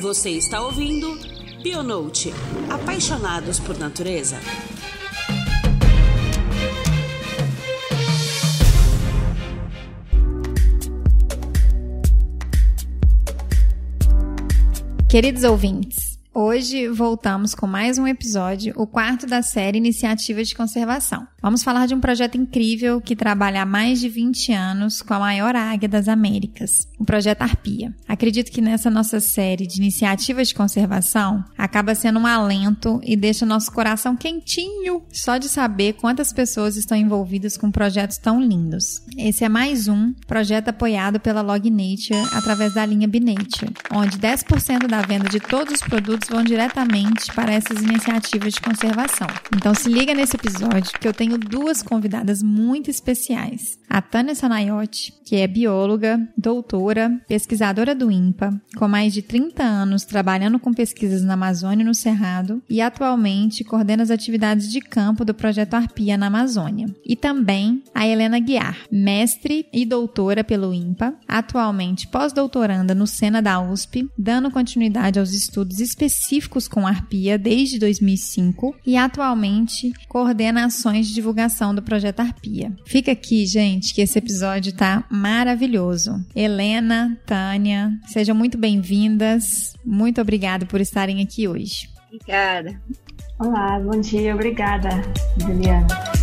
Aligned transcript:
Você 0.00 0.30
está 0.30 0.62
ouvindo 0.62 1.18
Bionote 1.60 2.32
Apaixonados 2.70 3.58
por 3.58 3.76
Natureza. 3.76 4.38
Queridos 15.10 15.42
ouvintes, 15.42 16.07
Hoje 16.40 16.86
voltamos 16.86 17.52
com 17.52 17.66
mais 17.66 17.98
um 17.98 18.06
episódio, 18.06 18.72
o 18.76 18.86
quarto 18.86 19.26
da 19.26 19.42
série 19.42 19.76
Iniciativa 19.76 20.44
de 20.44 20.54
Conservação. 20.54 21.26
Vamos 21.42 21.64
falar 21.64 21.86
de 21.86 21.96
um 21.96 22.00
projeto 22.00 22.36
incrível 22.36 23.00
que 23.00 23.16
trabalha 23.16 23.62
há 23.62 23.66
mais 23.66 23.98
de 23.98 24.08
20 24.08 24.52
anos 24.52 25.02
com 25.02 25.14
a 25.14 25.18
maior 25.18 25.56
águia 25.56 25.88
das 25.88 26.06
Américas, 26.06 26.86
o 26.96 27.04
projeto 27.04 27.42
Arpia. 27.42 27.92
Acredito 28.06 28.52
que 28.52 28.60
nessa 28.60 28.88
nossa 28.88 29.18
série 29.18 29.66
de 29.66 29.78
iniciativas 29.78 30.48
de 30.48 30.54
conservação 30.54 31.44
acaba 31.56 31.92
sendo 31.96 32.20
um 32.20 32.26
alento 32.26 33.00
e 33.02 33.16
deixa 33.16 33.44
nosso 33.44 33.72
coração 33.72 34.16
quentinho 34.16 35.02
só 35.12 35.38
de 35.38 35.48
saber 35.48 35.94
quantas 35.94 36.32
pessoas 36.32 36.76
estão 36.76 36.96
envolvidas 36.96 37.56
com 37.56 37.68
projetos 37.68 38.16
tão 38.16 38.40
lindos. 38.40 39.02
Esse 39.16 39.42
é 39.42 39.48
mais 39.48 39.88
um 39.88 40.12
projeto 40.24 40.68
apoiado 40.68 41.18
pela 41.18 41.40
Log 41.40 41.68
Nature 41.68 42.28
através 42.32 42.74
da 42.74 42.86
linha 42.86 43.08
Binature, 43.08 43.74
onde 43.92 44.18
10% 44.18 44.86
da 44.86 45.02
venda 45.02 45.28
de 45.28 45.40
todos 45.40 45.74
os 45.74 45.80
produtos 45.80 46.27
vão 46.28 46.44
diretamente 46.44 47.32
para 47.34 47.52
essas 47.52 47.82
iniciativas 47.82 48.52
de 48.52 48.60
conservação. 48.60 49.26
Então 49.56 49.74
se 49.74 49.88
liga 49.88 50.14
nesse 50.14 50.36
episódio 50.36 50.98
que 51.00 51.08
eu 51.08 51.14
tenho 51.14 51.38
duas 51.38 51.82
convidadas 51.82 52.42
muito 52.42 52.90
especiais. 52.90 53.78
A 53.88 54.02
Tânia 54.02 54.34
Sanayotti, 54.34 55.14
que 55.24 55.36
é 55.36 55.46
bióloga, 55.46 56.20
doutora, 56.36 57.20
pesquisadora 57.26 57.94
do 57.94 58.10
INPA, 58.10 58.60
com 58.76 58.86
mais 58.86 59.14
de 59.14 59.22
30 59.22 59.62
anos 59.62 60.04
trabalhando 60.04 60.58
com 60.58 60.72
pesquisas 60.72 61.24
na 61.24 61.34
Amazônia 61.34 61.82
e 61.82 61.86
no 61.86 61.94
Cerrado, 61.94 62.62
e 62.68 62.80
atualmente 62.80 63.64
coordena 63.64 64.02
as 64.02 64.10
atividades 64.10 64.70
de 64.70 64.80
campo 64.80 65.24
do 65.24 65.32
projeto 65.32 65.74
Arpia 65.74 66.18
na 66.18 66.26
Amazônia. 66.26 66.86
E 67.06 67.16
também 67.16 67.82
a 67.94 68.06
Helena 68.06 68.38
Guiar, 68.38 68.76
mestre 68.90 69.66
e 69.72 69.86
doutora 69.86 70.44
pelo 70.44 70.74
INPA, 70.74 71.14
atualmente 71.26 72.06
pós-doutoranda 72.08 72.94
no 72.94 73.06
Sena 73.06 73.40
da 73.40 73.60
USP, 73.60 74.08
dando 74.18 74.50
continuidade 74.50 75.18
aos 75.18 75.32
estudos 75.32 75.80
específicos 75.80 76.17
específicos 76.18 76.66
com 76.66 76.86
Arpia 76.86 77.38
desde 77.38 77.78
2005 77.78 78.74
e 78.84 78.96
atualmente 78.96 79.92
coordena 80.08 80.66
ações 80.66 81.06
de 81.06 81.14
divulgação 81.14 81.74
do 81.74 81.82
projeto 81.82 82.20
Arpia. 82.20 82.72
Fica 82.84 83.12
aqui, 83.12 83.46
gente, 83.46 83.94
que 83.94 84.00
esse 84.00 84.18
episódio 84.18 84.74
tá 84.74 85.04
maravilhoso. 85.10 86.12
Helena, 86.34 87.16
Tânia, 87.24 87.92
sejam 88.06 88.34
muito 88.34 88.58
bem-vindas. 88.58 89.74
Muito 89.84 90.20
obrigada 90.20 90.66
por 90.66 90.80
estarem 90.80 91.22
aqui 91.22 91.46
hoje. 91.46 91.88
Obrigada. 92.12 92.80
Olá, 93.38 93.78
bom 93.78 94.00
dia, 94.00 94.34
obrigada, 94.34 94.88
Juliana. 95.40 96.17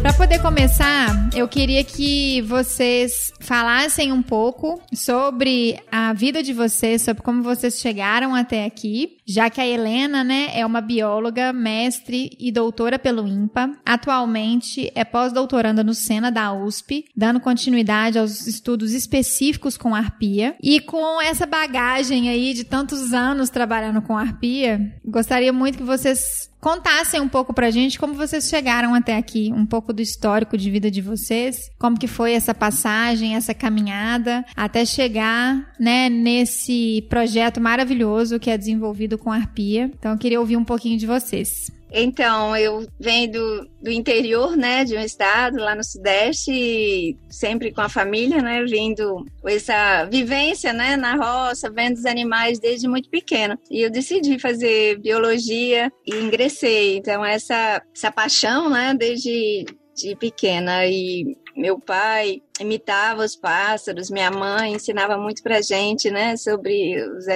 Para 0.00 0.12
poder 0.12 0.40
começar, 0.40 1.28
eu 1.34 1.48
queria 1.48 1.82
que 1.82 2.40
vocês 2.42 3.32
falassem 3.40 4.12
um 4.12 4.22
pouco 4.22 4.80
sobre 4.94 5.78
a 5.90 6.12
vida 6.12 6.42
de 6.42 6.52
vocês, 6.52 7.02
sobre 7.02 7.22
como 7.22 7.42
vocês 7.42 7.80
chegaram 7.80 8.34
até 8.34 8.64
aqui, 8.64 9.17
já 9.28 9.50
que 9.50 9.60
a 9.60 9.66
Helena, 9.66 10.24
né, 10.24 10.48
é 10.54 10.64
uma 10.64 10.80
bióloga, 10.80 11.52
mestre 11.52 12.30
e 12.38 12.50
doutora 12.50 12.98
pelo 12.98 13.28
INPA. 13.28 13.70
Atualmente 13.84 14.90
é 14.94 15.04
pós-doutoranda 15.04 15.84
no 15.84 15.92
Sena 15.92 16.30
da 16.30 16.52
USP, 16.52 17.04
dando 17.14 17.38
continuidade 17.38 18.18
aos 18.18 18.46
estudos 18.46 18.94
específicos 18.94 19.76
com 19.76 19.94
arpia. 19.94 20.56
E 20.62 20.80
com 20.80 21.20
essa 21.20 21.44
bagagem 21.44 22.30
aí 22.30 22.54
de 22.54 22.64
tantos 22.64 23.12
anos 23.12 23.50
trabalhando 23.50 24.00
com 24.00 24.16
arpia, 24.16 24.92
gostaria 25.04 25.52
muito 25.52 25.78
que 25.78 25.84
vocês 25.84 26.48
contassem 26.60 27.20
um 27.20 27.28
pouco 27.28 27.54
pra 27.54 27.70
gente 27.70 27.98
como 27.98 28.14
vocês 28.14 28.48
chegaram 28.48 28.94
até 28.94 29.16
aqui, 29.16 29.52
um 29.54 29.64
pouco 29.64 29.92
do 29.92 30.02
histórico 30.02 30.56
de 30.56 30.70
vida 30.70 30.90
de 30.90 31.00
vocês, 31.00 31.70
como 31.78 31.98
que 31.98 32.06
foi 32.06 32.32
essa 32.32 32.54
passagem, 32.54 33.36
essa 33.36 33.54
caminhada 33.54 34.44
até 34.56 34.84
chegar, 34.84 35.72
né, 35.78 36.08
nesse 36.08 37.06
projeto 37.08 37.60
maravilhoso 37.60 38.38
que 38.38 38.50
é 38.50 38.58
desenvolvido 38.58 39.17
com 39.18 39.30
Arpia. 39.30 39.90
Então 39.98 40.12
eu 40.12 40.18
queria 40.18 40.40
ouvir 40.40 40.56
um 40.56 40.64
pouquinho 40.64 40.98
de 40.98 41.06
vocês. 41.06 41.70
Então, 41.90 42.54
eu 42.54 42.86
venho 43.00 43.32
do, 43.32 43.70
do 43.82 43.90
interior, 43.90 44.56
né, 44.56 44.84
de 44.84 44.94
um 44.94 45.00
estado 45.00 45.56
lá 45.56 45.74
no 45.74 45.82
Sudeste, 45.82 47.16
sempre 47.30 47.72
com 47.72 47.80
a 47.80 47.88
família, 47.88 48.42
né, 48.42 48.62
vindo 48.64 49.24
essa 49.46 50.04
vivência, 50.04 50.72
né, 50.72 50.96
na 50.96 51.16
roça, 51.16 51.70
vendo 51.70 51.96
os 51.96 52.04
animais 52.04 52.58
desde 52.58 52.86
muito 52.86 53.08
pequena. 53.08 53.58
E 53.70 53.80
eu 53.80 53.90
decidi 53.90 54.38
fazer 54.38 54.98
biologia 55.00 55.90
e 56.06 56.14
ingressei. 56.16 56.98
Então, 56.98 57.24
essa, 57.24 57.82
essa 57.94 58.12
paixão, 58.12 58.68
né, 58.68 58.94
desde 58.94 59.64
de 59.98 60.14
pequena. 60.14 60.86
E 60.86 61.36
meu 61.58 61.78
pai 61.80 62.40
imitava 62.60 63.24
os 63.24 63.36
pássaros, 63.36 64.10
minha 64.10 64.30
mãe 64.30 64.74
ensinava 64.74 65.16
muito 65.16 65.42
pra 65.42 65.60
gente, 65.60 66.10
né, 66.10 66.36
sobre 66.36 67.00
os, 67.02 67.26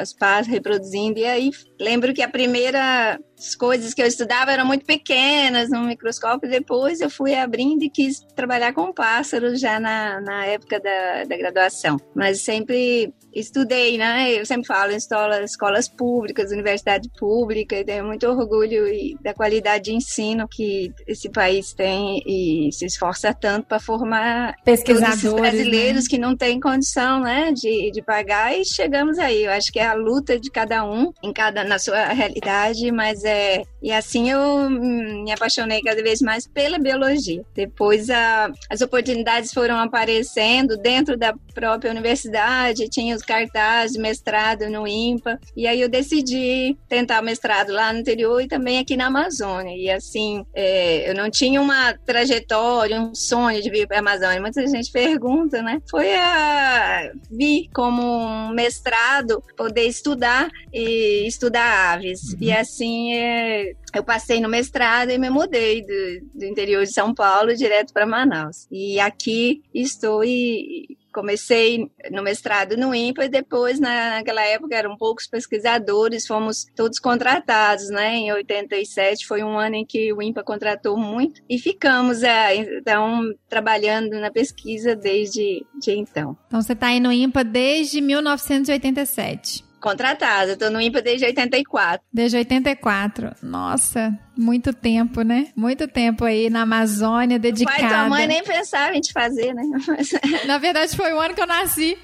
os 0.00 0.12
pássaros 0.12 0.48
reproduzindo. 0.48 1.18
E 1.18 1.24
aí 1.24 1.50
lembro 1.78 2.14
que 2.14 2.22
a 2.22 2.28
primeira 2.28 3.18
coisas 3.58 3.94
que 3.94 4.02
eu 4.02 4.06
estudava 4.06 4.52
eram 4.52 4.66
muito 4.66 4.84
pequenas 4.84 5.70
no 5.70 5.82
microscópio, 5.84 6.50
depois 6.50 7.00
eu 7.00 7.08
fui 7.08 7.34
abrindo 7.34 7.82
e 7.82 7.90
quis 7.90 8.20
trabalhar 8.36 8.74
com 8.74 8.92
pássaros 8.92 9.58
já 9.58 9.80
na, 9.80 10.20
na 10.20 10.44
época 10.44 10.78
da, 10.78 11.24
da 11.24 11.36
graduação. 11.36 11.96
Mas 12.14 12.42
sempre 12.42 13.14
estudei, 13.34 13.96
né? 13.96 14.32
Eu 14.32 14.44
sempre 14.44 14.66
falo 14.66 14.92
em 14.92 14.96
escolas, 14.96 15.50
escolas 15.50 15.88
públicas, 15.88 16.50
universidade 16.50 17.08
pública, 17.18 17.76
e 17.76 17.84
tenho 17.84 18.04
muito 18.04 18.26
orgulho 18.26 18.84
da 19.22 19.32
qualidade 19.32 19.84
de 19.84 19.94
ensino 19.94 20.46
que 20.48 20.92
esse 21.06 21.30
país 21.30 21.72
tem 21.72 22.22
e 22.26 22.70
se 22.72 22.84
esforça 22.84 23.32
tanto 23.32 23.66
para 23.70 23.78
formar 23.78 24.56
pesquisadores 24.64 25.32
brasileiros 25.32 26.02
né? 26.02 26.08
que 26.10 26.18
não 26.18 26.36
têm 26.36 26.58
condição, 26.58 27.20
né, 27.20 27.52
de, 27.52 27.92
de 27.92 28.02
pagar 28.02 28.52
e 28.52 28.64
chegamos 28.64 29.16
aí. 29.16 29.44
Eu 29.44 29.52
acho 29.52 29.70
que 29.72 29.78
é 29.78 29.86
a 29.86 29.94
luta 29.94 30.38
de 30.40 30.50
cada 30.50 30.84
um 30.84 31.12
em 31.22 31.32
cada 31.32 31.62
na 31.62 31.78
sua 31.78 32.06
realidade, 32.06 32.90
mas 32.90 33.22
é 33.24 33.62
e 33.82 33.92
assim 33.92 34.30
eu 34.30 34.68
me 34.68 35.30
apaixonei 35.32 35.82
cada 35.82 36.02
vez 36.02 36.20
mais 36.20 36.46
pela 36.46 36.78
biologia. 36.78 37.42
Depois 37.54 38.10
a, 38.10 38.50
as 38.68 38.80
oportunidades 38.80 39.52
foram 39.52 39.76
aparecendo 39.76 40.76
dentro 40.76 41.16
da 41.16 41.34
própria 41.54 41.90
universidade, 41.90 42.88
tinha 42.88 43.14
os 43.14 43.22
cartazes 43.22 43.96
de 43.96 44.00
mestrado 44.00 44.68
no 44.68 44.86
IMPA, 44.86 45.38
e 45.56 45.66
aí 45.66 45.80
eu 45.80 45.88
decidi 45.88 46.76
tentar 46.88 47.20
o 47.20 47.24
mestrado 47.24 47.72
lá 47.72 47.92
no 47.92 48.00
interior 48.00 48.40
e 48.40 48.48
também 48.48 48.78
aqui 48.78 48.96
na 48.96 49.06
Amazônia. 49.06 49.76
E 49.76 49.90
assim, 49.90 50.44
é, 50.54 51.10
eu 51.10 51.14
não 51.14 51.30
tinha 51.30 51.60
uma 51.60 51.94
trajetória, 52.06 53.00
um 53.00 53.14
sonho 53.14 53.62
de 53.62 53.70
vir 53.70 53.86
para 53.86 53.98
a 53.98 54.00
Amazônia. 54.00 54.40
Muita 54.40 54.66
gente 54.66 54.90
pergunta, 54.90 55.62
né? 55.62 55.80
Foi 55.90 56.14
a 56.14 57.12
vir 57.30 57.68
como 57.74 58.02
um 58.02 58.50
mestrado, 58.50 59.42
poder 59.56 59.84
estudar 59.84 60.48
e 60.72 61.26
estudar 61.26 61.94
aves. 61.94 62.32
Uhum. 62.32 62.38
E 62.40 62.52
assim, 62.52 63.14
é, 63.14 63.69
eu 63.94 64.04
passei 64.04 64.40
no 64.40 64.48
mestrado 64.48 65.10
e 65.10 65.18
me 65.18 65.30
mudei 65.30 65.82
do, 65.82 66.38
do 66.38 66.44
interior 66.44 66.84
de 66.84 66.92
São 66.92 67.14
Paulo 67.14 67.54
direto 67.54 67.92
para 67.92 68.06
Manaus. 68.06 68.66
E 68.70 68.98
aqui 69.00 69.62
estou 69.74 70.24
e 70.24 70.96
comecei 71.12 71.90
no 72.10 72.22
mestrado 72.22 72.76
no 72.76 72.94
INPA 72.94 73.24
e 73.24 73.28
depois, 73.28 73.78
naquela 73.80 74.42
época, 74.42 74.74
eram 74.74 74.96
poucos 74.96 75.26
pesquisadores, 75.26 76.26
fomos 76.26 76.66
todos 76.74 76.98
contratados, 76.98 77.88
né? 77.90 78.16
Em 78.16 78.32
87 78.32 79.26
foi 79.26 79.42
um 79.42 79.58
ano 79.58 79.76
em 79.76 79.84
que 79.84 80.12
o 80.12 80.22
INPA 80.22 80.42
contratou 80.42 80.96
muito 80.96 81.42
e 81.48 81.58
ficamos, 81.58 82.22
é, 82.22 82.54
então, 82.56 83.22
trabalhando 83.48 84.18
na 84.20 84.30
pesquisa 84.30 84.94
desde 84.94 85.66
de 85.80 85.92
então. 85.92 86.36
Então, 86.46 86.62
você 86.62 86.72
está 86.72 86.88
aí 86.88 87.00
no 87.00 87.12
INPA 87.12 87.44
desde 87.44 88.00
1987 88.00 89.69
contratada. 89.80 90.52
Estou 90.52 90.70
no 90.70 90.80
IMPA 90.80 91.02
desde 91.02 91.26
84. 91.26 92.02
Desde 92.12 92.36
84. 92.36 93.32
Nossa, 93.42 94.16
muito 94.36 94.72
tempo, 94.72 95.22
né? 95.22 95.48
Muito 95.56 95.88
tempo 95.88 96.24
aí 96.24 96.50
na 96.50 96.62
Amazônia 96.62 97.38
dedicada. 97.38 97.78
Pai 97.78 97.86
e 97.86 97.92
tua 97.92 98.08
mãe 98.08 98.26
nem 98.26 98.44
pensaram 98.44 98.94
em 98.94 99.00
te 99.00 99.12
fazer, 99.12 99.54
né? 99.54 99.62
Na 100.46 100.58
verdade, 100.58 100.96
foi 100.96 101.12
o 101.12 101.20
ano 101.20 101.34
que 101.34 101.40
eu 101.40 101.46
nasci. 101.46 101.98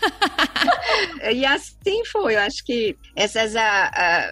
e 1.32 1.44
assim 1.44 2.04
foi. 2.10 2.34
Eu 2.34 2.40
acho 2.40 2.64
que 2.64 2.96
essas 3.14 3.54
a, 3.56 3.90
a 3.94 4.30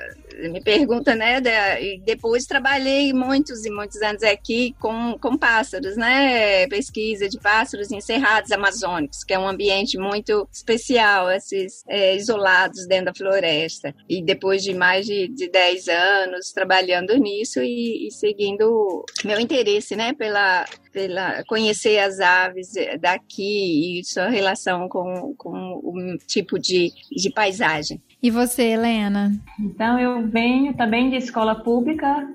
me 0.50 0.60
pergunta, 0.62 1.14
né? 1.14 1.38
e 1.82 2.00
depois 2.00 2.46
trabalhei 2.46 3.12
muitos 3.12 3.64
e 3.64 3.70
muitos 3.70 4.00
anos 4.02 4.22
aqui 4.22 4.74
com, 4.78 5.18
com 5.18 5.36
pássaros, 5.36 5.96
né? 5.96 6.66
Pesquisa 6.68 7.28
de 7.28 7.38
pássaros 7.38 7.90
em 7.90 8.00
cerrados 8.00 8.52
amazônicos, 8.52 9.24
que 9.24 9.34
é 9.34 9.38
um 9.38 9.48
ambiente 9.48 9.98
muito 9.98 10.48
especial, 10.52 11.30
esses 11.30 11.82
é, 11.88 12.14
isolados 12.14 12.86
dentro 12.86 13.06
da 13.06 13.14
floresta. 13.14 13.94
E 14.08 14.22
depois 14.22 14.62
de 14.62 14.74
mais 14.74 15.06
de, 15.06 15.28
de 15.28 15.48
10 15.50 15.88
anos 15.88 16.52
trabalhando 16.52 17.16
nisso 17.16 17.60
e, 17.60 18.06
e 18.06 18.10
seguindo 18.12 19.04
meu 19.24 19.40
interesse, 19.40 19.96
né? 19.96 20.12
Pela 20.12 20.64
pela 20.98 21.44
conhecer 21.44 21.98
as 21.98 22.18
aves 22.18 22.72
daqui 22.98 24.00
e 24.00 24.04
sua 24.04 24.28
relação 24.28 24.88
com, 24.88 25.34
com 25.36 25.80
o 25.84 26.18
tipo 26.26 26.58
de, 26.58 26.90
de 27.12 27.30
paisagem. 27.30 28.02
E 28.20 28.30
você, 28.30 28.72
Helena? 28.72 29.32
Então, 29.60 29.98
eu 29.98 30.26
venho 30.26 30.74
também 30.74 31.08
de 31.08 31.16
escola 31.16 31.54
pública, 31.54 32.26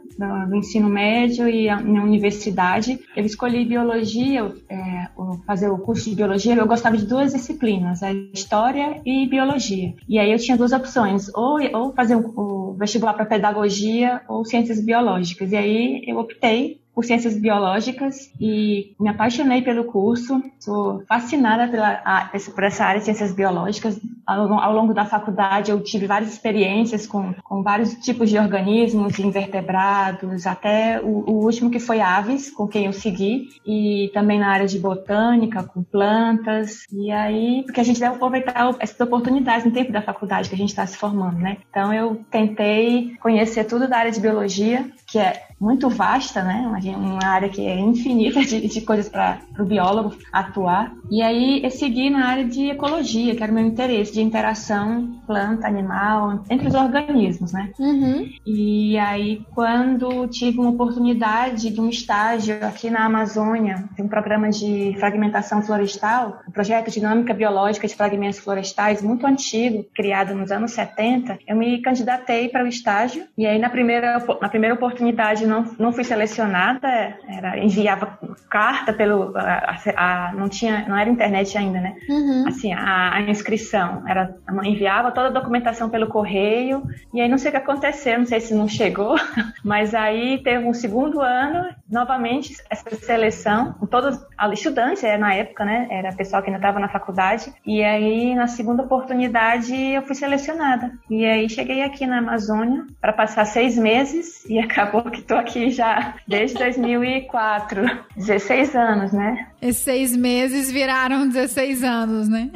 do 0.47 0.55
ensino 0.55 0.87
médio 0.87 1.47
e 1.49 1.67
na 1.67 2.03
universidade. 2.03 2.99
Eu 3.15 3.25
escolhi 3.25 3.65
biologia, 3.65 4.49
é, 4.69 5.09
fazer 5.45 5.69
o 5.69 5.77
curso 5.77 6.09
de 6.09 6.15
biologia. 6.15 6.55
Eu 6.55 6.67
gostava 6.67 6.95
de 6.95 7.05
duas 7.05 7.33
disciplinas, 7.33 8.01
a 8.01 8.13
história 8.13 9.01
e 9.05 9.27
biologia. 9.27 9.93
E 10.07 10.17
aí 10.17 10.31
eu 10.31 10.39
tinha 10.39 10.55
duas 10.55 10.71
opções, 10.71 11.29
ou, 11.35 11.59
ou 11.73 11.93
fazer 11.93 12.15
o, 12.15 12.33
o 12.39 12.73
vestibular 12.73 13.13
para 13.13 13.25
pedagogia 13.25 14.21
ou 14.27 14.45
ciências 14.45 14.83
biológicas. 14.83 15.51
E 15.51 15.55
aí 15.57 16.03
eu 16.07 16.17
optei 16.17 16.82
por 16.93 17.03
ciências 17.03 17.37
biológicas 17.37 18.31
e 18.39 18.95
me 18.99 19.09
apaixonei 19.09 19.61
pelo 19.61 19.85
curso. 19.85 20.41
Sou 20.59 21.03
fascinada 21.07 21.67
pela, 21.67 22.01
a, 22.05 22.29
por 22.53 22.63
essa 22.63 22.85
área 22.85 22.99
de 22.99 23.05
ciências 23.05 23.33
biológicas. 23.33 23.99
Ao, 24.25 24.53
ao, 24.53 24.73
longo 24.73 24.93
da 24.93 25.03
faculdade, 25.03 25.71
eu 25.71 25.81
tive 25.81 26.07
várias 26.07 26.31
experiências 26.31 27.05
com, 27.05 27.33
com 27.43 27.61
vários 27.61 27.95
tipos 27.95 28.29
de 28.29 28.37
organismos, 28.37 29.19
invertebrados, 29.19 30.47
até 30.47 31.01
o, 31.01 31.29
o, 31.29 31.43
último 31.43 31.69
que 31.69 31.79
foi 31.79 31.99
aves, 31.99 32.49
com 32.49 32.65
quem 32.65 32.85
eu 32.85 32.93
segui, 32.93 33.49
e 33.65 34.09
também 34.13 34.39
na 34.39 34.49
área 34.49 34.65
de 34.65 34.79
botânica, 34.79 35.63
com 35.63 35.83
plantas. 35.83 36.85
E 36.91 37.11
aí, 37.11 37.63
porque 37.65 37.81
a 37.81 37.83
gente 37.83 37.99
deve 37.99 38.15
aproveitar 38.15 38.73
essas 38.79 38.99
oportunidades 38.99 39.65
no 39.65 39.71
tempo 39.71 39.91
da 39.91 40.01
faculdade 40.01 40.47
que 40.47 40.55
a 40.55 40.57
gente 40.57 40.69
está 40.69 40.85
se 40.85 40.95
formando, 40.95 41.39
né? 41.39 41.57
Então, 41.69 41.93
eu 41.93 42.21
tentei 42.31 43.15
conhecer 43.19 43.65
tudo 43.65 43.89
da 43.89 43.97
área 43.97 44.11
de 44.11 44.21
biologia, 44.21 44.89
que 45.13 45.19
é 45.19 45.43
muito 45.59 45.89
vasta, 45.89 46.41
né? 46.41 46.65
Uma 46.97 47.23
área 47.23 47.47
que 47.47 47.61
é 47.65 47.79
infinita 47.79 48.41
de, 48.41 48.67
de 48.67 48.81
coisas 48.81 49.07
para 49.07 49.39
o 49.59 49.63
biólogo 49.63 50.15
atuar. 50.31 50.91
E 51.09 51.21
aí 51.21 51.63
eu 51.63 51.69
segui 51.69 52.09
na 52.09 52.25
área 52.25 52.43
de 52.43 52.71
ecologia, 52.71 53.35
que 53.35 53.43
era 53.43 53.51
o 53.51 53.55
meu 53.55 53.63
interesse, 53.63 54.11
de 54.11 54.21
interação 54.21 55.21
planta-animal 55.27 56.43
entre 56.49 56.67
os 56.67 56.73
organismos, 56.73 57.53
né? 57.53 57.69
Uhum. 57.77 58.27
E 58.43 58.97
aí 58.97 59.45
quando 59.53 60.27
tive 60.27 60.59
uma 60.59 60.71
oportunidade 60.71 61.69
de 61.69 61.79
um 61.79 61.89
estágio 61.89 62.55
aqui 62.65 62.89
na 62.89 63.05
Amazônia, 63.05 63.87
de 63.95 64.01
um 64.01 64.07
programa 64.07 64.49
de 64.49 64.95
fragmentação 64.99 65.61
florestal, 65.61 66.41
um 66.47 66.51
projeto 66.51 66.89
Dinâmica 66.89 67.35
Biológica 67.35 67.87
de 67.87 67.95
Fragmentos 67.95 68.39
Florestais, 68.39 69.03
muito 69.03 69.27
antigo, 69.27 69.85
criado 69.93 70.33
nos 70.33 70.51
anos 70.51 70.71
70, 70.71 71.37
eu 71.47 71.55
me 71.55 71.79
candidatei 71.83 72.49
para 72.49 72.63
o 72.63 72.67
estágio. 72.67 73.25
E 73.37 73.45
aí 73.45 73.59
na 73.59 73.69
primeira, 73.69 74.17
na 74.41 74.49
primeira 74.49 74.73
oportunidade 74.73 75.02
não, 75.47 75.65
não 75.77 75.91
fui 75.91 76.03
selecionada, 76.03 76.87
era, 77.27 77.57
enviava 77.59 78.17
carta 78.49 78.93
pelo. 78.93 79.35
A, 79.35 79.77
a, 79.95 80.33
não, 80.33 80.47
tinha, 80.47 80.85
não 80.87 80.97
era 80.97 81.09
internet 81.09 81.57
ainda, 81.57 81.81
né? 81.81 81.95
Uhum. 82.07 82.45
Assim, 82.47 82.73
a, 82.73 83.15
a, 83.15 83.21
inscrição. 83.21 84.03
Era, 84.07 84.35
enviava 84.63 85.11
toda 85.11 85.27
a 85.27 85.31
documentação 85.31 85.89
pelo 85.89 86.07
correio, 86.07 86.83
e 87.13 87.21
aí 87.21 87.27
não 87.27 87.37
sei 87.37 87.49
o 87.49 87.51
que 87.51 87.57
aconteceu, 87.57 88.19
não 88.19 88.25
sei 88.25 88.39
se 88.39 88.53
não 88.53 88.67
chegou, 88.67 89.15
mas 89.63 89.93
aí 89.93 90.41
teve 90.43 90.65
um 90.65 90.73
segundo 90.73 91.21
ano, 91.21 91.69
novamente, 91.89 92.55
essa 92.69 92.95
seleção, 92.95 93.73
com 93.73 93.85
todos 93.85 94.19
estudantes, 94.53 95.03
era 95.03 95.17
na 95.17 95.33
época, 95.33 95.65
né? 95.65 95.87
Era 95.89 96.13
pessoal 96.13 96.41
que 96.41 96.49
ainda 96.49 96.59
estava 96.59 96.79
na 96.79 96.89
faculdade, 96.89 97.53
e 97.65 97.83
aí 97.83 98.35
na 98.35 98.47
segunda 98.47 98.83
oportunidade 98.83 99.73
eu 99.75 100.01
fui 100.03 100.15
selecionada. 100.15 100.91
E 101.09 101.25
aí 101.25 101.49
cheguei 101.49 101.81
aqui 101.81 102.05
na 102.05 102.19
Amazônia 102.19 102.85
para 103.01 103.13
passar 103.13 103.45
seis 103.45 103.77
meses 103.77 104.45
e 104.45 104.59
acabou 104.59 104.92
que 105.01 105.19
estou 105.19 105.37
aqui 105.37 105.69
já 105.71 106.15
desde 106.27 106.57
2004, 106.57 107.81
16 108.15 108.75
anos, 108.75 109.11
né? 109.11 109.47
Esses 109.61 109.81
seis 109.81 110.15
meses 110.15 110.71
viraram 110.71 111.27
16 111.27 111.83
anos, 111.83 112.29
né? 112.29 112.49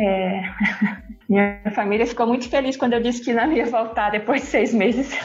É. 0.00 0.42
Minha 1.28 1.60
família 1.72 2.06
ficou 2.06 2.26
muito 2.26 2.48
feliz 2.48 2.76
quando 2.76 2.94
eu 2.94 3.00
disse 3.00 3.22
que 3.22 3.32
não 3.32 3.52
ia 3.52 3.66
voltar 3.66 4.10
depois 4.10 4.40
de 4.40 4.48
seis 4.48 4.74
meses. 4.74 5.16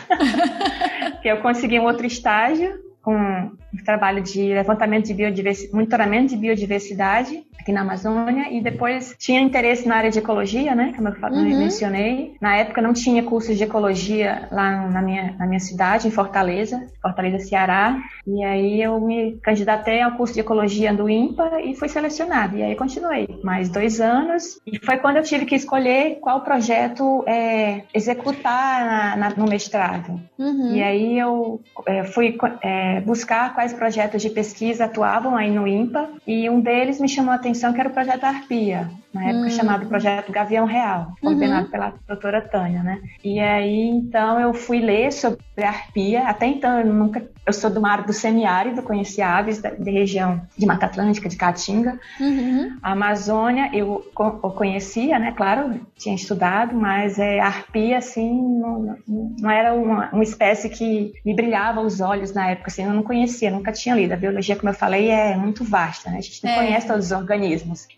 que 1.24 1.28
eu 1.28 1.38
consegui 1.38 1.80
um 1.80 1.86
outro 1.86 2.06
estágio 2.06 2.80
com 3.02 3.16
um 3.16 3.84
trabalho 3.84 4.22
de 4.22 4.54
levantamento 4.54 5.06
de 5.06 5.14
biodiversidade, 5.14 5.74
monitoramento 5.74 6.30
de 6.30 6.38
biodiversidade 6.38 7.44
aqui 7.66 7.74
na 7.74 7.82
Amazônia 7.82 8.52
e 8.52 8.62
depois 8.62 9.16
tinha 9.18 9.42
interesse 9.42 9.88
na 9.88 9.96
área 9.96 10.12
de 10.12 10.20
ecologia, 10.20 10.76
né, 10.76 10.94
como 10.96 11.10
eu 11.10 11.16
uhum. 11.32 11.60
mencionei. 11.60 12.36
Na 12.40 12.56
época 12.56 12.80
não 12.80 12.94
tinha 12.94 13.24
cursos 13.24 13.58
de 13.58 13.64
ecologia 13.64 14.48
lá 14.52 14.88
na 14.88 15.02
minha, 15.02 15.36
na 15.40 15.48
minha 15.48 15.60
cidade, 15.60 16.08
em 16.08 16.12
Fortaleza, 16.12 16.88
Fortaleza, 17.02 17.40
Ceará. 17.40 17.98
E 18.28 18.44
aí 18.44 18.82
eu 18.82 19.02
me 19.02 19.38
candidatei 19.42 20.00
ao 20.02 20.12
curso 20.12 20.36
de 20.36 20.42
ecologia 20.42 20.94
do 20.94 21.10
INPA 21.10 21.60
e 21.62 21.74
fui 21.76 21.90
selecionada. 21.90 22.56
E 22.56 22.62
aí 22.62 22.76
continuei 22.76 23.40
mais 23.44 23.68
dois 23.68 24.00
anos 24.00 24.60
e 24.68 24.78
foi 24.86 24.98
quando 24.98 25.18
eu 25.18 25.24
tive 25.24 25.46
que 25.46 25.56
escolher 25.56 26.20
qual 26.22 26.42
projeto 26.42 27.24
é, 27.26 27.82
executar 27.92 28.86
na, 28.86 29.16
na, 29.16 29.30
no 29.36 29.46
mestrado. 29.46 30.20
Uhum. 30.38 30.76
E 30.76 30.84
aí 30.84 31.18
eu 31.18 31.60
é, 31.88 32.04
fui 32.04 32.38
é, 32.62 33.02
buscar 33.02 33.56
quais 33.56 33.74
projetos 33.74 34.22
de 34.22 34.30
pesquisa 34.30 34.86
atuavam 34.86 35.36
aí 35.36 35.50
no 35.50 35.68
INPA 35.68 36.10
e 36.28 36.48
um 36.48 36.60
deles 36.60 37.02
me 37.02 37.10
chamou 37.10 37.32
a 37.32 37.36
atenção 37.36 37.55
que 37.74 37.80
era 37.80 37.90
o 37.90 37.94
projeto 37.94 38.24
Arpia, 38.24 38.90
na 39.16 39.30
época 39.30 39.46
hum. 39.46 39.50
chamado 39.50 39.86
Projeto 39.86 40.32
Gavião 40.32 40.66
Real, 40.66 41.14
coordenado 41.22 41.66
uhum. 41.66 41.72
pela 41.72 41.94
doutora 42.06 42.42
Tânia, 42.42 42.84
né? 42.84 43.02
E 43.24 43.40
aí, 43.40 43.88
então, 43.88 44.38
eu 44.40 44.54
fui 44.54 44.82
ler 44.82 45.12
sobre 45.14 45.40
a 45.64 45.70
arpia, 45.70 46.28
até 46.28 46.46
então 46.46 46.80
eu 46.80 46.86
nunca, 46.86 47.26
eu 47.46 47.54
sou 47.54 47.70
do 47.70 47.80
mar 47.80 48.04
do 48.04 48.12
semiárido, 48.12 48.82
conheci 48.82 49.22
aves 49.22 49.62
da, 49.62 49.70
da 49.70 49.90
região 49.90 50.42
de 50.58 50.66
Mata 50.66 50.86
Atlântica, 50.86 51.30
de 51.30 51.38
Caatinga, 51.38 51.98
uhum. 52.20 52.78
a 52.84 52.92
Amazônia 52.92 53.70
eu, 53.74 54.06
eu, 54.20 54.32
conhecia, 54.52 55.18
né, 55.18 55.32
claro, 55.32 55.80
tinha 55.98 56.14
estudado, 56.14 56.76
mas 56.76 57.18
é, 57.18 57.40
a 57.40 57.46
arpia, 57.46 58.00
assim, 58.00 58.30
não, 58.60 58.98
não 59.08 59.50
era 59.50 59.74
uma, 59.74 60.10
uma 60.12 60.24
espécie 60.24 60.68
que 60.68 61.14
me 61.24 61.34
brilhava 61.34 61.80
os 61.80 62.02
olhos 62.02 62.34
na 62.34 62.50
época, 62.50 62.68
assim, 62.68 62.84
eu 62.84 62.94
não 62.94 63.04
conhecia, 63.04 63.50
nunca 63.50 63.72
tinha 63.72 63.96
lido, 63.96 64.12
a 64.12 64.18
biologia, 64.18 64.58
como 64.58 64.70
eu 64.70 64.74
falei, 64.74 65.10
é 65.10 65.38
muito 65.38 65.64
vasta, 65.64 66.10
né, 66.10 66.18
a 66.18 66.22
gente 66.22 66.44
não 66.44 66.52
é. 66.52 66.56
conhece 66.56 66.86
todos 66.86 67.06
os 67.06 67.12
organismos, 67.14 67.45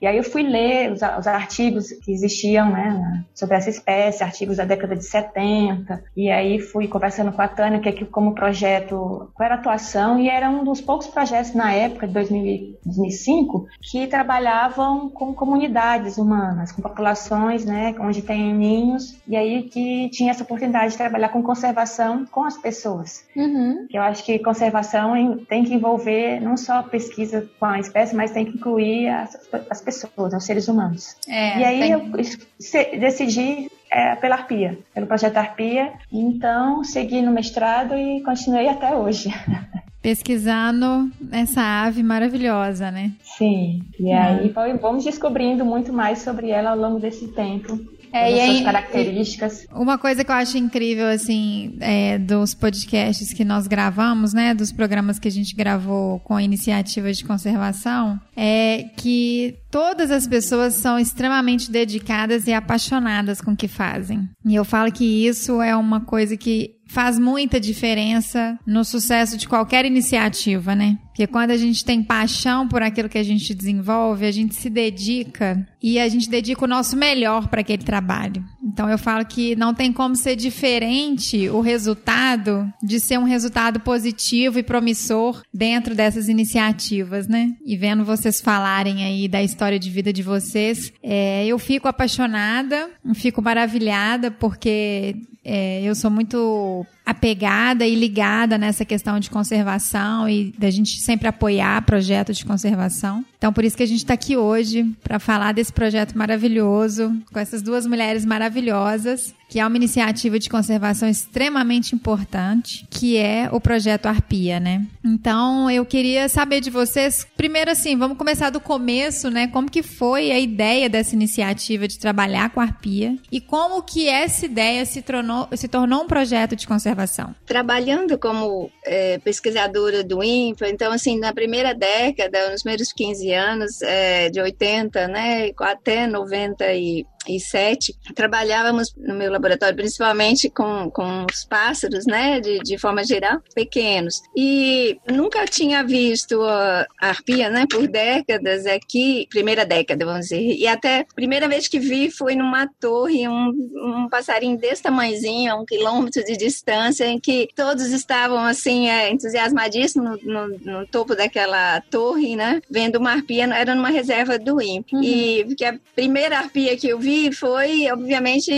e 0.02 0.08
aí 0.08 0.18
eu 0.18 0.24
fui 0.24 0.44
ler 0.44 0.92
os 0.92 1.02
os 1.18 1.28
artigos 1.28 1.92
que 2.04 2.12
existiam 2.12 2.72
né, 2.72 3.24
sobre 3.34 3.56
essa 3.56 3.70
espécie, 3.70 4.24
artigos 4.24 4.58
da 4.58 4.66
década 4.66 4.96
de 4.96 5.04
70, 5.04 6.04
e 6.16 6.30
aí 6.30 6.60
fui 6.60 6.88
conversando 6.88 7.32
com 7.32 7.42
a 7.42 7.48
Tânia, 7.48 7.80
que 7.80 7.90
aqui 7.90 8.06
como 8.06 8.36
projeto, 8.36 9.30
qual 9.34 9.46
era 9.46 9.56
a 9.56 9.58
atuação, 9.58 10.20
e 10.20 10.30
era 10.30 10.50
um 10.50 10.64
dos 10.64 10.82
poucos 10.82 11.08
projetos 11.08 11.54
na 11.54 11.74
época, 11.74 12.08
de 12.08 12.14
2005, 12.14 13.68
que 13.82 14.08
trabalhavam 14.08 15.10
com 15.10 15.34
comunidades 15.34 16.18
humanas, 16.18 16.72
com 16.72 16.82
populações, 16.82 17.66
né, 17.66 17.96
onde 18.00 18.22
tem 18.22 18.54
ninhos, 18.54 19.18
e 19.28 19.36
aí 19.36 19.64
que 19.64 20.10
tinha 20.10 20.32
essa 20.32 20.44
oportunidade 20.44 20.92
de 20.92 20.98
trabalhar 20.98 21.30
com 21.30 21.42
conservação 21.44 22.26
com 22.26 22.44
as 22.44 22.58
pessoas. 22.58 23.26
Uhum. 23.36 23.88
Eu 23.92 24.02
acho 24.02 24.24
que 24.24 24.40
conservação 24.40 25.38
tem 25.48 25.64
que 25.64 25.74
envolver 25.74 26.40
não 26.40 26.58
só 26.58 26.84
pesquisa 26.84 27.48
com 27.60 27.66
a 27.66 27.80
espécie, 27.80 28.16
mas 28.16 28.32
tem 28.32 28.46
que 28.46 28.58
incluir 28.58 29.08
as, 29.36 29.66
as 29.70 29.82
pessoas, 29.82 30.34
os 30.34 30.44
seres 30.44 30.68
humanos 30.68 30.88
anos. 30.88 31.16
É, 31.28 31.60
e 31.60 31.64
aí 31.64 31.80
tem... 31.80 31.92
eu 31.92 33.00
decidi 33.00 33.70
é, 33.92 34.16
pela 34.16 34.36
Arpia, 34.36 34.80
pelo 34.94 35.08
projeto 35.08 35.38
Arpia. 35.38 35.94
Então, 36.12 36.84
segui 36.84 37.22
no 37.22 37.32
mestrado 37.32 37.96
e 37.96 38.22
continuei 38.24 38.68
até 38.68 38.96
hoje. 38.96 39.30
Pesquisando 40.02 41.12
essa 41.32 41.62
ave 41.62 42.02
maravilhosa, 42.02 42.90
né? 42.92 43.12
Sim. 43.24 43.84
E 44.00 44.12
aí 44.12 44.54
vamos 44.80 45.04
descobrindo 45.04 45.66
muito 45.66 45.92
mais 45.92 46.20
sobre 46.20 46.50
ela 46.50 46.70
ao 46.70 46.78
longo 46.78 47.00
desse 47.00 47.28
tempo. 47.30 47.78
É, 48.18 48.36
e 48.36 48.40
aí, 48.40 48.64
características. 48.64 49.66
Uma 49.72 49.98
coisa 49.98 50.24
que 50.24 50.32
eu 50.32 50.36
acho 50.36 50.58
incrível, 50.58 51.08
assim, 51.08 51.78
é, 51.80 52.18
dos 52.18 52.54
podcasts 52.54 53.34
que 53.34 53.46
nós 53.46 53.68
gravamos, 53.68 54.34
né, 54.34 54.54
dos 54.54 54.72
programas 54.72 55.20
que 55.20 55.28
a 55.28 55.32
gente 55.32 55.56
gravou 55.56 56.20
com 56.22 56.40
iniciativas 56.40 57.18
de 57.18 57.26
conservação, 57.26 58.20
é 58.36 58.86
que 58.96 59.56
todas 59.70 60.12
as 60.12 60.28
pessoas 60.28 60.74
são 60.74 60.98
extremamente 60.98 61.72
dedicadas 61.72 62.48
e 62.48 62.54
apaixonadas 62.54 63.42
com 63.42 63.52
o 63.52 63.56
que 63.56 63.68
fazem. 63.68 64.28
E 64.46 64.56
eu 64.56 64.66
falo 64.66 64.92
que 64.92 65.28
isso 65.28 65.62
é 65.62 65.76
uma 65.76 66.02
coisa 66.02 66.36
que 66.36 66.77
faz 66.88 67.20
muita 67.20 67.60
diferença 67.60 68.58
no 68.66 68.84
sucesso 68.84 69.38
de 69.38 69.48
qualquer 69.48 69.86
iniciativa, 69.86 70.76
né? 70.76 70.98
Porque 71.18 71.26
quando 71.26 71.50
a 71.50 71.58
gente 71.58 71.84
tem 71.84 72.04
paixão 72.04 72.68
por 72.68 72.84
aquilo 72.84 73.10
que 73.10 73.18
a 73.18 73.24
gente 73.24 73.52
desenvolve, 73.54 74.26
a 74.26 74.32
gente 74.32 74.54
se 74.54 74.70
dedica 74.70 75.68
e 75.82 76.00
a 76.00 76.08
gente 76.08 76.30
dedica 76.30 76.64
o 76.64 76.68
nosso 76.68 76.96
melhor 76.96 77.48
para 77.48 77.62
aquele 77.62 77.84
trabalho. 77.84 78.46
Então 78.64 78.88
eu 78.88 79.00
falo 79.00 79.26
que 79.26 79.56
não 79.56 79.74
tem 79.74 79.92
como 79.92 80.16
ser 80.16 80.36
diferente 80.36 81.50
o 81.50 81.60
resultado 81.60 82.72
de 82.84 83.00
ser 83.00 83.18
um 83.18 83.24
resultado 83.24 83.80
positivo 83.80 84.60
e 84.60 84.64
promissor 84.64 85.42
dentro 85.52 85.96
dessas 85.96 86.30
iniciativas, 86.30 87.28
né? 87.28 87.52
E 87.66 87.76
vendo 87.76 88.06
vocês 88.06 88.40
falarem 88.40 89.04
aí 89.04 89.28
da 89.28 89.42
história 89.42 89.80
de 89.80 89.90
vida 89.90 90.14
de 90.14 90.22
vocês, 90.22 90.94
é, 91.02 91.48
eu 91.48 91.58
fico 91.58 91.88
apaixonada, 91.88 92.92
fico 93.16 93.42
maravilhada 93.42 94.30
porque 94.30 95.16
é, 95.50 95.82
eu 95.82 95.96
sou 95.96 96.12
muito 96.12 96.86
apegada 97.08 97.88
e 97.88 97.96
ligada 97.96 98.58
nessa 98.58 98.84
questão 98.84 99.18
de 99.18 99.30
conservação 99.30 100.28
e 100.28 100.54
da 100.58 100.70
gente 100.70 101.00
sempre 101.00 101.26
apoiar 101.26 101.82
projetos 101.84 102.38
de 102.38 102.46
conservação. 102.46 103.24
Então, 103.38 103.54
por 103.54 103.64
isso 103.64 103.78
que 103.78 103.84
a 103.84 103.88
gente 103.88 104.00
está 104.00 104.14
aqui 104.14 104.36
hoje 104.36 104.84
para 105.02 105.18
falar 105.18 105.54
desse 105.54 105.72
projeto 105.72 106.18
maravilhoso 106.18 107.16
com 107.32 107.40
essas 107.40 107.62
duas 107.62 107.86
mulheres 107.86 108.26
maravilhosas, 108.26 109.34
que 109.48 109.58
é 109.58 109.66
uma 109.66 109.78
iniciativa 109.78 110.38
de 110.38 110.50
conservação 110.50 111.08
extremamente 111.08 111.96
importante, 111.96 112.86
que 112.90 113.16
é 113.16 113.48
o 113.54 113.62
projeto 113.62 114.08
Arpia, 114.08 114.60
né? 114.60 114.86
Então, 115.02 115.72
eu 115.72 115.86
queria 115.86 116.28
saber 116.28 116.60
de 116.60 116.70
vocês, 116.70 117.26
primeiro 117.38 117.72
assim, 117.72 117.96
vamos 117.96 118.18
começar 118.18 118.50
do 118.50 118.60
começo, 118.60 119.30
né? 119.30 119.48
Como 119.48 119.72
que 119.72 119.82
foi 119.82 120.32
a 120.32 120.40
ideia 120.40 120.90
dessa 120.90 121.16
iniciativa 121.16 121.88
de 121.88 121.98
trabalhar 121.98 122.50
com 122.50 122.60
Arpia 122.60 123.16
e 123.32 123.40
como 123.40 123.82
que 123.82 124.10
essa 124.10 124.46
ideia 124.46 124.86
se 124.86 125.02
tornou, 125.02 125.48
se 125.56 125.70
tornou 125.70 126.04
um 126.04 126.08
projeto 126.08 126.54
de 126.54 126.68
conservação 126.68 126.97
conservação? 126.98 127.36
Trabalhando 127.46 128.18
como 128.18 128.72
é, 128.84 129.20
pesquisadora 129.20 130.04
do 130.04 130.24
INPA, 130.24 130.68
então, 130.68 130.92
assim, 130.92 131.20
na 131.20 131.32
primeira 131.32 131.74
década, 131.74 132.50
nos 132.50 132.64
primeiros 132.64 132.92
15 132.92 133.32
anos, 133.32 133.82
é, 133.84 134.30
de 134.30 134.42
80, 134.42 135.08
né, 135.08 135.52
até 135.60 136.08
90 136.08 136.74
e 136.74 137.06
2007, 137.28 137.96
trabalhávamos 138.16 138.94
no 138.96 139.16
meu 139.16 139.32
laboratório 139.32 139.76
principalmente 139.76 140.50
com, 140.50 140.90
com 140.90 141.26
os 141.30 141.44
pássaros, 141.44 142.06
né, 142.06 142.40
de, 142.40 142.60
de 142.60 142.78
forma 142.78 143.04
geral, 143.04 143.42
pequenos. 143.54 144.22
E 144.36 144.98
nunca 145.12 145.46
tinha 145.46 145.84
visto 145.84 146.42
a 146.42 146.88
arpia, 147.00 147.50
né, 147.50 147.66
por 147.70 147.88
décadas 147.88 148.66
aqui, 148.66 149.28
primeira 149.30 149.66
década, 149.66 150.06
vamos 150.06 150.22
dizer. 150.22 150.42
E 150.42 150.68
até 150.68 151.02
a 151.02 151.16
primeira 151.16 151.48
vez 151.48 151.68
que 151.68 151.80
vi 151.80 152.10
foi 152.10 152.36
numa 152.36 152.68
torre, 152.80 153.28
um, 153.28 153.50
um 153.76 154.08
passarinho 154.10 154.58
desse 154.58 154.84
tamanhozinho, 154.84 155.52
a 155.52 155.56
um 155.56 155.66
quilômetro 155.66 156.24
de 156.24 156.38
distância, 156.38 157.06
em 157.06 157.20
que 157.20 157.50
todos 157.56 157.88
estavam, 157.88 158.40
assim, 158.40 158.90
é, 158.90 159.12
entusiasmadíssimos 159.12 160.24
no, 160.24 160.48
no, 160.48 160.60
no, 160.60 160.88
topo 160.88 161.16
daquela 161.16 161.82
torre, 161.82 162.36
né, 162.36 162.62
vendo 162.70 162.98
uma 162.98 163.12
arpia, 163.12 163.46
era 163.54 163.76
numa 163.76 163.90
reserva 163.90 164.40
do 164.40 164.62
INPE. 164.62 164.96
Uhum. 164.96 165.04
E 165.04 165.46
porque 165.46 165.66
a 165.66 165.78
primeira 165.96 166.38
arpia 166.38 166.78
que 166.78 166.88
eu 166.88 167.00
vi 167.00 167.17
foi, 167.34 167.92
obviamente, 167.92 168.52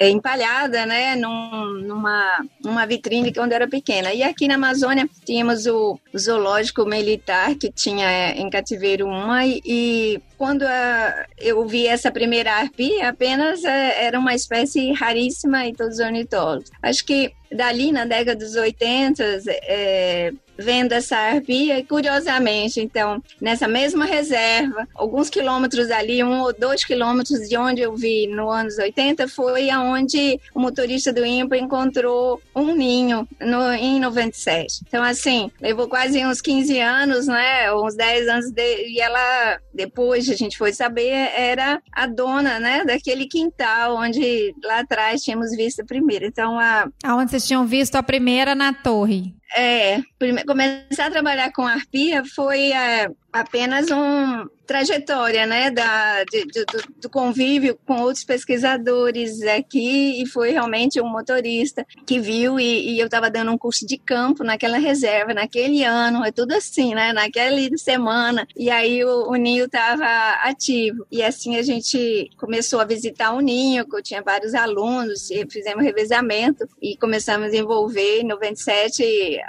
empalhada, 0.00 0.86
né, 0.86 1.16
num, 1.16 1.80
numa, 1.86 2.46
numa 2.62 2.86
vitrine 2.86 3.32
quando 3.32 3.52
era 3.52 3.68
pequena. 3.68 4.12
E 4.12 4.22
aqui 4.22 4.46
na 4.46 4.54
Amazônia 4.54 5.08
tínhamos 5.24 5.66
o, 5.66 5.98
zoológico 6.16 6.84
militar, 6.84 7.54
que 7.54 7.70
tinha 7.70 8.10
é, 8.10 8.40
em 8.40 8.48
cativeiro 8.50 9.06
uma, 9.06 9.46
e 9.46 10.20
quando 10.40 10.62
a, 10.62 11.26
eu 11.36 11.66
vi 11.66 11.86
essa 11.86 12.10
primeira 12.10 12.50
arpia, 12.54 13.10
apenas 13.10 13.62
é, 13.62 14.06
era 14.06 14.18
uma 14.18 14.34
espécie 14.34 14.90
raríssima 14.94 15.66
em 15.66 15.74
todos 15.74 15.96
os 15.96 16.00
ornitólogos. 16.00 16.70
Acho 16.82 17.04
que 17.04 17.34
dali 17.52 17.92
na 17.92 18.06
década 18.06 18.36
dos 18.36 18.54
80, 18.54 19.22
é, 19.64 20.32
vendo 20.60 20.92
essa 20.92 21.16
arpia, 21.16 21.82
curiosamente, 21.84 22.80
então, 22.80 23.22
nessa 23.40 23.66
mesma 23.66 24.04
reserva, 24.04 24.86
alguns 24.94 25.30
quilômetros 25.30 25.90
ali, 25.90 26.22
um 26.22 26.42
ou 26.42 26.52
dois 26.52 26.84
quilômetros 26.84 27.48
de 27.48 27.56
onde 27.56 27.80
eu 27.80 27.96
vi 27.96 28.26
no 28.26 28.50
anos 28.50 28.78
80, 28.78 29.26
foi 29.26 29.70
aonde 29.70 30.38
o 30.54 30.60
motorista 30.60 31.12
do 31.12 31.24
INPA 31.24 31.56
encontrou 31.56 32.40
um 32.54 32.74
ninho 32.74 33.26
no, 33.40 33.72
em 33.72 33.98
97. 33.98 34.82
Então, 34.86 35.02
assim, 35.02 35.50
levou 35.60 35.88
quase 35.88 36.24
uns 36.24 36.40
15 36.40 36.78
anos, 36.78 37.26
né, 37.26 37.72
uns 37.72 37.94
10 37.94 38.28
anos, 38.28 38.50
de, 38.50 38.88
e 38.88 39.00
ela, 39.00 39.58
depois 39.72 40.26
a 40.32 40.36
gente 40.36 40.56
foi 40.56 40.72
saber, 40.72 41.30
era 41.36 41.82
a 41.92 42.06
dona, 42.06 42.58
né, 42.58 42.84
daquele 42.84 43.26
quintal 43.26 43.96
onde 43.96 44.54
lá 44.62 44.80
atrás 44.80 45.22
tínhamos 45.22 45.50
visto 45.56 45.80
a 45.80 45.84
primeira. 45.84 46.26
Então, 46.26 46.58
a... 46.58 46.88
Aonde 47.04 47.30
vocês 47.30 47.46
tinham 47.46 47.66
visto 47.66 47.96
a 47.96 48.02
primeira 48.02 48.54
na 48.54 48.72
torre? 48.72 49.34
É, 49.54 50.00
começar 50.46 51.06
a 51.06 51.10
trabalhar 51.10 51.52
com 51.52 51.62
arpia 51.62 52.22
foi 52.24 52.72
é, 52.72 53.10
apenas 53.32 53.90
um 53.90 54.48
trajetória, 54.70 55.46
né, 55.46 55.68
da, 55.68 56.22
de, 56.22 56.44
de, 56.46 56.64
do, 56.64 57.00
do, 57.00 57.10
convívio 57.10 57.76
com 57.84 58.02
outros 58.02 58.22
pesquisadores 58.22 59.42
aqui 59.42 60.22
e 60.22 60.26
foi 60.28 60.52
realmente 60.52 61.00
um 61.00 61.08
motorista 61.08 61.84
que 62.06 62.20
viu 62.20 62.60
e, 62.60 62.92
e 62.94 63.00
eu 63.00 63.06
estava 63.06 63.28
dando 63.28 63.50
um 63.50 63.58
curso 63.58 63.84
de 63.84 63.98
campo 63.98 64.44
naquela 64.44 64.78
reserva, 64.78 65.34
naquele 65.34 65.82
ano, 65.82 66.24
é 66.24 66.30
tudo 66.30 66.52
assim, 66.52 66.94
né, 66.94 67.12
naquela 67.12 67.58
semana 67.76 68.46
e 68.56 68.70
aí 68.70 69.04
o, 69.04 69.30
o 69.30 69.34
ninho 69.34 69.64
estava 69.64 70.06
ativo. 70.44 71.04
E 71.10 71.20
assim 71.20 71.56
a 71.56 71.62
gente 71.62 72.30
começou 72.36 72.78
a 72.78 72.84
visitar 72.84 73.32
o 73.32 73.40
ninho, 73.40 73.88
que 73.88 73.96
eu 73.96 74.02
tinha 74.02 74.22
vários 74.22 74.54
alunos 74.54 75.28
fizemos 75.50 75.82
revezamento 75.82 76.64
e 76.80 76.96
começamos 76.96 77.48
a 77.48 77.50
desenvolver 77.50 78.20
em 78.20 78.26
97 78.26 79.02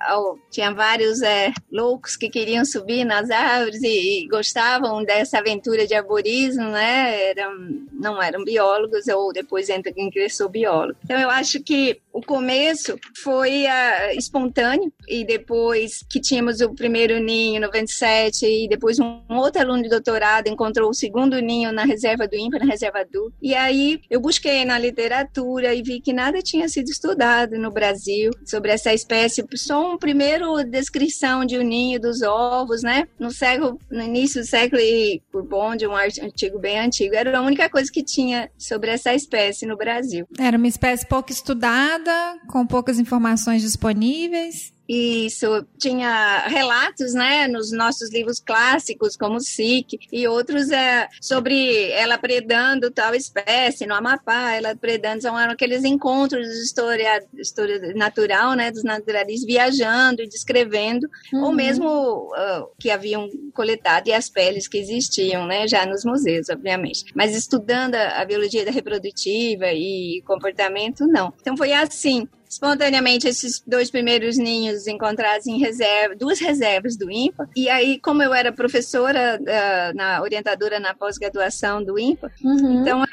ao, 0.07 0.39
tinha 0.49 0.73
vários 0.73 1.21
é, 1.21 1.53
loucos 1.71 2.17
que 2.17 2.27
queriam 2.27 2.65
subir 2.65 3.05
nas 3.05 3.29
árvores 3.29 3.70
e, 3.81 4.23
e 4.23 4.27
gostavam 4.27 5.03
dessa 5.03 5.39
aventura 5.39 5.85
de 5.85 5.93
arborismo, 5.93 6.63
né? 6.69 7.29
Eram, 7.29 7.53
não 7.91 8.21
eram 8.21 8.43
biólogos, 8.43 9.07
ou 9.07 9.31
depois 9.31 9.69
entra 9.69 9.93
quem 9.93 10.09
cresceu 10.09 10.49
biólogo. 10.49 10.97
Então 11.03 11.19
eu 11.19 11.29
acho 11.29 11.61
que 11.61 11.99
o 12.11 12.21
começo 12.21 12.97
foi 13.23 13.65
uh, 13.65 14.17
espontâneo 14.17 14.91
e 15.11 15.25
depois 15.25 16.03
que 16.09 16.21
tínhamos 16.21 16.61
o 16.61 16.73
primeiro 16.73 17.19
ninho 17.19 17.57
em 17.57 17.59
97 17.59 18.45
e 18.45 18.67
depois 18.69 18.97
um 18.97 19.21
outro 19.29 19.61
aluno 19.61 19.83
de 19.83 19.89
doutorado 19.89 20.47
encontrou 20.47 20.89
o 20.89 20.93
segundo 20.93 21.39
ninho 21.41 21.71
na 21.73 21.83
reserva 21.83 22.25
do 22.27 22.35
INPA, 22.35 22.59
na 22.59 22.65
reserva 22.65 23.03
do. 23.03 23.31
E 23.41 23.53
aí 23.53 23.99
eu 24.09 24.21
busquei 24.21 24.63
na 24.63 24.79
literatura 24.79 25.75
e 25.75 25.83
vi 25.83 25.99
que 25.99 26.13
nada 26.13 26.41
tinha 26.41 26.69
sido 26.69 26.89
estudado 26.89 27.57
no 27.57 27.71
Brasil 27.71 28.31
sobre 28.45 28.71
essa 28.71 28.93
espécie, 28.93 29.45
só 29.55 29.89
uma 29.89 29.99
primeira 29.99 30.45
descrição 30.63 31.43
de 31.45 31.57
um 31.57 31.63
ninho 31.63 31.99
dos 31.99 32.21
ovos, 32.21 32.81
né? 32.81 33.07
No 33.19 33.31
século, 33.31 33.77
no 33.89 34.01
início 34.01 34.41
do 34.41 34.47
século 34.47 34.81
e 34.81 35.21
por 35.31 35.43
bonde, 35.43 35.85
um 35.85 35.95
artigo 35.95 36.57
bem 36.57 36.79
antigo, 36.79 37.15
era 37.15 37.37
a 37.37 37.41
única 37.41 37.69
coisa 37.69 37.91
que 37.91 38.03
tinha 38.03 38.49
sobre 38.57 38.91
essa 38.91 39.13
espécie 39.13 39.65
no 39.65 39.75
Brasil. 39.75 40.25
Era 40.39 40.57
uma 40.57 40.67
espécie 40.67 41.05
pouco 41.05 41.31
estudada 41.31 42.39
com 42.47 42.65
poucas 42.65 42.97
informações 42.97 43.61
disponíveis. 43.61 44.73
Isso, 44.87 45.65
tinha 45.79 46.47
relatos, 46.47 47.13
né, 47.13 47.47
nos 47.47 47.71
nossos 47.71 48.11
livros 48.11 48.39
clássicos, 48.39 49.15
como 49.15 49.39
SIC, 49.39 49.99
e 50.11 50.27
outros 50.27 50.69
é, 50.69 51.07
sobre 51.21 51.89
ela 51.91 52.17
predando 52.17 52.91
tal 52.91 53.15
espécie, 53.15 53.85
no 53.85 53.95
Amapá, 53.95 54.51
ela 54.51 54.75
predando, 54.75 55.21
são 55.21 55.37
aqueles 55.37 55.83
encontros 55.83 56.45
de 56.45 56.63
história, 56.63 57.23
história 57.37 57.93
natural, 57.95 58.53
né, 58.53 58.71
dos 58.71 58.83
naturalistas 58.83 59.45
viajando 59.45 60.21
e 60.21 60.27
descrevendo, 60.27 61.07
uhum. 61.33 61.43
ou 61.43 61.53
mesmo 61.53 61.87
uh, 61.87 62.67
que 62.79 62.89
haviam 62.89 63.29
coletado 63.53 64.07
e 64.07 64.13
as 64.13 64.29
peles 64.29 64.67
que 64.67 64.77
existiam, 64.77 65.45
né, 65.45 65.67
já 65.67 65.85
nos 65.85 66.03
museus, 66.03 66.49
obviamente. 66.49 67.05
Mas 67.15 67.35
estudando 67.35 67.95
a, 67.95 68.21
a 68.21 68.25
biologia 68.25 68.65
da 68.65 68.71
reprodutiva 68.71 69.71
e 69.71 70.21
comportamento, 70.25 71.07
não. 71.07 71.33
Então 71.39 71.55
foi 71.55 71.71
assim, 71.71 72.27
espontaneamente 72.51 73.29
esses 73.29 73.63
dois 73.65 73.89
primeiros 73.89 74.37
ninhos 74.37 74.85
encontrados 74.85 75.47
em 75.47 75.57
reserva, 75.57 76.15
duas 76.15 76.37
reservas 76.39 76.97
do 76.97 77.09
INPA. 77.09 77.47
E 77.55 77.69
aí, 77.69 77.97
como 77.97 78.21
eu 78.21 78.33
era 78.33 78.51
professora, 78.51 79.39
uh, 79.39 79.95
na 79.95 80.21
orientadora 80.21 80.77
na 80.77 80.93
pós-graduação 80.93 81.81
do 81.81 81.97
INPA, 81.97 82.29
uhum. 82.43 82.81
então 82.81 83.01
uh, 83.01 83.05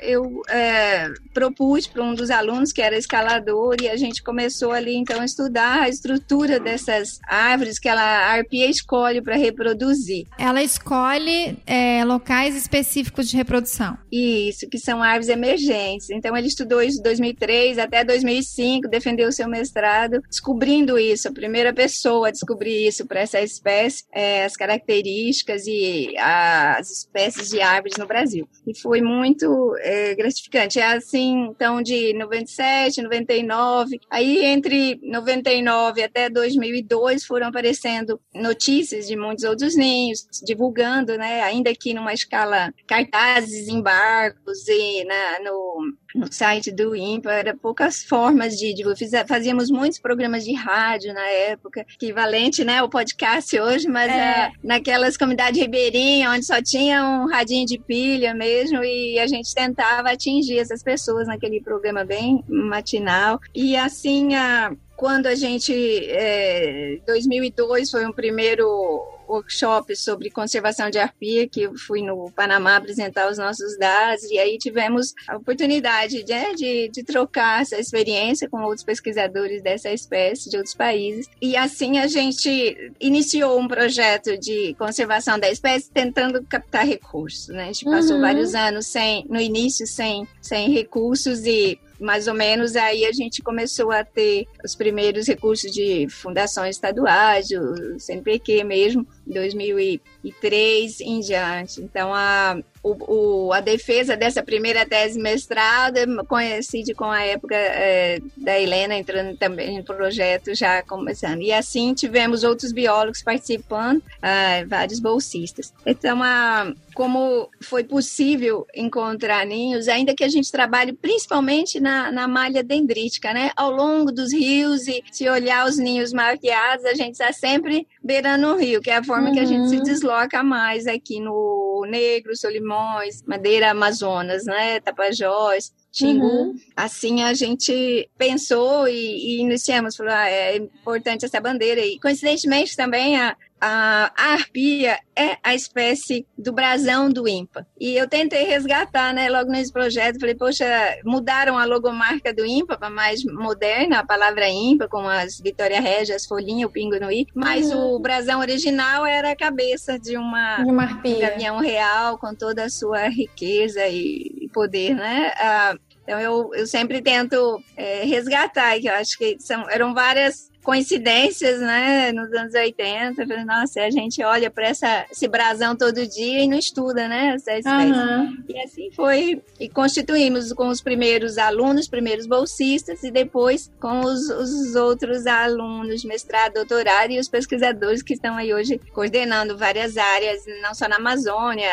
eu 0.00 0.42
é, 0.48 1.12
propus 1.34 1.86
para 1.86 2.02
um 2.02 2.14
dos 2.14 2.30
alunos 2.30 2.72
que 2.72 2.80
era 2.80 2.96
escalador 2.96 3.76
e 3.82 3.88
a 3.88 3.96
gente 3.96 4.22
começou 4.22 4.72
ali 4.72 4.96
então 4.96 5.20
a 5.20 5.26
estudar 5.26 5.82
a 5.82 5.88
estrutura 5.90 6.58
dessas 6.58 7.20
árvores 7.28 7.78
que 7.78 7.90
ela, 7.90 8.00
a 8.00 8.32
arpia 8.32 8.66
escolhe 8.66 9.20
para 9.20 9.36
reproduzir. 9.36 10.26
Ela 10.38 10.62
escolhe 10.62 11.58
é, 11.66 12.02
locais 12.04 12.56
específicos 12.56 13.28
de 13.28 13.36
reprodução. 13.36 13.98
Isso, 14.10 14.66
que 14.70 14.78
são 14.78 15.02
árvores 15.02 15.28
emergentes. 15.28 16.08
Então 16.08 16.34
ele 16.34 16.46
estudou 16.46 16.80
isso 16.80 16.96
de 16.96 17.02
2003 17.02 17.78
até 17.78 18.02
2005 18.02 18.85
defendeu 18.88 19.30
seu 19.32 19.48
mestrado 19.48 20.20
descobrindo 20.28 20.98
isso, 20.98 21.28
a 21.28 21.32
primeira 21.32 21.72
pessoa 21.72 22.28
a 22.28 22.30
descobrir 22.30 22.86
isso 22.86 23.06
para 23.06 23.20
essa 23.20 23.40
espécie, 23.40 24.04
é, 24.12 24.44
as 24.44 24.56
características 24.56 25.66
e 25.66 26.16
as 26.18 26.90
espécies 26.90 27.50
de 27.50 27.60
árvores 27.60 27.96
no 27.98 28.06
Brasil. 28.06 28.48
E 28.66 28.78
foi 28.78 29.00
muito 29.00 29.74
é, 29.78 30.14
gratificante. 30.14 30.78
É 30.78 30.86
assim, 30.86 31.48
então, 31.50 31.82
de 31.82 32.12
97, 32.14 33.02
99, 33.02 34.00
aí 34.10 34.44
entre 34.44 34.98
99 35.02 36.02
até 36.02 36.28
2002 36.28 37.24
foram 37.24 37.48
aparecendo 37.48 38.20
notícias 38.34 39.06
de 39.06 39.16
muitos 39.16 39.44
outros 39.44 39.76
ninhos, 39.76 40.26
divulgando, 40.44 41.16
né, 41.16 41.42
ainda 41.42 41.70
aqui 41.70 41.94
numa 41.94 42.12
escala 42.12 42.72
cartazes 42.86 43.68
em 43.68 43.80
barcos 43.80 44.66
e 44.68 45.04
na, 45.04 45.40
no 45.40 45.96
no 46.16 46.32
site 46.32 46.72
do 46.72 46.96
INPA, 46.96 47.30
era 47.30 47.54
poucas 47.54 48.02
formas 48.02 48.56
de, 48.56 48.72
de 48.76 49.26
fazíamos 49.26 49.70
muitos 49.70 49.98
programas 49.98 50.44
de 50.44 50.52
rádio 50.54 51.12
na 51.12 51.26
época, 51.28 51.80
equivalente, 51.80 52.64
né, 52.64 52.82
o 52.82 52.88
podcast 52.88 53.58
hoje, 53.58 53.88
mas 53.88 54.10
é. 54.10 54.20
a, 54.20 54.52
naquelas 54.62 55.16
comunidades 55.16 55.60
ribeirinhas, 55.60 56.32
onde 56.32 56.46
só 56.46 56.62
tinha 56.62 57.02
um 57.04 57.26
radinho 57.26 57.66
de 57.66 57.78
pilha 57.78 58.34
mesmo, 58.34 58.84
e 58.84 59.18
a 59.18 59.26
gente 59.26 59.54
tentava 59.54 60.10
atingir 60.10 60.58
essas 60.58 60.82
pessoas 60.82 61.26
naquele 61.26 61.60
programa 61.60 62.04
bem 62.04 62.44
matinal. 62.48 63.40
E 63.54 63.76
assim, 63.76 64.34
a, 64.34 64.72
quando 64.96 65.26
a 65.26 65.34
gente, 65.34 65.72
é, 66.08 66.98
2002 67.06 67.90
foi 67.90 68.06
um 68.06 68.12
primeiro 68.12 69.15
workshop 69.28 69.94
sobre 69.96 70.30
conservação 70.30 70.90
de 70.90 70.98
arpia, 70.98 71.48
que 71.48 71.62
eu 71.62 71.74
fui 71.76 72.02
no 72.02 72.30
Panamá 72.32 72.76
apresentar 72.76 73.30
os 73.30 73.38
nossos 73.38 73.78
dados, 73.78 74.24
e 74.24 74.38
aí 74.38 74.58
tivemos 74.58 75.14
a 75.28 75.36
oportunidade 75.36 76.22
de, 76.22 76.54
de, 76.54 76.88
de 76.88 77.04
trocar 77.04 77.62
essa 77.62 77.78
experiência 77.78 78.48
com 78.48 78.62
outros 78.62 78.84
pesquisadores 78.84 79.62
dessa 79.62 79.90
espécie 79.90 80.50
de 80.50 80.56
outros 80.56 80.74
países. 80.74 81.28
E 81.40 81.56
assim 81.56 81.98
a 81.98 82.06
gente 82.06 82.92
iniciou 83.00 83.58
um 83.58 83.68
projeto 83.68 84.36
de 84.38 84.74
conservação 84.78 85.38
da 85.38 85.50
espécie 85.50 85.90
tentando 85.90 86.42
captar 86.44 86.86
recursos. 86.86 87.48
Né? 87.48 87.64
A 87.64 87.66
gente 87.66 87.84
passou 87.84 88.16
uhum. 88.16 88.22
vários 88.22 88.54
anos 88.54 88.86
sem, 88.86 89.24
no 89.28 89.40
início 89.40 89.86
sem, 89.86 90.26
sem 90.40 90.70
recursos 90.70 91.44
e 91.44 91.78
mais 92.00 92.26
ou 92.26 92.34
menos 92.34 92.76
aí 92.76 93.04
a 93.04 93.12
gente 93.12 93.42
começou 93.42 93.90
a 93.90 94.04
ter 94.04 94.46
os 94.64 94.74
primeiros 94.74 95.26
recursos 95.26 95.70
de 95.70 96.08
fundações 96.08 96.76
estaduais, 96.76 97.48
o 97.50 97.98
CNPq 97.98 98.64
mesmo, 98.64 99.06
em 99.26 99.32
2003 99.32 101.00
em 101.00 101.20
diante. 101.20 101.80
Então, 101.80 102.14
a, 102.14 102.58
o, 102.86 103.46
o, 103.48 103.52
a 103.52 103.60
defesa 103.60 104.16
dessa 104.16 104.42
primeira 104.42 104.86
tese 104.86 105.18
mestrado 105.18 105.96
coincide 106.28 106.94
com 106.94 107.10
a 107.10 107.22
época 107.22 107.56
é, 107.56 108.20
da 108.36 108.58
Helena 108.58 108.94
entrando 108.94 109.36
também 109.36 109.78
no 109.78 109.84
projeto, 109.84 110.54
já 110.54 110.82
começando. 110.82 111.42
E 111.42 111.52
assim 111.52 111.94
tivemos 111.94 112.44
outros 112.44 112.70
biólogos 112.70 113.22
participando, 113.22 114.00
ah, 114.22 114.64
vários 114.68 115.00
bolsistas. 115.00 115.72
Então, 115.84 116.22
a, 116.22 116.72
como 116.94 117.50
foi 117.60 117.84
possível 117.84 118.66
encontrar 118.74 119.44
ninhos, 119.44 119.86
ainda 119.88 120.14
que 120.14 120.24
a 120.24 120.28
gente 120.28 120.50
trabalhe 120.50 120.94
principalmente 120.94 121.78
na, 121.78 122.10
na 122.10 122.26
malha 122.26 122.62
dendrítica, 122.62 123.34
né? 123.34 123.50
Ao 123.54 123.70
longo 123.70 124.10
dos 124.10 124.32
rios 124.32 124.86
e 124.88 125.02
se 125.12 125.28
olhar 125.28 125.66
os 125.66 125.76
ninhos 125.76 126.12
marqueados, 126.12 126.86
a 126.86 126.94
gente 126.94 127.12
está 127.12 127.32
sempre 127.32 127.86
beirando 128.02 128.46
o 128.46 128.56
rio, 128.56 128.80
que 128.80 128.90
é 128.90 128.96
a 128.96 129.04
forma 129.04 129.28
uhum. 129.28 129.34
que 129.34 129.40
a 129.40 129.44
gente 129.44 129.68
se 129.68 129.76
uhum. 129.76 129.82
desloca 129.82 130.42
mais 130.42 130.86
aqui 130.86 131.20
no 131.20 131.84
Negro, 131.86 132.34
Solimões, 132.76 133.22
Madeira 133.26 133.70
Amazonas, 133.70 134.44
né? 134.44 134.80
Tapajós. 134.80 135.72
Xingu. 135.92 136.26
Uhum. 136.26 136.54
Assim 136.76 137.22
a 137.22 137.32
gente 137.32 138.08
pensou 138.18 138.86
e, 138.86 138.92
e 138.92 139.40
iniciamos, 139.40 139.96
falou, 139.96 140.12
ah, 140.12 140.28
é 140.28 140.56
importante 140.56 141.24
essa 141.24 141.40
bandeira. 141.40 141.80
E 141.80 141.98
coincidentemente 141.98 142.76
também 142.76 143.18
a, 143.18 143.34
a, 143.60 144.12
a 144.16 144.32
arpia 144.34 144.98
é 145.14 145.38
a 145.42 145.54
espécie 145.54 146.26
do 146.36 146.52
brasão 146.52 147.08
do 147.08 147.26
IMPA. 147.26 147.66
E 147.80 147.96
eu 147.96 148.08
tentei 148.08 148.44
resgatar, 148.44 149.14
né, 149.14 149.30
logo 149.30 149.50
nesse 149.50 149.72
projeto, 149.72 150.20
falei, 150.20 150.34
poxa, 150.34 150.66
mudaram 151.04 151.58
a 151.58 151.64
logomarca 151.64 152.34
do 152.34 152.44
IMPA 152.44 152.76
para 152.76 152.90
mais 152.90 153.24
moderna, 153.24 154.00
a 154.00 154.06
palavra 154.06 154.48
IMPA, 154.48 154.88
com 154.88 155.08
as 155.08 155.40
Vitória 155.40 155.80
Regia, 155.80 156.16
as 156.16 156.26
folhinhas, 156.26 156.68
o 156.68 156.72
pingo 156.72 157.00
no 157.00 157.10
I, 157.10 157.26
mas 157.34 157.70
uhum. 157.72 157.94
o 157.94 157.98
brasão 157.98 158.40
original 158.40 159.06
era 159.06 159.30
a 159.30 159.36
cabeça 159.36 159.98
de 159.98 160.16
uma, 160.16 160.56
de 160.62 160.70
uma 160.70 160.82
arpia. 160.82 161.16
um 161.16 161.20
gavião 161.20 161.58
real, 161.58 162.18
com 162.18 162.34
toda 162.34 162.64
a 162.64 162.70
sua 162.70 163.08
riqueza 163.08 163.86
e 163.88 164.50
poder, 164.52 164.94
né? 164.94 165.32
Ah, 165.38 165.74
então 166.02 166.20
eu, 166.20 166.50
eu 166.54 166.66
sempre 166.66 167.02
tento 167.02 167.60
é, 167.76 168.04
resgatar, 168.04 168.78
que 168.78 168.88
eu 168.88 168.94
acho 168.94 169.18
que 169.18 169.36
são, 169.40 169.68
eram 169.68 169.92
várias 169.92 170.50
coincidências, 170.66 171.60
né, 171.60 172.10
nos 172.10 172.32
anos 172.32 172.52
80, 172.52 173.24
falei, 173.24 173.44
nossa, 173.44 173.82
a 173.82 173.88
gente 173.88 174.20
olha 174.24 174.50
para 174.50 174.68
esse 174.68 175.28
brasão 175.28 175.76
todo 175.76 176.04
dia 176.04 176.42
e 176.42 176.48
não 176.48 176.58
estuda, 176.58 177.06
né, 177.06 177.36
essa 177.36 177.56
espécie. 177.56 177.92
Uhum. 177.92 178.44
E 178.48 178.58
assim 178.58 178.90
foi, 178.90 179.40
e 179.60 179.68
constituímos 179.68 180.52
com 180.52 180.66
os 180.66 180.80
primeiros 180.80 181.38
alunos, 181.38 181.86
primeiros 181.86 182.26
bolsistas, 182.26 183.04
e 183.04 183.12
depois 183.12 183.70
com 183.78 184.00
os, 184.00 184.28
os 184.28 184.74
outros 184.74 185.24
alunos, 185.28 186.04
mestrado, 186.04 186.54
doutorado, 186.54 187.12
e 187.12 187.20
os 187.20 187.28
pesquisadores 187.28 188.02
que 188.02 188.14
estão 188.14 188.36
aí 188.36 188.52
hoje 188.52 188.80
coordenando 188.92 189.56
várias 189.56 189.96
áreas, 189.96 190.42
não 190.62 190.74
só 190.74 190.88
na 190.88 190.96
Amazônia, 190.96 191.70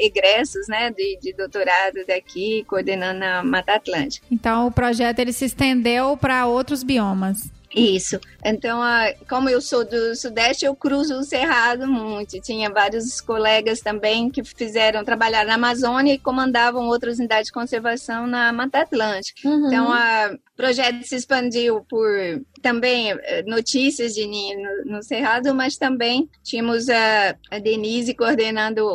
egressos, 0.00 0.68
né, 0.68 0.90
de, 0.90 1.18
de 1.18 1.32
doutorado 1.32 2.04
daqui, 2.06 2.62
coordenando 2.68 3.24
a 3.24 3.42
Mata 3.42 3.76
Atlântica. 3.76 4.26
Então, 4.30 4.66
o 4.66 4.70
projeto 4.70 5.18
ele 5.20 5.32
se 5.32 5.46
estendeu 5.46 6.14
para 6.14 6.44
outros 6.44 6.82
biomas. 6.82 7.53
Isso. 7.74 8.20
Então, 8.44 8.80
como 9.28 9.48
eu 9.48 9.60
sou 9.60 9.84
do 9.84 10.14
Sudeste, 10.14 10.64
eu 10.64 10.76
cruzo 10.76 11.18
o 11.18 11.24
Cerrado 11.24 11.86
muito. 11.88 12.40
Tinha 12.40 12.70
vários 12.70 13.20
colegas 13.20 13.80
também 13.80 14.30
que 14.30 14.44
fizeram 14.44 15.04
trabalhar 15.04 15.44
na 15.44 15.54
Amazônia 15.54 16.14
e 16.14 16.18
comandavam 16.18 16.86
outras 16.86 17.18
unidades 17.18 17.46
de 17.46 17.52
conservação 17.52 18.26
na 18.26 18.52
Mata 18.52 18.80
Atlântica. 18.80 19.48
Uhum. 19.48 19.66
Então, 19.66 19.90
o 19.90 20.56
projeto 20.56 21.02
se 21.02 21.16
expandiu 21.16 21.84
por 21.88 22.08
também 22.62 23.10
eh, 23.10 23.42
notícias 23.46 24.14
de 24.14 24.26
ninho 24.26 24.62
no, 24.62 24.96
no 24.96 25.02
Cerrado, 25.02 25.54
mas 25.54 25.76
também 25.76 26.28
tínhamos 26.42 26.88
a, 26.88 27.36
a 27.50 27.58
Denise 27.58 28.14
coordenando 28.14 28.88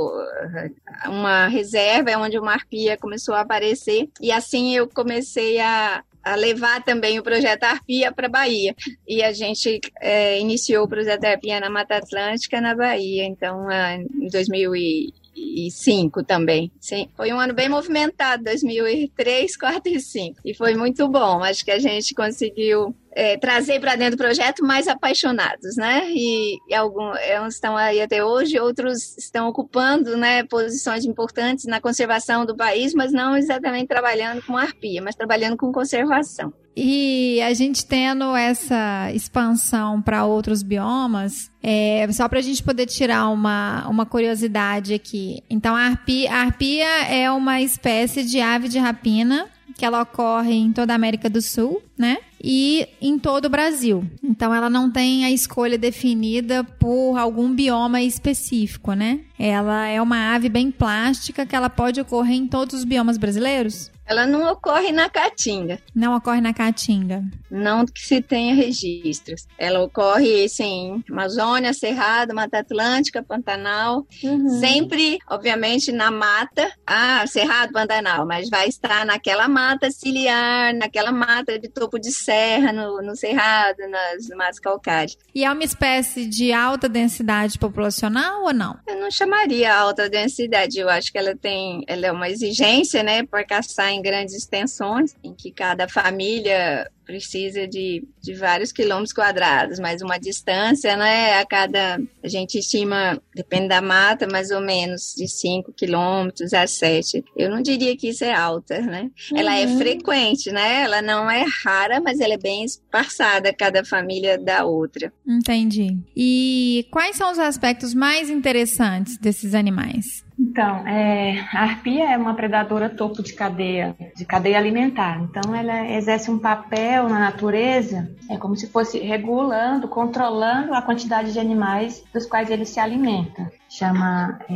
eh, 0.56 0.72
uma 1.08 1.48
reserva 1.48 2.18
onde 2.18 2.40
uma 2.40 2.54
arpia 2.54 2.98
começou 2.98 3.36
a 3.36 3.42
aparecer. 3.42 4.10
E 4.22 4.32
assim 4.32 4.76
eu 4.76 4.88
comecei 4.88 5.60
a, 5.60 6.04
a 6.30 6.36
levar 6.36 6.84
também 6.84 7.18
o 7.18 7.24
projeto 7.24 7.64
Arpia 7.64 8.12
para 8.12 8.28
a 8.28 8.30
Bahia. 8.30 8.76
E 9.08 9.24
a 9.24 9.34
gente 9.34 9.80
é, 10.00 10.40
iniciou 10.40 10.86
o 10.86 10.88
projeto 10.88 11.26
Arpia 11.26 11.60
na 11.60 11.70
Mata 11.70 11.96
Atlântica, 11.96 12.62
na 12.62 12.76
Bahia, 12.76 13.26
então, 13.26 13.68
em 13.72 14.28
2005 14.28 16.24
também. 16.24 16.72
Sim, 16.80 17.10
foi 17.16 17.34
um 17.34 17.40
ano 17.40 17.54
bem 17.54 17.68
movimentado, 17.68 18.44
2003, 18.44 19.58
2004 19.58 19.80
e 19.80 19.94
2005. 19.94 20.42
E 20.46 20.54
foi 20.54 20.76
muito 20.76 21.08
bom. 21.08 21.44
Acho 21.44 21.66
que 21.66 21.72
a 21.72 21.80
gente 21.80 22.14
conseguiu 22.14 22.96
é, 23.20 23.38
trazer 23.38 23.82
para 23.82 23.98
dentro 23.98 24.16
do 24.16 24.24
projeto 24.24 24.64
mais 24.66 24.88
apaixonados, 24.88 25.76
né? 25.76 26.10
E, 26.10 26.58
e 26.70 26.74
alguns 26.74 27.18
estão 27.54 27.76
aí 27.76 28.02
até 28.02 28.24
hoje, 28.24 28.58
outros 28.58 29.18
estão 29.18 29.50
ocupando 29.50 30.16
né, 30.16 30.44
posições 30.46 31.04
importantes 31.04 31.66
na 31.66 31.82
conservação 31.82 32.46
do 32.46 32.56
país, 32.56 32.94
mas 32.94 33.12
não 33.12 33.36
exatamente 33.36 33.88
trabalhando 33.88 34.42
com 34.44 34.56
arpia, 34.56 35.02
mas 35.02 35.16
trabalhando 35.16 35.58
com 35.58 35.70
conservação. 35.70 36.54
E 36.78 37.42
a 37.42 37.54
gente 37.54 37.86
tendo 37.86 38.34
essa 38.38 39.12
expansão 39.12 40.02
para 40.02 40.24
outros 40.24 40.64
biomas, 40.64 41.52
é, 41.62 42.08
só 42.14 42.30
para 42.30 42.40
a 42.40 42.42
gente 42.42 42.64
poder 42.64 42.86
tirar 42.86 43.28
uma, 43.28 43.86
uma 43.90 44.06
curiosidade 44.06 44.94
aqui. 44.94 45.44
Então, 45.50 45.76
a 45.76 45.82
arpia, 45.82 46.32
a 46.32 46.38
arpia 46.38 46.88
é 47.10 47.30
uma 47.30 47.60
espécie 47.60 48.24
de 48.24 48.40
ave 48.40 48.70
de 48.70 48.80
rapina 48.80 49.50
que 49.80 49.86
ela 49.86 50.02
ocorre 50.02 50.54
em 50.54 50.74
toda 50.74 50.92
a 50.92 50.96
América 50.98 51.30
do 51.30 51.42
Sul, 51.42 51.82
né? 51.98 52.18
E 52.44 52.86
em 53.02 53.18
todo 53.18 53.46
o 53.46 53.50
Brasil. 53.50 54.04
Então 54.22 54.54
ela 54.54 54.70
não 54.70 54.92
tem 54.92 55.24
a 55.24 55.32
escolha 55.32 55.78
definida 55.78 56.66
por 56.66 57.18
algum 57.18 57.56
bioma 57.56 58.02
específico, 58.02 58.92
né? 58.92 59.22
Ela 59.40 59.88
é 59.88 60.02
uma 60.02 60.36
ave 60.36 60.50
bem 60.50 60.70
plástica 60.70 61.46
que 61.46 61.56
ela 61.56 61.70
pode 61.70 62.02
ocorrer 62.02 62.36
em 62.36 62.46
todos 62.46 62.76
os 62.76 62.84
biomas 62.84 63.18
brasileiros? 63.18 63.90
Ela 64.10 64.26
não 64.26 64.52
ocorre 64.52 64.92
na 64.92 65.08
Caatinga. 65.08 65.80
Não 65.94 66.16
ocorre 66.16 66.42
na 66.42 66.52
Caatinga. 66.52 67.24
Não 67.52 67.86
que 67.86 68.02
se 68.02 68.20
tenha 68.24 68.56
registros. 68.56 69.46
Ela 69.56 69.82
ocorre, 69.82 70.50
sim, 70.50 71.04
Amazônia, 71.08 71.74
Cerrado, 71.74 72.34
Mata 72.34 72.58
Atlântica, 72.58 73.22
Pantanal. 73.22 74.08
Uhum. 74.24 74.50
Sempre, 74.60 75.20
obviamente, 75.30 75.92
na 75.92 76.10
mata. 76.10 76.72
Ah, 76.88 77.24
Cerrado, 77.28 77.72
Pantanal. 77.72 78.26
Mas 78.26 78.50
vai 78.50 78.68
estar 78.68 79.06
naquela 79.06 79.48
mata 79.48 79.92
ciliar, 79.92 80.74
naquela 80.74 81.12
mata 81.12 81.60
de 81.60 81.70
topo 81.70 82.00
de 82.00 82.12
serra, 82.12 82.74
no, 82.74 83.04
no 83.04 83.16
Cerrado, 83.16 83.78
nas 83.90 84.28
matas 84.36 84.60
calcárias. 84.60 85.16
E 85.36 85.46
é 85.46 85.52
uma 85.52 85.64
espécie 85.64 86.26
de 86.26 86.52
alta 86.52 86.90
densidade 86.90 87.60
populacional 87.60 88.46
ou 88.46 88.54
não? 88.54 88.76
Eu 88.88 89.00
não 89.00 89.12
chamaria 89.12 89.72
alta 89.72 90.10
densidade. 90.10 90.80
Eu 90.80 90.90
acho 90.90 91.12
que 91.12 91.18
ela 91.20 91.36
tem... 91.36 91.84
Ela 91.86 92.08
é 92.08 92.12
uma 92.12 92.28
exigência, 92.28 93.04
né, 93.04 93.24
por 93.24 93.46
caçar 93.46 93.92
em 93.92 93.99
em 94.00 94.02
grandes 94.02 94.34
extensões, 94.34 95.16
em 95.24 95.34
que 95.34 95.52
cada 95.52 95.88
família 95.88 96.90
precisa 97.06 97.68
de, 97.68 98.08
de 98.22 98.36
vários 98.36 98.72
quilômetros 98.72 99.12
quadrados, 99.12 99.80
mas 99.80 100.00
uma 100.04 100.20
distância, 100.20 100.96
né, 100.96 101.40
a 101.40 101.46
cada, 101.46 102.00
a 102.24 102.28
gente 102.28 102.60
estima, 102.60 103.20
depende 103.34 103.68
da 103.68 103.82
mata, 103.82 104.28
mais 104.28 104.52
ou 104.52 104.62
menos 104.62 105.16
de 105.18 105.28
5 105.28 105.74
quilômetros 105.74 106.54
a 106.54 106.68
7. 106.68 107.26
Eu 107.36 107.50
não 107.50 107.64
diria 107.64 107.98
que 107.98 108.10
isso 108.10 108.24
é 108.24 108.32
alta, 108.32 108.80
né? 108.82 109.10
Uhum. 109.32 109.40
Ela 109.40 109.58
é 109.58 109.66
uhum. 109.66 109.78
frequente, 109.80 110.52
né? 110.52 110.84
Ela 110.84 111.02
não 111.02 111.30
é 111.30 111.44
rara, 111.64 112.00
mas 112.00 112.20
ela 112.20 112.36
é 112.36 112.38
bem 112.38 112.64
espaçada, 112.64 113.52
cada 113.52 113.84
família 113.84 114.38
da 114.38 114.64
outra. 114.64 115.12
Entendi. 115.28 115.98
E 116.16 116.88
quais 116.92 117.16
são 117.16 117.32
os 117.32 117.40
aspectos 117.40 117.96
mais 117.96 118.30
interessantes 118.30 119.18
desses 119.18 119.56
animais? 119.56 120.29
Então, 120.40 120.88
é, 120.88 121.46
a 121.52 121.64
arpia 121.64 122.14
é 122.14 122.18
uma 122.18 122.34
predadora 122.34 122.90
topo 122.90 123.22
de 123.22 123.34
cadeia, 123.34 123.94
de 124.16 124.24
cadeia 124.24 124.58
alimentar. 124.58 125.22
Então, 125.22 125.54
ela 125.54 125.86
exerce 125.92 126.32
um 126.32 126.40
papel 126.40 127.10
na 127.10 127.20
natureza, 127.20 128.10
é 128.30 128.38
como 128.38 128.56
se 128.56 128.68
fosse 128.68 129.00
regulando, 129.00 129.90
controlando 129.90 130.74
a 130.74 130.82
quantidade 130.82 131.34
de 131.34 131.40
animais 131.40 132.02
dos 132.14 132.26
quais 132.26 132.50
ele 132.50 132.66
se 132.66 132.80
alimenta. 132.80 133.52
chama 133.70 134.40
é, 134.50 134.56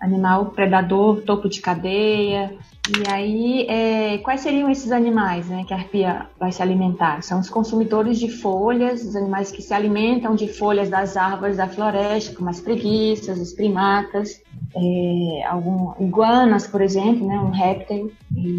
animal 0.00 0.46
predador, 0.46 1.22
topo 1.22 1.48
de 1.48 1.60
cadeia. 1.60 2.52
E 2.88 3.10
aí, 3.10 3.66
é, 3.68 4.18
quais 4.18 4.40
seriam 4.40 4.68
esses 4.68 4.90
animais 4.90 5.48
né, 5.48 5.64
que 5.64 5.72
a 5.72 5.76
arpia 5.76 6.26
vai 6.38 6.50
se 6.50 6.60
alimentar? 6.60 7.22
São 7.22 7.38
os 7.38 7.48
consumidores 7.48 8.18
de 8.18 8.28
folhas, 8.28 9.04
os 9.04 9.14
animais 9.14 9.52
que 9.52 9.62
se 9.62 9.72
alimentam 9.72 10.34
de 10.34 10.48
folhas 10.48 10.90
das 10.90 11.16
árvores 11.16 11.56
da 11.56 11.68
floresta, 11.68 12.34
como 12.34 12.50
as 12.50 12.60
preguiças, 12.60 13.38
os 13.38 13.52
primatas 13.52 14.42
é, 14.76 15.44
algum, 15.46 15.92
iguanas, 16.00 16.66
por 16.66 16.80
exemplo, 16.80 17.26
né, 17.26 17.38
um 17.38 17.50
réptil, 17.50 18.12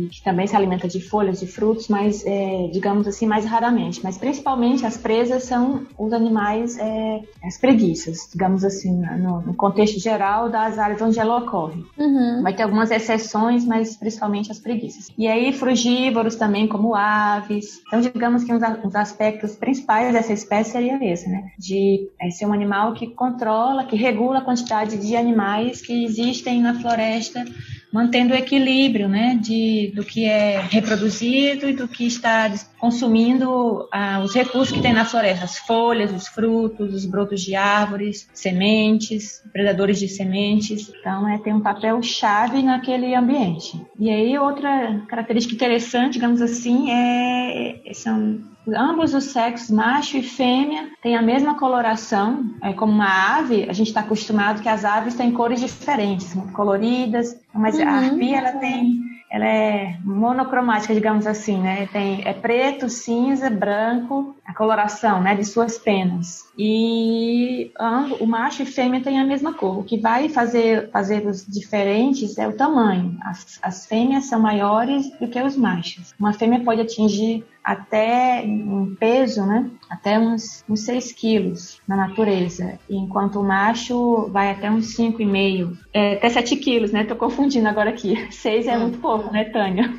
que 0.09 0.21
também 0.23 0.47
se 0.47 0.55
alimenta 0.55 0.87
de 0.87 1.01
folhas, 1.01 1.39
de 1.39 1.47
frutos, 1.47 1.87
mas, 1.89 2.25
é, 2.25 2.69
digamos 2.71 3.07
assim, 3.07 3.25
mais 3.25 3.45
raramente. 3.45 4.01
Mas 4.03 4.17
principalmente 4.17 4.85
as 4.85 4.97
presas 4.97 5.43
são 5.43 5.85
os 5.97 6.13
animais, 6.13 6.77
é, 6.77 7.21
as 7.43 7.57
preguiças, 7.57 8.29
digamos 8.31 8.63
assim, 8.63 9.01
no, 9.17 9.41
no, 9.41 9.53
contexto 9.53 9.99
geral 9.99 10.49
das 10.49 10.79
áreas 10.79 11.01
onde 11.01 11.19
ela 11.19 11.37
ocorre. 11.37 11.83
Uhum. 11.97 12.41
Vai 12.41 12.53
ter 12.53 12.63
algumas 12.63 12.91
exceções, 12.91 13.65
mas 13.65 13.97
principalmente 13.97 14.51
as 14.51 14.59
preguiças. 14.59 15.09
E 15.17 15.27
aí 15.27 15.51
frugívoros 15.51 16.35
também, 16.35 16.67
como 16.67 16.95
aves. 16.95 17.81
Então, 17.87 17.99
digamos 17.99 18.43
que 18.43 18.53
um 18.53 18.59
dos 18.59 18.95
aspectos 18.95 19.55
principais 19.55 20.13
dessa 20.13 20.33
espécie 20.33 20.71
seria 20.71 20.97
esse, 21.03 21.29
né? 21.29 21.51
De 21.57 22.09
é, 22.19 22.29
ser 22.29 22.45
um 22.45 22.53
animal 22.53 22.93
que 22.93 23.07
controla, 23.07 23.85
que 23.85 23.95
regula 23.95 24.39
a 24.39 24.45
quantidade 24.45 24.97
de 24.97 25.15
animais 25.15 25.81
que 25.81 26.04
existem 26.05 26.61
na 26.61 26.79
floresta, 26.79 27.45
mantendo 27.91 28.33
o 28.33 28.37
equilíbrio 28.37 29.07
né, 29.07 29.39
de, 29.41 29.93
do 29.95 30.03
que 30.03 30.25
é 30.25 30.59
reproduzido 30.59 31.69
e 31.69 31.73
do 31.73 31.87
que 31.87 32.05
está 32.05 32.51
consumindo 32.77 33.87
ah, 33.91 34.21
os 34.23 34.33
recursos 34.33 34.75
que 34.75 34.81
tem 34.81 34.91
na 34.91 35.05
floresta, 35.05 35.45
as 35.45 35.57
folhas, 35.59 36.11
os 36.11 36.27
frutos, 36.27 36.93
os 36.93 37.05
brotos 37.05 37.41
de 37.41 37.55
árvores, 37.55 38.27
sementes, 38.33 39.41
predadores 39.53 39.97
de 39.97 40.09
sementes. 40.09 40.91
Então, 40.99 41.27
é, 41.29 41.37
tem 41.37 41.53
um 41.53 41.61
papel 41.61 42.01
chave 42.03 42.61
naquele 42.61 43.15
ambiente. 43.15 43.81
E 43.97 44.09
aí, 44.09 44.37
outra 44.37 45.01
característica 45.07 45.55
interessante, 45.55 46.13
digamos 46.13 46.41
assim, 46.41 46.91
é, 46.91 47.81
são 47.93 48.54
Ambos 48.67 49.13
os 49.13 49.25
sexos, 49.25 49.69
macho 49.69 50.17
e 50.17 50.23
fêmea, 50.23 50.89
têm 51.01 51.15
a 51.15 51.21
mesma 51.21 51.55
coloração. 51.55 52.45
É 52.61 52.73
como 52.73 52.91
uma 52.91 53.37
ave, 53.37 53.69
a 53.69 53.73
gente 53.73 53.87
está 53.87 54.01
acostumado 54.01 54.61
que 54.61 54.69
as 54.69 54.85
aves 54.85 55.15
têm 55.15 55.31
cores 55.31 55.59
diferentes, 55.59 56.33
muito 56.33 56.53
coloridas, 56.53 57.39
mas 57.53 57.77
uhum. 57.77 57.87
a 57.87 57.91
arpia 57.91 58.37
ela 58.37 58.51
tem 58.53 59.15
ela 59.35 59.45
é 59.45 59.97
monocromática, 60.01 60.93
digamos 60.93 61.27
assim, 61.27 61.59
né? 61.59 61.87
Tem, 61.87 62.21
é 62.25 62.31
preto, 62.31 62.87
cinza, 62.87 63.49
branco, 63.49 64.33
a 64.45 64.53
coloração, 64.53 65.21
né, 65.21 65.35
de 65.35 65.43
suas 65.43 65.77
penas. 65.77 66.45
E 66.57 67.69
ambos, 67.77 68.21
o 68.21 68.25
macho 68.25 68.63
e 68.63 68.65
fêmea 68.65 69.01
têm 69.01 69.19
a 69.19 69.25
mesma 69.25 69.53
cor. 69.53 69.79
O 69.79 69.83
que 69.83 69.97
vai 69.97 70.29
fazer 70.29 70.89
fazer 70.89 71.27
os 71.27 71.45
diferentes 71.45 72.37
é 72.37 72.47
o 72.47 72.55
tamanho. 72.55 73.17
As, 73.23 73.59
as 73.61 73.85
fêmeas 73.85 74.25
são 74.25 74.39
maiores 74.39 75.11
do 75.19 75.27
que 75.27 75.41
os 75.41 75.57
machos. 75.57 76.13
Uma 76.17 76.31
fêmea 76.31 76.61
pode 76.61 76.79
atingir 76.79 77.43
até 77.65 78.43
um 78.45 78.93
peso, 78.93 79.43
né? 79.43 79.71
Até 79.89 80.19
uns, 80.19 80.63
uns 80.69 80.81
6 80.81 81.11
quilos 81.13 81.81
na 81.87 81.95
natureza, 81.95 82.77
enquanto 82.87 83.39
o 83.39 83.43
macho 83.43 84.29
vai 84.31 84.51
até 84.51 84.69
uns 84.69 84.95
5,5, 84.95 85.75
é, 85.91 86.13
até 86.13 86.29
7 86.29 86.55
quilos, 86.57 86.91
né? 86.91 87.03
Tô 87.03 87.15
confundindo 87.15 87.67
agora 87.67 87.89
aqui. 87.89 88.15
6 88.31 88.67
é 88.67 88.77
hum. 88.77 88.81
muito 88.81 88.99
pouco, 88.99 89.33
né, 89.33 89.45
Tânia? 89.45 89.91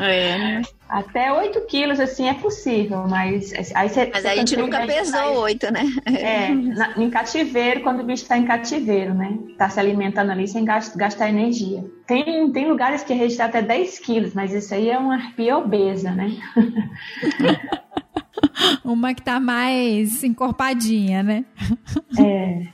É, 0.00 0.38
né? 0.38 0.62
Até 0.94 1.32
8 1.32 1.60
quilos, 1.62 1.98
assim, 1.98 2.28
é 2.28 2.34
possível, 2.34 3.04
mas 3.08 3.52
aí 3.74 3.88
você. 3.88 4.08
Mas 4.12 4.24
a 4.24 4.36
gente 4.36 4.56
nunca 4.56 4.86
pesou 4.86 5.40
8, 5.40 5.72
né? 5.72 5.82
É, 6.06 6.50
na, 6.50 6.94
em 6.96 7.10
cativeiro, 7.10 7.80
quando 7.80 7.98
o 7.98 8.04
bicho 8.04 8.22
está 8.22 8.38
em 8.38 8.46
cativeiro, 8.46 9.12
né? 9.12 9.36
Está 9.48 9.68
se 9.68 9.80
alimentando 9.80 10.30
ali 10.30 10.46
sem 10.46 10.64
gastar 10.64 11.28
energia. 11.28 11.84
Tem, 12.06 12.48
tem 12.52 12.68
lugares 12.68 13.02
que 13.02 13.12
registram 13.12 13.46
até 13.46 13.60
10 13.60 13.98
quilos, 13.98 14.34
mas 14.34 14.52
isso 14.52 14.72
aí 14.72 14.88
é 14.88 14.96
uma 14.96 15.14
arpia 15.14 15.58
obesa, 15.58 16.12
né? 16.12 16.30
uma 18.84 19.14
que 19.14 19.22
tá 19.22 19.40
mais 19.40 20.22
encorpadinha, 20.22 21.24
né? 21.24 21.44
É. 22.16 22.68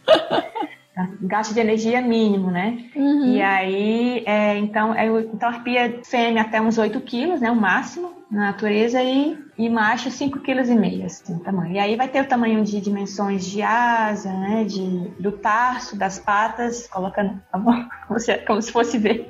gasto 1.21 1.55
de 1.55 1.61
energia 1.61 2.01
mínimo, 2.01 2.51
né? 2.51 2.85
Uhum. 2.95 3.35
E 3.35 3.43
aí, 3.43 4.23
é, 4.27 4.57
então, 4.59 4.95
é, 4.95 5.07
então 5.07 5.49
a 5.49 5.53
arpia 5.53 6.01
fêmea 6.05 6.43
até 6.43 6.61
uns 6.61 6.79
8 6.79 7.01
quilos, 7.01 7.41
né? 7.41 7.51
O 7.51 7.57
máximo 7.57 8.20
na 8.31 8.47
natureza 8.53 9.03
e, 9.03 9.37
e 9.59 9.69
macho 9.69 10.09
5,5 10.09 10.41
kg, 10.41 11.05
assim, 11.05 11.39
tamanho. 11.41 11.75
E 11.75 11.79
aí 11.81 11.97
vai 11.97 12.07
ter 12.07 12.23
o 12.23 12.29
tamanho 12.29 12.63
de 12.63 12.81
dimensões 12.81 13.45
de 13.45 13.61
asa, 13.61 14.33
né, 14.33 14.65
de, 14.65 14.81
do 15.19 15.33
tarso, 15.33 15.99
das 15.99 16.19
patas, 16.19 16.87
colocando 16.87 17.41
como 18.07 18.21
se, 18.21 18.39
como 18.39 18.63
se 18.63 18.71
fosse 18.71 18.99
ver. 18.99 19.27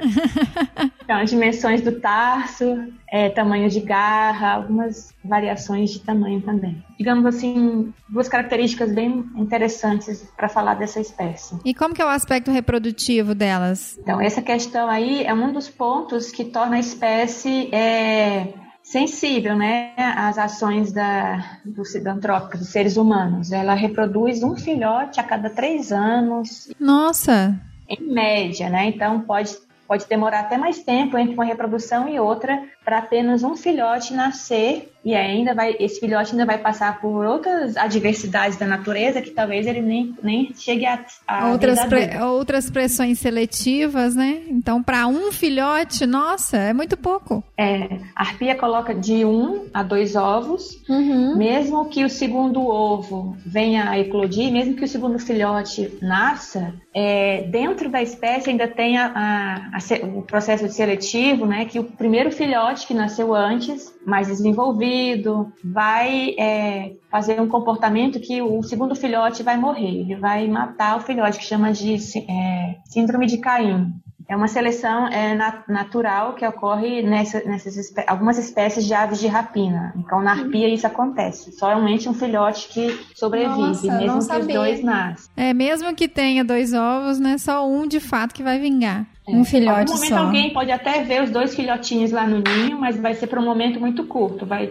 então, 1.02 1.16
as 1.18 1.30
dimensões 1.30 1.80
do 1.80 1.98
tarso, 1.98 2.92
é, 3.10 3.30
tamanho 3.30 3.70
de 3.70 3.80
garra, 3.80 4.52
algumas 4.52 5.14
variações 5.24 5.90
de 5.90 6.00
tamanho 6.00 6.42
também. 6.42 6.84
Digamos 6.98 7.24
assim, 7.24 7.94
duas 8.06 8.28
características 8.28 8.92
bem 8.92 9.24
interessantes 9.34 10.30
para 10.36 10.48
falar 10.48 10.74
dessa 10.74 11.00
espécie. 11.00 11.58
E 11.64 11.72
como 11.72 11.94
que 11.94 12.02
é 12.02 12.04
o 12.04 12.08
aspecto 12.08 12.50
reprodutivo 12.50 13.34
delas? 13.34 13.98
Então, 13.98 14.20
essa 14.20 14.42
questão 14.42 14.88
aí 14.90 15.24
é 15.24 15.32
um 15.32 15.52
dos 15.52 15.70
pontos 15.70 16.30
que 16.30 16.44
torna 16.44 16.76
a 16.76 16.80
espécie 16.80 17.74
é, 17.74 18.52
sensível, 18.90 19.54
né, 19.54 19.92
às 19.96 20.36
ações 20.36 20.92
da, 20.92 21.58
do, 21.64 21.82
antrópica, 22.08 22.58
dos 22.58 22.70
seres 22.70 22.96
humanos. 22.96 23.52
Ela 23.52 23.74
reproduz 23.74 24.42
um 24.42 24.56
filhote 24.56 25.20
a 25.20 25.22
cada 25.22 25.48
três 25.48 25.92
anos. 25.92 26.68
Nossa! 26.78 27.56
Em 27.88 28.12
média, 28.12 28.68
né? 28.68 28.86
Então 28.86 29.20
pode, 29.20 29.56
pode 29.86 30.08
demorar 30.08 30.40
até 30.40 30.58
mais 30.58 30.82
tempo 30.82 31.16
entre 31.16 31.34
uma 31.34 31.44
reprodução 31.44 32.08
e 32.08 32.18
outra 32.18 32.64
para 32.90 32.98
apenas 32.98 33.44
um 33.44 33.54
filhote 33.54 34.12
nascer 34.12 34.90
e 35.04 35.14
ainda 35.14 35.54
vai 35.54 35.76
esse 35.78 35.98
filhote 35.98 36.32
ainda 36.32 36.44
vai 36.44 36.58
passar 36.58 37.00
por 37.00 37.24
outras 37.24 37.76
adversidades 37.76 38.58
da 38.58 38.66
natureza 38.66 39.22
que 39.22 39.30
talvez 39.30 39.66
ele 39.66 39.80
nem, 39.80 40.14
nem 40.22 40.52
chegue 40.54 40.84
a, 40.84 41.04
a 41.26 41.50
outras 41.52 41.82
pre, 41.86 42.18
outras 42.18 42.70
pressões 42.70 43.18
seletivas, 43.18 44.14
né? 44.14 44.42
Então 44.48 44.82
para 44.82 45.06
um 45.06 45.32
filhote, 45.32 46.04
nossa, 46.04 46.56
é 46.56 46.72
muito 46.72 46.96
pouco. 46.96 47.42
É, 47.56 48.00
a 48.14 48.22
arpia 48.22 48.54
coloca 48.54 48.94
de 48.94 49.24
um 49.24 49.66
a 49.72 49.82
dois 49.82 50.16
ovos, 50.16 50.82
uhum. 50.88 51.36
mesmo 51.36 51.88
que 51.88 52.04
o 52.04 52.10
segundo 52.10 52.66
ovo 52.66 53.36
venha 53.46 53.88
a 53.88 53.98
eclodir, 53.98 54.52
mesmo 54.52 54.74
que 54.74 54.84
o 54.84 54.88
segundo 54.88 55.18
filhote 55.18 55.96
nasça, 56.02 56.74
é, 56.94 57.42
dentro 57.44 57.88
da 57.88 58.02
espécie 58.02 58.50
ainda 58.50 58.68
tem 58.68 58.98
a, 58.98 59.70
a, 59.72 60.06
o 60.14 60.22
processo 60.22 60.68
seletivo, 60.68 61.46
né? 61.46 61.64
Que 61.64 61.78
o 61.78 61.84
primeiro 61.84 62.30
filhote 62.30 62.79
filhote 62.80 62.86
que 62.86 62.94
nasceu 62.94 63.34
antes, 63.34 63.94
mais 64.06 64.28
desenvolvido, 64.28 65.52
vai 65.64 66.34
é, 66.38 66.92
fazer 67.10 67.40
um 67.40 67.48
comportamento 67.48 68.20
que 68.20 68.40
o 68.40 68.62
segundo 68.62 68.94
filhote 68.94 69.42
vai 69.42 69.56
morrer, 69.56 70.00
ele 70.00 70.16
vai 70.16 70.46
matar 70.48 70.96
o 70.96 71.00
filhote, 71.00 71.38
que 71.38 71.44
chama 71.44 71.72
de 71.72 71.94
é, 71.94 72.76
síndrome 72.84 73.26
de 73.26 73.38
Caim. 73.38 73.92
É 74.28 74.36
uma 74.36 74.46
seleção 74.46 75.08
é, 75.08 75.36
natural 75.66 76.34
que 76.34 76.46
ocorre 76.46 77.02
nessa, 77.02 77.42
nessas 77.42 77.76
espé 77.76 78.04
algumas 78.06 78.38
espécies 78.38 78.86
de 78.86 78.94
aves 78.94 79.18
de 79.18 79.26
rapina. 79.26 79.92
Então, 79.96 80.22
na 80.22 80.30
arpia 80.30 80.68
isso 80.68 80.86
acontece. 80.86 81.50
Somente 81.50 82.08
um 82.08 82.14
filhote 82.14 82.68
que 82.68 82.96
sobrevive, 83.16 83.58
Nossa, 83.58 83.98
mesmo 83.98 84.18
que 84.18 84.24
sabia. 84.24 84.46
os 84.46 84.54
dois 84.54 84.84
nascem. 84.84 85.30
É, 85.36 85.52
mesmo 85.52 85.92
que 85.96 86.06
tenha 86.06 86.44
dois 86.44 86.72
ovos, 86.72 87.18
né? 87.18 87.38
Só 87.38 87.68
um 87.68 87.88
de 87.88 87.98
fato 87.98 88.32
que 88.32 88.44
vai 88.44 88.60
vingar. 88.60 89.04
Um 89.34 89.44
filhote 89.44 89.90
Em 89.90 89.94
momento 89.94 90.08
só. 90.08 90.18
alguém 90.18 90.52
pode 90.52 90.70
até 90.70 91.02
ver 91.02 91.22
os 91.22 91.30
dois 91.30 91.54
filhotinhos 91.54 92.10
lá 92.10 92.26
no 92.26 92.38
ninho, 92.38 92.78
mas 92.78 92.98
vai 92.98 93.14
ser 93.14 93.26
para 93.26 93.40
um 93.40 93.44
momento 93.44 93.80
muito 93.80 94.04
curto. 94.04 94.46
Vai, 94.46 94.70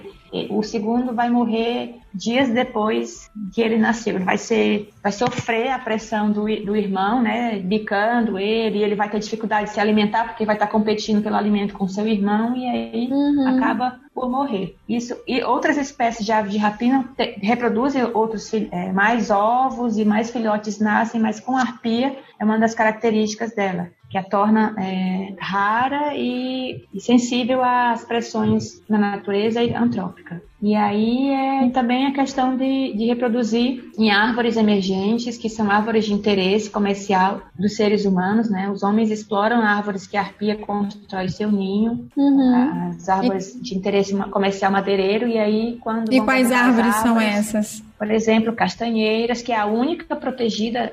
o 0.50 0.62
segundo 0.64 1.14
vai 1.14 1.30
morrer 1.30 1.96
dias 2.14 2.50
depois 2.50 3.30
que 3.54 3.62
ele 3.62 3.78
nasceu. 3.78 4.16
Ele 4.16 4.24
vai 4.24 4.38
ser, 4.38 4.90
vai 5.02 5.12
sofrer 5.12 5.70
a 5.70 5.80
pressão 5.80 6.32
do, 6.32 6.44
do 6.44 6.76
irmão, 6.76 7.22
né, 7.22 7.60
bicando 7.60 8.38
ele, 8.38 8.80
e 8.80 8.84
ele 8.84 8.96
vai 8.96 9.10
ter 9.10 9.20
dificuldade 9.20 9.68
de 9.68 9.74
se 9.74 9.80
alimentar 9.80 10.26
porque 10.26 10.46
vai 10.46 10.56
estar 10.56 10.68
competindo 10.68 11.22
pelo 11.22 11.36
alimento 11.36 11.74
com 11.74 11.88
seu 11.88 12.08
irmão 12.08 12.56
e 12.56 12.66
aí 12.68 13.10
uhum. 13.12 13.48
acaba 13.48 14.00
por 14.14 14.30
morrer. 14.30 14.76
Isso 14.88 15.16
e 15.28 15.42
outras 15.44 15.78
espécies 15.78 16.26
de 16.26 16.32
aves 16.32 16.52
de 16.52 16.58
rapina 16.58 17.06
te, 17.16 17.38
reproduzem 17.42 18.04
outros 18.14 18.52
é, 18.54 18.92
mais 18.92 19.30
ovos 19.30 19.98
e 19.98 20.06
mais 20.06 20.32
filhotes 20.32 20.80
nascem, 20.80 21.22
mas 21.22 21.40
com 21.40 21.56
arpia 21.56 22.18
é 22.40 22.46
uma 22.46 22.58
das 22.58 22.74
características 22.74 23.54
dela 23.54 23.90
que 24.10 24.18
a 24.18 24.24
torna 24.24 24.74
é, 24.78 25.36
rara 25.40 26.16
e, 26.16 26.84
e, 26.92 27.00
sensível 27.00 27.64
às 27.64 28.04
pressões 28.04 28.82
na 28.90 28.98
natureza 28.98 29.62
e 29.62 29.74
antrópica. 29.74 30.42
E 30.62 30.76
aí 30.76 31.30
é 31.30 31.70
também 31.70 32.08
a 32.08 32.12
questão 32.12 32.58
de, 32.58 32.94
de 32.94 33.06
reproduzir 33.06 33.92
em 33.98 34.10
árvores 34.10 34.58
emergentes, 34.58 35.38
que 35.38 35.48
são 35.48 35.70
árvores 35.70 36.06
de 36.06 36.14
interesse 36.14 36.70
comercial 36.70 37.42
dos 37.58 37.76
seres 37.76 38.04
humanos, 38.04 38.50
né? 38.50 38.70
Os 38.70 38.84
homens 38.84 39.12
exploram 39.12 39.62
árvores 39.62 40.06
que 40.08 40.18
a 40.18 40.22
arpia 40.22 40.58
constrói 40.58 41.30
seu 41.30 41.52
ninho, 41.52 42.10
uhum. 42.18 42.90
as 42.90 43.08
árvores 43.08 43.56
e... 43.56 43.62
de 43.62 43.76
interesse 43.76 44.14
comercial 44.32 44.72
madeireiro, 44.72 45.28
e 45.28 45.38
aí 45.38 45.78
quando. 45.82 46.12
E 46.12 46.20
quais 46.20 46.52
árvores, 46.52 46.96
árvores 46.96 46.96
são 46.96 47.22
essas? 47.22 47.89
Por 48.00 48.10
exemplo, 48.10 48.54
castanheiras, 48.54 49.42
que 49.42 49.52
é 49.52 49.58
a 49.58 49.66
única 49.66 50.16
protegida 50.16 50.90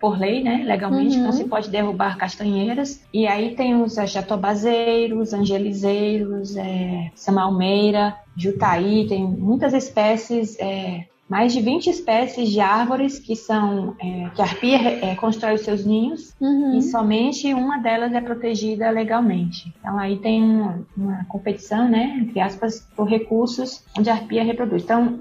por 0.00 0.18
lei, 0.18 0.42
né? 0.42 0.64
Legalmente, 0.66 1.16
uhum. 1.16 1.22
não 1.22 1.32
se 1.32 1.44
pode 1.44 1.70
derrubar 1.70 2.18
castanheiras. 2.18 3.00
E 3.14 3.28
aí 3.28 3.54
tem 3.54 3.80
os 3.80 3.94
jatobazeiros, 3.94 5.32
angelizeiros, 5.32 6.56
é, 6.56 7.12
samalmeira, 7.14 8.16
jutaí, 8.36 9.06
tem 9.06 9.22
muitas 9.24 9.72
espécies 9.72 10.58
é, 10.58 11.04
mais 11.28 11.52
de 11.52 11.60
20 11.60 11.88
espécies 11.88 12.50
de 12.50 12.60
árvores 12.60 13.18
que 13.18 13.36
são 13.36 13.94
é, 14.00 14.30
que 14.34 14.40
a 14.40 14.44
arpia 14.44 14.78
é, 15.04 15.14
constrói 15.14 15.54
os 15.54 15.60
seus 15.60 15.84
ninhos 15.84 16.34
uhum. 16.40 16.78
e 16.78 16.82
somente 16.82 17.52
uma 17.52 17.78
delas 17.78 18.12
é 18.12 18.20
protegida 18.20 18.90
legalmente. 18.90 19.72
Então 19.78 19.98
aí 19.98 20.16
tem 20.16 20.42
uma, 20.42 20.86
uma, 20.96 21.24
competição, 21.28 21.88
né, 21.88 22.18
entre 22.20 22.40
aspas, 22.40 22.86
por 22.96 23.06
recursos 23.06 23.84
onde 23.96 24.08
a 24.08 24.14
arpia 24.14 24.42
reproduz. 24.42 24.84
Então 24.84 25.20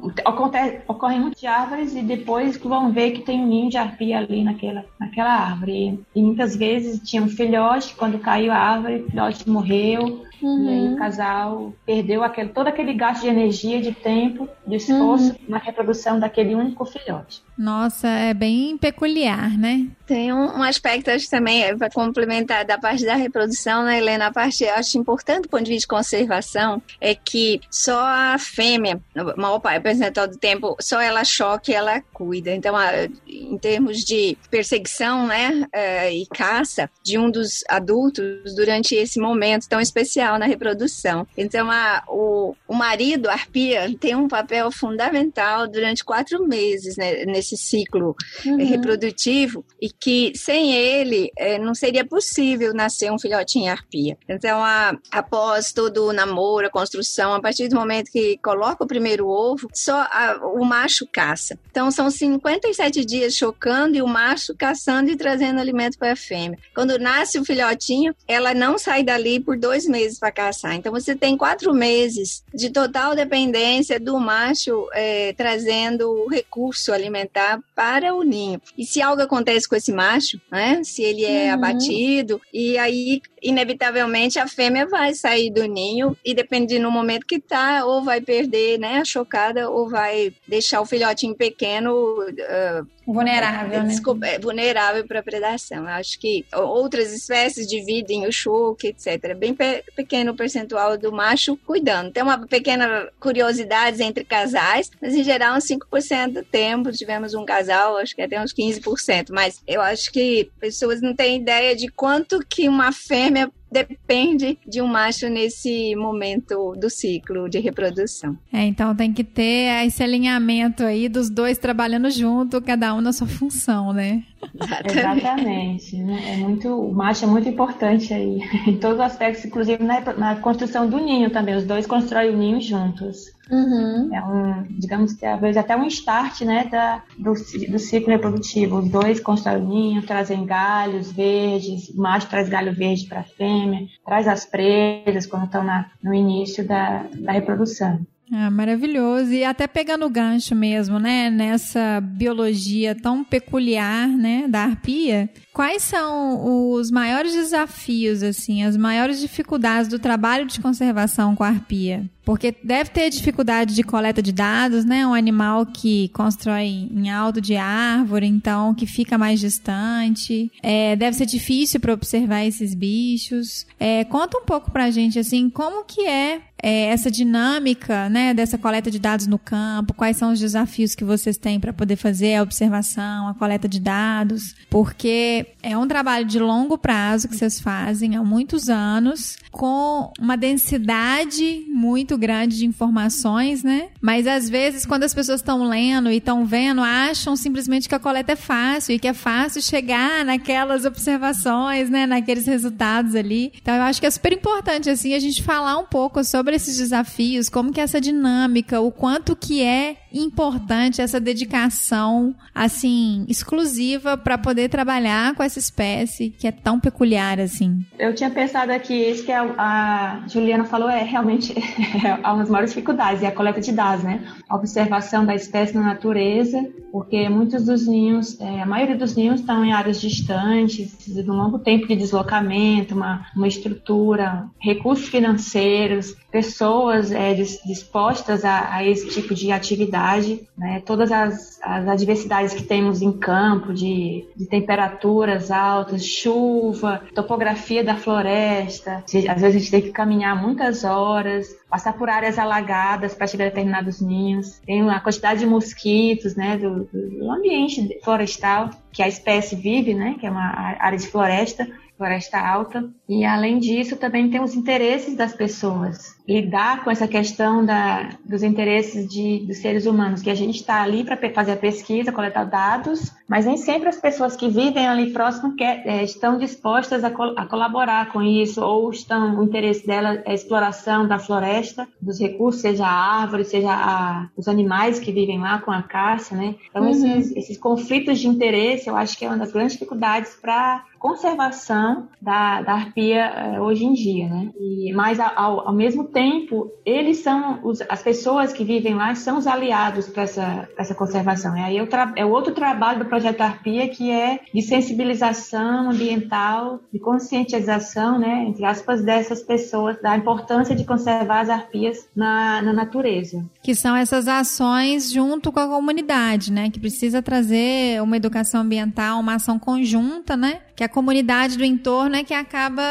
ocorrem 0.87 1.19
muitas 1.19 1.43
árvores 1.43 1.95
e 1.95 2.01
depois 2.01 2.57
vão 2.57 2.91
ver 2.91 3.11
que 3.11 3.21
tem 3.21 3.41
um 3.41 3.47
ninho 3.47 3.69
de 3.69 3.77
arpia 3.77 4.19
ali 4.19 4.43
naquela, 4.43 4.85
naquela 4.99 5.33
árvore. 5.33 5.99
E, 6.15 6.19
e 6.19 6.23
muitas 6.23 6.55
vezes 6.55 7.01
tinha 7.01 7.21
um 7.21 7.29
filhote, 7.29 7.95
quando 7.95 8.19
caiu 8.19 8.51
a 8.51 8.57
árvore, 8.57 9.01
o 9.01 9.09
filhote 9.09 9.49
morreu 9.49 10.26
Uhum. 10.41 10.65
E 10.65 10.69
aí 10.69 10.93
o 10.93 10.97
casal 10.97 11.73
perdeu 11.85 12.23
aquele, 12.23 12.49
todo 12.49 12.67
aquele 12.67 12.93
gasto 12.93 13.21
de 13.21 13.27
energia, 13.27 13.81
de 13.81 13.91
tempo, 13.91 14.47
de 14.65 14.75
esforço 14.75 15.31
uhum. 15.31 15.37
na 15.47 15.57
reprodução 15.57 16.19
daquele 16.19 16.55
único 16.55 16.85
filhote. 16.85 17.41
Nossa, 17.57 18.07
é 18.07 18.33
bem 18.33 18.77
peculiar, 18.77 19.57
né? 19.57 19.87
Tem 20.07 20.31
um, 20.31 20.59
um 20.59 20.63
aspecto, 20.63 21.11
acho 21.11 21.29
também, 21.29 21.63
é 21.63 21.75
para 21.75 21.89
complementar 21.89 22.63
da 22.63 22.77
parte 22.77 23.05
da 23.05 23.15
reprodução, 23.15 23.83
né, 23.83 23.97
Helena? 23.97 24.27
A 24.27 24.31
parte, 24.31 24.65
acho 24.65 24.97
importante 24.97 25.43
do 25.43 25.49
ponto 25.49 25.63
de 25.63 25.71
vista 25.71 25.81
de 25.81 25.87
conservação, 25.87 26.81
é 27.01 27.13
que 27.13 27.59
só 27.69 27.99
a 27.99 28.37
fêmea, 28.39 29.01
o 29.13 29.39
maior 29.39 29.59
percentual 29.59 30.27
do 30.27 30.37
tempo, 30.37 30.77
só 30.79 31.01
ela 31.01 31.25
choque 31.25 31.73
ela 31.73 32.01
cuida. 32.13 32.55
Então, 32.55 32.75
a, 32.75 32.89
em 33.27 33.57
termos 33.57 34.05
de 34.05 34.37
perseguição, 34.49 35.27
né, 35.27 35.67
é, 35.73 36.13
e 36.13 36.25
caça 36.25 36.89
de 37.03 37.17
um 37.17 37.29
dos 37.29 37.65
adultos 37.67 38.55
durante 38.55 38.95
esse 38.95 39.19
momento 39.19 39.67
tão 39.67 39.81
especial 39.81 40.39
na 40.39 40.45
reprodução. 40.45 41.27
Então, 41.37 41.69
a, 41.69 42.01
o, 42.07 42.55
o 42.65 42.73
marido, 42.73 43.27
a 43.27 43.33
arpia, 43.33 43.93
tem 43.99 44.15
um 44.15 44.29
papel 44.29 44.71
fundamental 44.71 45.67
durante 45.67 46.05
quatro 46.05 46.47
meses 46.47 46.95
né, 46.95 47.25
nesse 47.25 47.57
ciclo 47.57 48.15
é, 48.45 48.49
uhum. 48.49 48.65
reprodutivo 48.65 49.65
e 49.81 49.96
que 49.99 50.31
sem 50.35 50.73
ele 50.73 51.31
é, 51.37 51.57
não 51.57 51.73
seria 51.73 52.05
possível 52.05 52.73
nascer 52.73 53.11
um 53.11 53.19
filhotinho 53.19 53.71
arpia. 53.71 54.17
Então, 54.27 54.63
a, 54.63 54.95
após 55.11 55.71
todo 55.71 56.07
o 56.07 56.13
namoro, 56.13 56.67
a 56.67 56.71
construção, 56.71 57.33
a 57.33 57.41
partir 57.41 57.67
do 57.67 57.75
momento 57.75 58.11
que 58.11 58.37
coloca 58.37 58.83
o 58.83 58.87
primeiro 58.87 59.27
ovo, 59.27 59.67
só 59.73 60.07
a, 60.11 60.39
o 60.53 60.63
macho 60.63 61.07
caça. 61.11 61.57
Então, 61.71 61.89
são 61.91 62.09
57 62.09 63.03
dias 63.05 63.35
chocando 63.35 63.95
e 63.95 64.01
o 64.01 64.07
macho 64.07 64.55
caçando 64.55 65.09
e 65.09 65.15
trazendo 65.15 65.59
alimento 65.59 65.97
para 65.97 66.13
a 66.13 66.15
fêmea. 66.15 66.59
Quando 66.73 66.99
nasce 66.99 67.39
o 67.39 67.45
filhotinho, 67.45 68.15
ela 68.27 68.53
não 68.53 68.77
sai 68.77 69.03
dali 69.03 69.39
por 69.39 69.57
dois 69.57 69.87
meses 69.87 70.19
para 70.19 70.31
caçar. 70.31 70.75
Então, 70.75 70.91
você 70.91 71.15
tem 71.15 71.35
quatro 71.37 71.73
meses 71.73 72.43
de 72.53 72.69
total 72.69 73.15
dependência 73.15 73.99
do 73.99 74.19
macho 74.19 74.87
é, 74.93 75.33
trazendo 75.33 76.27
recurso 76.27 76.91
alimentar 76.91 77.59
para 77.77 78.15
o 78.15 78.23
ninho. 78.23 78.59
E 78.75 78.83
se 78.83 79.03
algo 79.03 79.21
acontece 79.21 79.69
com 79.69 79.75
esse 79.75 79.91
macho, 79.91 80.41
né? 80.51 80.83
Se 80.83 81.03
ele 81.03 81.23
é 81.23 81.45
uhum. 81.45 81.53
abatido, 81.53 82.41
e 82.51 82.75
aí 82.75 83.21
inevitavelmente 83.39 84.39
a 84.39 84.47
fêmea 84.47 84.87
vai 84.87 85.13
sair 85.13 85.51
do 85.51 85.63
ninho 85.67 86.17
e 86.25 86.33
dependendo 86.33 86.87
do 86.87 86.91
momento 86.91 87.27
que 87.27 87.39
tá, 87.39 87.85
ou 87.85 88.03
vai 88.03 88.19
perder, 88.19 88.79
né, 88.79 88.97
a 88.97 89.05
chocada, 89.05 89.69
ou 89.69 89.87
vai 89.87 90.33
deixar 90.47 90.81
o 90.81 90.87
filhotinho 90.87 91.35
pequeno 91.35 91.93
uh, 91.93 92.87
vulnerável, 93.07 93.83
né? 93.83 93.95
É, 94.23 94.39
vulnerável 94.39 95.07
para 95.07 95.23
predação. 95.23 95.83
Eu 95.83 95.87
acho 95.89 96.19
que 96.19 96.45
outras 96.53 97.13
espécies 97.13 97.65
dividem 97.65 98.27
o 98.27 98.31
choque, 98.31 98.87
etc. 98.87 99.33
Bem 99.35 99.53
pe 99.53 99.83
pequeno 99.95 100.35
percentual 100.35 100.97
do 100.97 101.11
macho 101.11 101.55
cuidando. 101.65 102.11
Tem 102.11 102.21
uma 102.21 102.45
pequena 102.45 103.09
curiosidade 103.19 104.03
entre 104.03 104.25
casais, 104.25 104.91
mas 105.01 105.15
em 105.15 105.23
geral 105.23 105.55
uns 105.55 105.65
5% 105.65 106.33
do 106.33 106.43
tempo 106.43 106.91
tivemos 106.91 107.33
um 107.33 107.45
casal, 107.45 107.97
acho 107.97 108.15
que 108.15 108.21
até 108.21 108.41
uns 108.41 108.53
15%, 108.53 109.27
mas 109.31 109.61
eu 109.65 109.81
acho 109.81 110.11
que 110.11 110.51
pessoas 110.59 111.01
não 111.01 111.15
têm 111.15 111.37
ideia 111.37 111.75
de 111.75 111.87
quanto 111.87 112.39
que 112.47 112.67
uma 112.67 112.91
fêmea 112.91 113.49
depende 113.71 114.57
de 114.65 114.81
um 114.81 114.87
macho 114.87 115.27
nesse 115.29 115.95
momento 115.95 116.73
do 116.75 116.89
ciclo 116.89 117.49
de 117.49 117.59
reprodução. 117.59 118.37
É, 118.51 118.65
então 118.65 118.95
tem 118.95 119.13
que 119.13 119.23
ter 119.23 119.85
esse 119.85 120.01
alinhamento 120.01 120.83
aí 120.83 121.09
dos 121.09 121.29
dois 121.29 121.57
trabalhando 121.57 122.09
junto, 122.09 122.61
cada 122.61 122.93
um 122.93 123.01
na 123.01 123.13
sua 123.13 123.27
função, 123.27 123.93
né? 123.93 124.23
Exatamente. 124.53 124.99
Exatamente. 124.99 125.95
É 125.95 126.37
muito, 126.37 126.69
o 126.69 126.93
macho 126.93 127.25
é 127.25 127.27
muito 127.27 127.49
importante 127.49 128.13
aí, 128.13 128.39
em 128.67 128.77
todos 128.77 128.97
os 128.97 129.05
aspectos, 129.05 129.45
inclusive 129.45 129.83
na, 129.83 130.01
na 130.13 130.35
construção 130.35 130.89
do 130.89 130.97
ninho 130.97 131.29
também. 131.29 131.55
Os 131.55 131.65
dois 131.65 131.85
constroem 131.85 132.29
o 132.29 132.37
ninho 132.37 132.61
juntos. 132.61 133.36
Uhum. 133.49 134.13
É 134.13 134.23
um, 134.23 134.63
digamos 134.69 135.13
que 135.13 135.25
às 135.25 135.39
vezes 135.39 135.57
até 135.57 135.75
um 135.75 135.85
start 135.87 136.41
né, 136.41 136.65
da, 136.65 137.03
do, 137.17 137.33
do 137.33 137.79
ciclo 137.79 138.09
reprodutivo. 138.09 138.79
Os 138.79 138.89
dois 138.89 139.19
constroem 139.19 139.61
o 139.61 139.67
ninho, 139.67 140.01
trazem 140.01 140.45
galhos 140.45 141.11
verdes, 141.11 141.89
o 141.89 142.01
macho 142.01 142.27
traz 142.27 142.49
galho 142.49 142.73
verde 142.73 143.05
para 143.07 143.21
a 143.21 143.23
fêmea, 143.23 143.87
traz 144.05 144.27
as 144.27 144.45
presas 144.45 145.25
quando 145.25 145.45
estão 145.45 145.63
na, 145.63 145.89
no 146.03 146.13
início 146.13 146.67
da, 146.67 147.05
da 147.15 147.31
reprodução. 147.31 147.99
Ah, 148.31 148.51
maravilhoso. 148.51 149.31
E 149.31 149.43
até 149.43 149.67
pegando 149.67 150.05
o 150.05 150.09
gancho 150.09 150.53
mesmo, 150.53 150.99
né? 150.99 151.29
Nessa 151.29 152.01
biologia 152.01 152.93
tão 152.93 153.23
peculiar, 153.23 154.07
né? 154.07 154.47
Da 154.49 154.63
arpia. 154.63 155.29
Quais 155.53 155.83
são 155.83 156.73
os 156.73 156.91
maiores 156.91 157.33
desafios, 157.33 158.21
assim, 158.21 158.63
as 158.63 158.75
maiores 158.75 159.21
dificuldades 159.21 159.87
do 159.87 159.97
trabalho 159.97 160.45
de 160.45 160.59
conservação 160.59 161.35
com 161.35 161.43
a 161.43 161.47
arpia? 161.47 162.03
Porque 162.27 162.53
deve 162.61 162.89
ter 162.89 163.09
dificuldade 163.09 163.73
de 163.73 163.83
coleta 163.83 164.21
de 164.21 164.33
dados, 164.33 164.83
né? 164.83 165.07
Um 165.07 165.13
animal 165.13 165.65
que 165.65 166.09
constrói 166.09 166.65
em 166.65 167.09
alto 167.09 167.39
de 167.39 167.55
árvore, 167.55 168.27
então 168.27 168.75
que 168.75 168.85
fica 168.85 169.17
mais 169.17 169.39
distante. 169.39 170.51
É, 170.61 170.97
deve 170.97 171.15
ser 171.15 171.25
difícil 171.25 171.79
para 171.79 171.93
observar 171.93 172.43
esses 172.43 172.75
bichos. 172.75 173.65
É, 173.79 174.03
conta 174.03 174.39
um 174.39 174.43
pouco 174.43 174.71
para 174.71 174.83
a 174.83 174.91
gente, 174.91 175.17
assim, 175.17 175.49
como 175.49 175.85
que 175.85 176.01
é, 176.01 176.41
é 176.61 176.87
essa 176.87 177.09
dinâmica, 177.09 178.09
né? 178.09 178.33
Dessa 178.33 178.57
coleta 178.57 178.91
de 178.91 178.99
dados 178.99 179.25
no 179.25 179.39
campo. 179.39 179.93
Quais 179.93 180.17
são 180.17 180.33
os 180.33 180.39
desafios 180.41 180.95
que 180.95 181.05
vocês 181.05 181.37
têm 181.37 181.61
para 181.61 181.71
poder 181.71 181.95
fazer 181.95 182.35
a 182.35 182.43
observação, 182.43 183.29
a 183.29 183.35
coleta 183.35 183.69
de 183.69 183.79
dados? 183.79 184.53
Porque 184.69 185.47
é 185.63 185.77
um 185.77 185.87
trabalho 185.87 186.25
de 186.25 186.39
longo 186.39 186.77
prazo 186.77 187.29
que 187.29 187.37
vocês 187.37 187.57
fazem 187.61 188.17
há 188.17 188.23
muitos 188.23 188.67
anos, 188.67 189.37
com 189.49 190.11
uma 190.19 190.35
densidade 190.35 191.63
muito 191.69 192.16
grande 192.17 192.57
de 192.57 192.65
informações, 192.65 193.63
né? 193.63 193.89
Mas 194.01 194.27
às 194.27 194.49
vezes, 194.49 194.85
quando 194.85 195.03
as 195.03 195.13
pessoas 195.13 195.39
estão 195.39 195.67
lendo 195.67 196.11
e 196.11 196.17
estão 196.17 196.45
vendo, 196.45 196.81
acham 196.81 197.35
simplesmente 197.35 197.87
que 197.87 197.95
a 197.95 197.99
coleta 197.99 198.33
é 198.33 198.35
fácil 198.35 198.95
e 198.95 198.99
que 198.99 199.07
é 199.07 199.13
fácil 199.13 199.61
chegar 199.61 200.25
naquelas 200.25 200.85
observações, 200.85 201.89
né? 201.89 202.05
Naqueles 202.05 202.45
resultados 202.45 203.15
ali. 203.15 203.51
Então, 203.61 203.75
eu 203.75 203.83
acho 203.83 203.99
que 203.99 204.07
é 204.07 204.11
super 204.11 204.33
importante, 204.33 204.89
assim, 204.89 205.13
a 205.13 205.19
gente 205.19 205.43
falar 205.43 205.77
um 205.77 205.85
pouco 205.85 206.23
sobre 206.23 206.55
esses 206.55 206.77
desafios, 206.77 207.49
como 207.49 207.71
que 207.71 207.79
é 207.79 207.83
essa 207.83 208.01
dinâmica, 208.01 208.81
o 208.81 208.91
quanto 208.91 209.35
que 209.35 209.61
é 209.61 209.97
importante 210.19 211.01
essa 211.01 211.19
dedicação, 211.19 212.35
assim, 212.53 213.25
exclusiva 213.27 214.17
para 214.17 214.37
poder 214.37 214.69
trabalhar 214.69 215.35
com 215.35 215.43
essa 215.43 215.59
espécie 215.59 216.29
que 216.29 216.47
é 216.47 216.51
tão 216.51 216.79
peculiar 216.79 217.39
assim. 217.39 217.85
Eu 217.97 218.13
tinha 218.13 218.29
pensado 218.29 218.71
aqui, 218.71 218.93
isso 218.93 219.25
que 219.25 219.31
a, 219.31 220.23
Juliana 220.27 220.65
falou 220.65 220.89
é 220.89 221.03
realmente 221.03 221.53
é 222.05 222.13
uma 222.27 222.37
das 222.37 222.49
maiores 222.49 222.71
dificuldades, 222.71 223.23
é 223.23 223.27
a 223.27 223.31
coleta 223.31 223.61
de 223.61 223.71
dados, 223.71 224.03
né? 224.03 224.23
A 224.49 224.55
observação 224.55 225.25
da 225.25 225.35
espécie 225.35 225.75
na 225.75 225.81
natureza, 225.81 226.65
porque 226.91 227.27
muitos 227.29 227.65
dos 227.65 227.87
ninhos, 227.87 228.39
é, 228.39 228.61
a 228.61 228.65
maioria 228.65 228.95
dos 228.95 229.15
ninhos 229.15 229.41
estão 229.41 229.63
em 229.63 229.73
áreas 229.73 229.99
distantes, 229.99 230.97
de 231.05 231.29
um 231.29 231.35
longo 231.35 231.59
tempo 231.59 231.87
de 231.87 231.95
deslocamento, 231.95 232.95
uma, 232.95 233.25
uma 233.35 233.47
estrutura, 233.47 234.47
recursos 234.59 235.07
financeiros, 235.07 236.15
pessoas 236.31 237.11
é, 237.11 237.33
dispostas 237.33 238.45
a, 238.45 238.73
a 238.75 238.85
esse 238.85 239.09
tipo 239.09 239.33
de 239.33 239.51
atividade 239.51 240.06
cidade, 240.07 240.47
né? 240.57 240.81
Todas 240.85 241.11
as, 241.11 241.59
as 241.61 241.87
adversidades 241.87 242.53
que 242.53 242.63
temos 242.63 243.01
em 243.01 243.11
campo, 243.11 243.73
de, 243.73 244.25
de 244.35 244.45
temperaturas 244.45 245.51
altas, 245.51 246.05
chuva, 246.05 247.01
topografia 247.13 247.83
da 247.83 247.95
floresta. 247.95 249.03
Às 249.05 249.41
vezes 249.41 249.43
a 249.43 249.51
gente 249.51 249.71
tem 249.71 249.81
que 249.81 249.91
caminhar 249.91 250.41
muitas 250.41 250.83
horas, 250.83 251.47
passar 251.69 251.93
por 251.93 252.09
áreas 252.09 252.39
alagadas 252.39 253.13
para 253.13 253.27
chegar 253.27 253.45
a 253.45 253.49
determinados 253.49 254.01
ninhos. 254.01 254.59
Tem 254.65 254.87
a 254.89 254.99
quantidade 254.99 255.39
de 255.39 255.45
mosquitos, 255.45 256.35
né, 256.35 256.57
do, 256.57 256.85
do 256.85 257.31
ambiente 257.31 257.99
florestal 258.03 258.69
que 258.91 259.03
a 259.03 259.07
espécie 259.07 259.55
vive, 259.55 259.93
né, 259.93 260.15
que 260.19 260.25
é 260.25 260.31
uma 260.31 260.75
área 260.79 260.97
de 260.97 261.07
floresta 261.07 261.67
floresta 261.97 262.39
alta. 262.39 262.87
E 263.09 263.25
além 263.25 263.59
disso, 263.59 263.97
também 263.97 264.29
tem 264.29 264.41
os 264.41 264.53
interesses 264.53 265.15
das 265.15 265.33
pessoas. 265.33 266.15
Lidar 266.27 266.83
com 266.83 266.91
essa 266.91 267.07
questão 267.07 267.65
da, 267.65 268.09
dos 268.23 268.43
interesses 268.43 269.07
de, 269.07 269.39
dos 269.45 269.57
seres 269.57 269.85
humanos, 269.85 270.21
que 270.21 270.29
a 270.29 270.35
gente 270.35 270.57
está 270.57 270.81
ali 270.81 271.03
para 271.03 271.17
fazer 271.33 271.53
a 271.53 271.57
pesquisa, 271.57 272.11
coletar 272.11 272.43
dados, 272.43 273.13
mas 273.27 273.45
nem 273.45 273.57
sempre 273.57 273.89
as 273.89 273.97
pessoas 273.97 274.35
que 274.35 274.47
vivem 274.49 274.87
ali 274.87 275.11
próximo 275.11 275.55
quer, 275.55 275.83
é, 275.85 276.03
estão 276.03 276.37
dispostas 276.37 277.03
a, 277.03 277.09
col 277.09 277.33
a, 277.37 277.45
colaborar 277.45 278.11
com 278.11 278.21
isso, 278.21 278.61
ou 278.61 278.91
estão, 278.91 279.39
o 279.39 279.43
interesse 279.43 279.87
dela 279.87 280.21
é 280.25 280.31
a 280.31 280.33
exploração 280.33 281.07
da 281.07 281.17
floresta, 281.17 281.87
dos 281.99 282.19
recursos, 282.19 282.61
seja 282.61 282.85
a 282.85 283.21
árvore, 283.21 283.45
seja 283.45 283.71
a, 283.71 284.27
os 284.35 284.47
animais 284.47 284.99
que 284.99 285.11
vivem 285.11 285.39
lá 285.39 285.59
com 285.59 285.71
a 285.71 285.81
caça, 285.81 286.35
né? 286.35 286.55
Então, 286.69 286.83
uhum. 286.83 286.89
esses, 286.89 287.35
esses 287.35 287.57
conflitos 287.57 288.19
de 288.19 288.27
interesse, 288.27 288.89
eu 288.89 288.95
acho 288.95 289.17
que 289.17 289.25
é 289.25 289.29
uma 289.29 289.37
das 289.37 289.51
grandes 289.51 289.73
dificuldades 289.73 290.35
para 290.35 290.83
conservação 291.07 292.09
da, 292.21 292.61
da 292.61 292.73
arpia 292.73 293.25
eh, 293.25 293.61
hoje 293.61 293.85
em 293.85 293.93
dia, 293.93 294.27
né? 294.27 294.49
E, 294.59 294.91
mas 294.93 295.19
ao, 295.21 295.69
ao 295.69 295.73
mesmo 295.73 296.03
tempo, 296.03 296.69
eles 296.85 297.19
são 297.19 297.59
os, 297.63 297.81
as 297.87 298.03
pessoas 298.03 298.51
que 298.51 298.65
vivem 298.65 298.93
lá 298.93 299.15
são 299.15 299.37
os 299.37 299.47
aliados 299.47 300.09
para 300.09 300.23
essa, 300.23 300.67
essa 300.77 300.93
conservação. 300.93 301.55
E 301.57 301.61
aí 301.61 301.81
o, 301.81 301.87
é 302.15 302.25
outro 302.25 302.53
trabalho 302.53 302.99
do 302.99 303.05
projeto 303.05 303.39
Arpia 303.39 303.87
que 303.87 304.11
é 304.11 304.41
de 304.53 304.61
sensibilização 304.61 305.91
ambiental, 305.91 306.81
de 306.91 306.99
conscientização, 306.99 308.19
né, 308.19 308.43
entre 308.45 308.65
aspas, 308.65 309.01
dessas 309.01 309.41
pessoas 309.41 310.01
da 310.01 310.17
importância 310.17 310.75
de 310.75 310.83
conservar 310.83 311.39
as 311.41 311.49
arpias 311.49 312.09
na, 312.13 312.61
na 312.61 312.73
natureza. 312.73 313.45
Que 313.63 313.73
são 313.73 313.95
essas 313.95 314.27
ações 314.27 315.09
junto 315.11 315.51
com 315.53 315.59
a 315.59 315.67
comunidade, 315.67 316.51
né? 316.51 316.69
Que 316.69 316.79
precisa 316.79 317.21
trazer 317.21 318.01
uma 318.01 318.17
educação 318.17 318.61
ambiental, 318.61 319.19
uma 319.19 319.35
ação 319.35 319.57
conjunta, 319.57 320.35
né? 320.35 320.61
Que 320.75 320.83
a 320.83 320.89
comunidade 320.97 321.59
do 321.59 321.63
entorno 321.63 322.15
é 322.15 322.23
que 322.23 322.33
acaba 322.33 322.81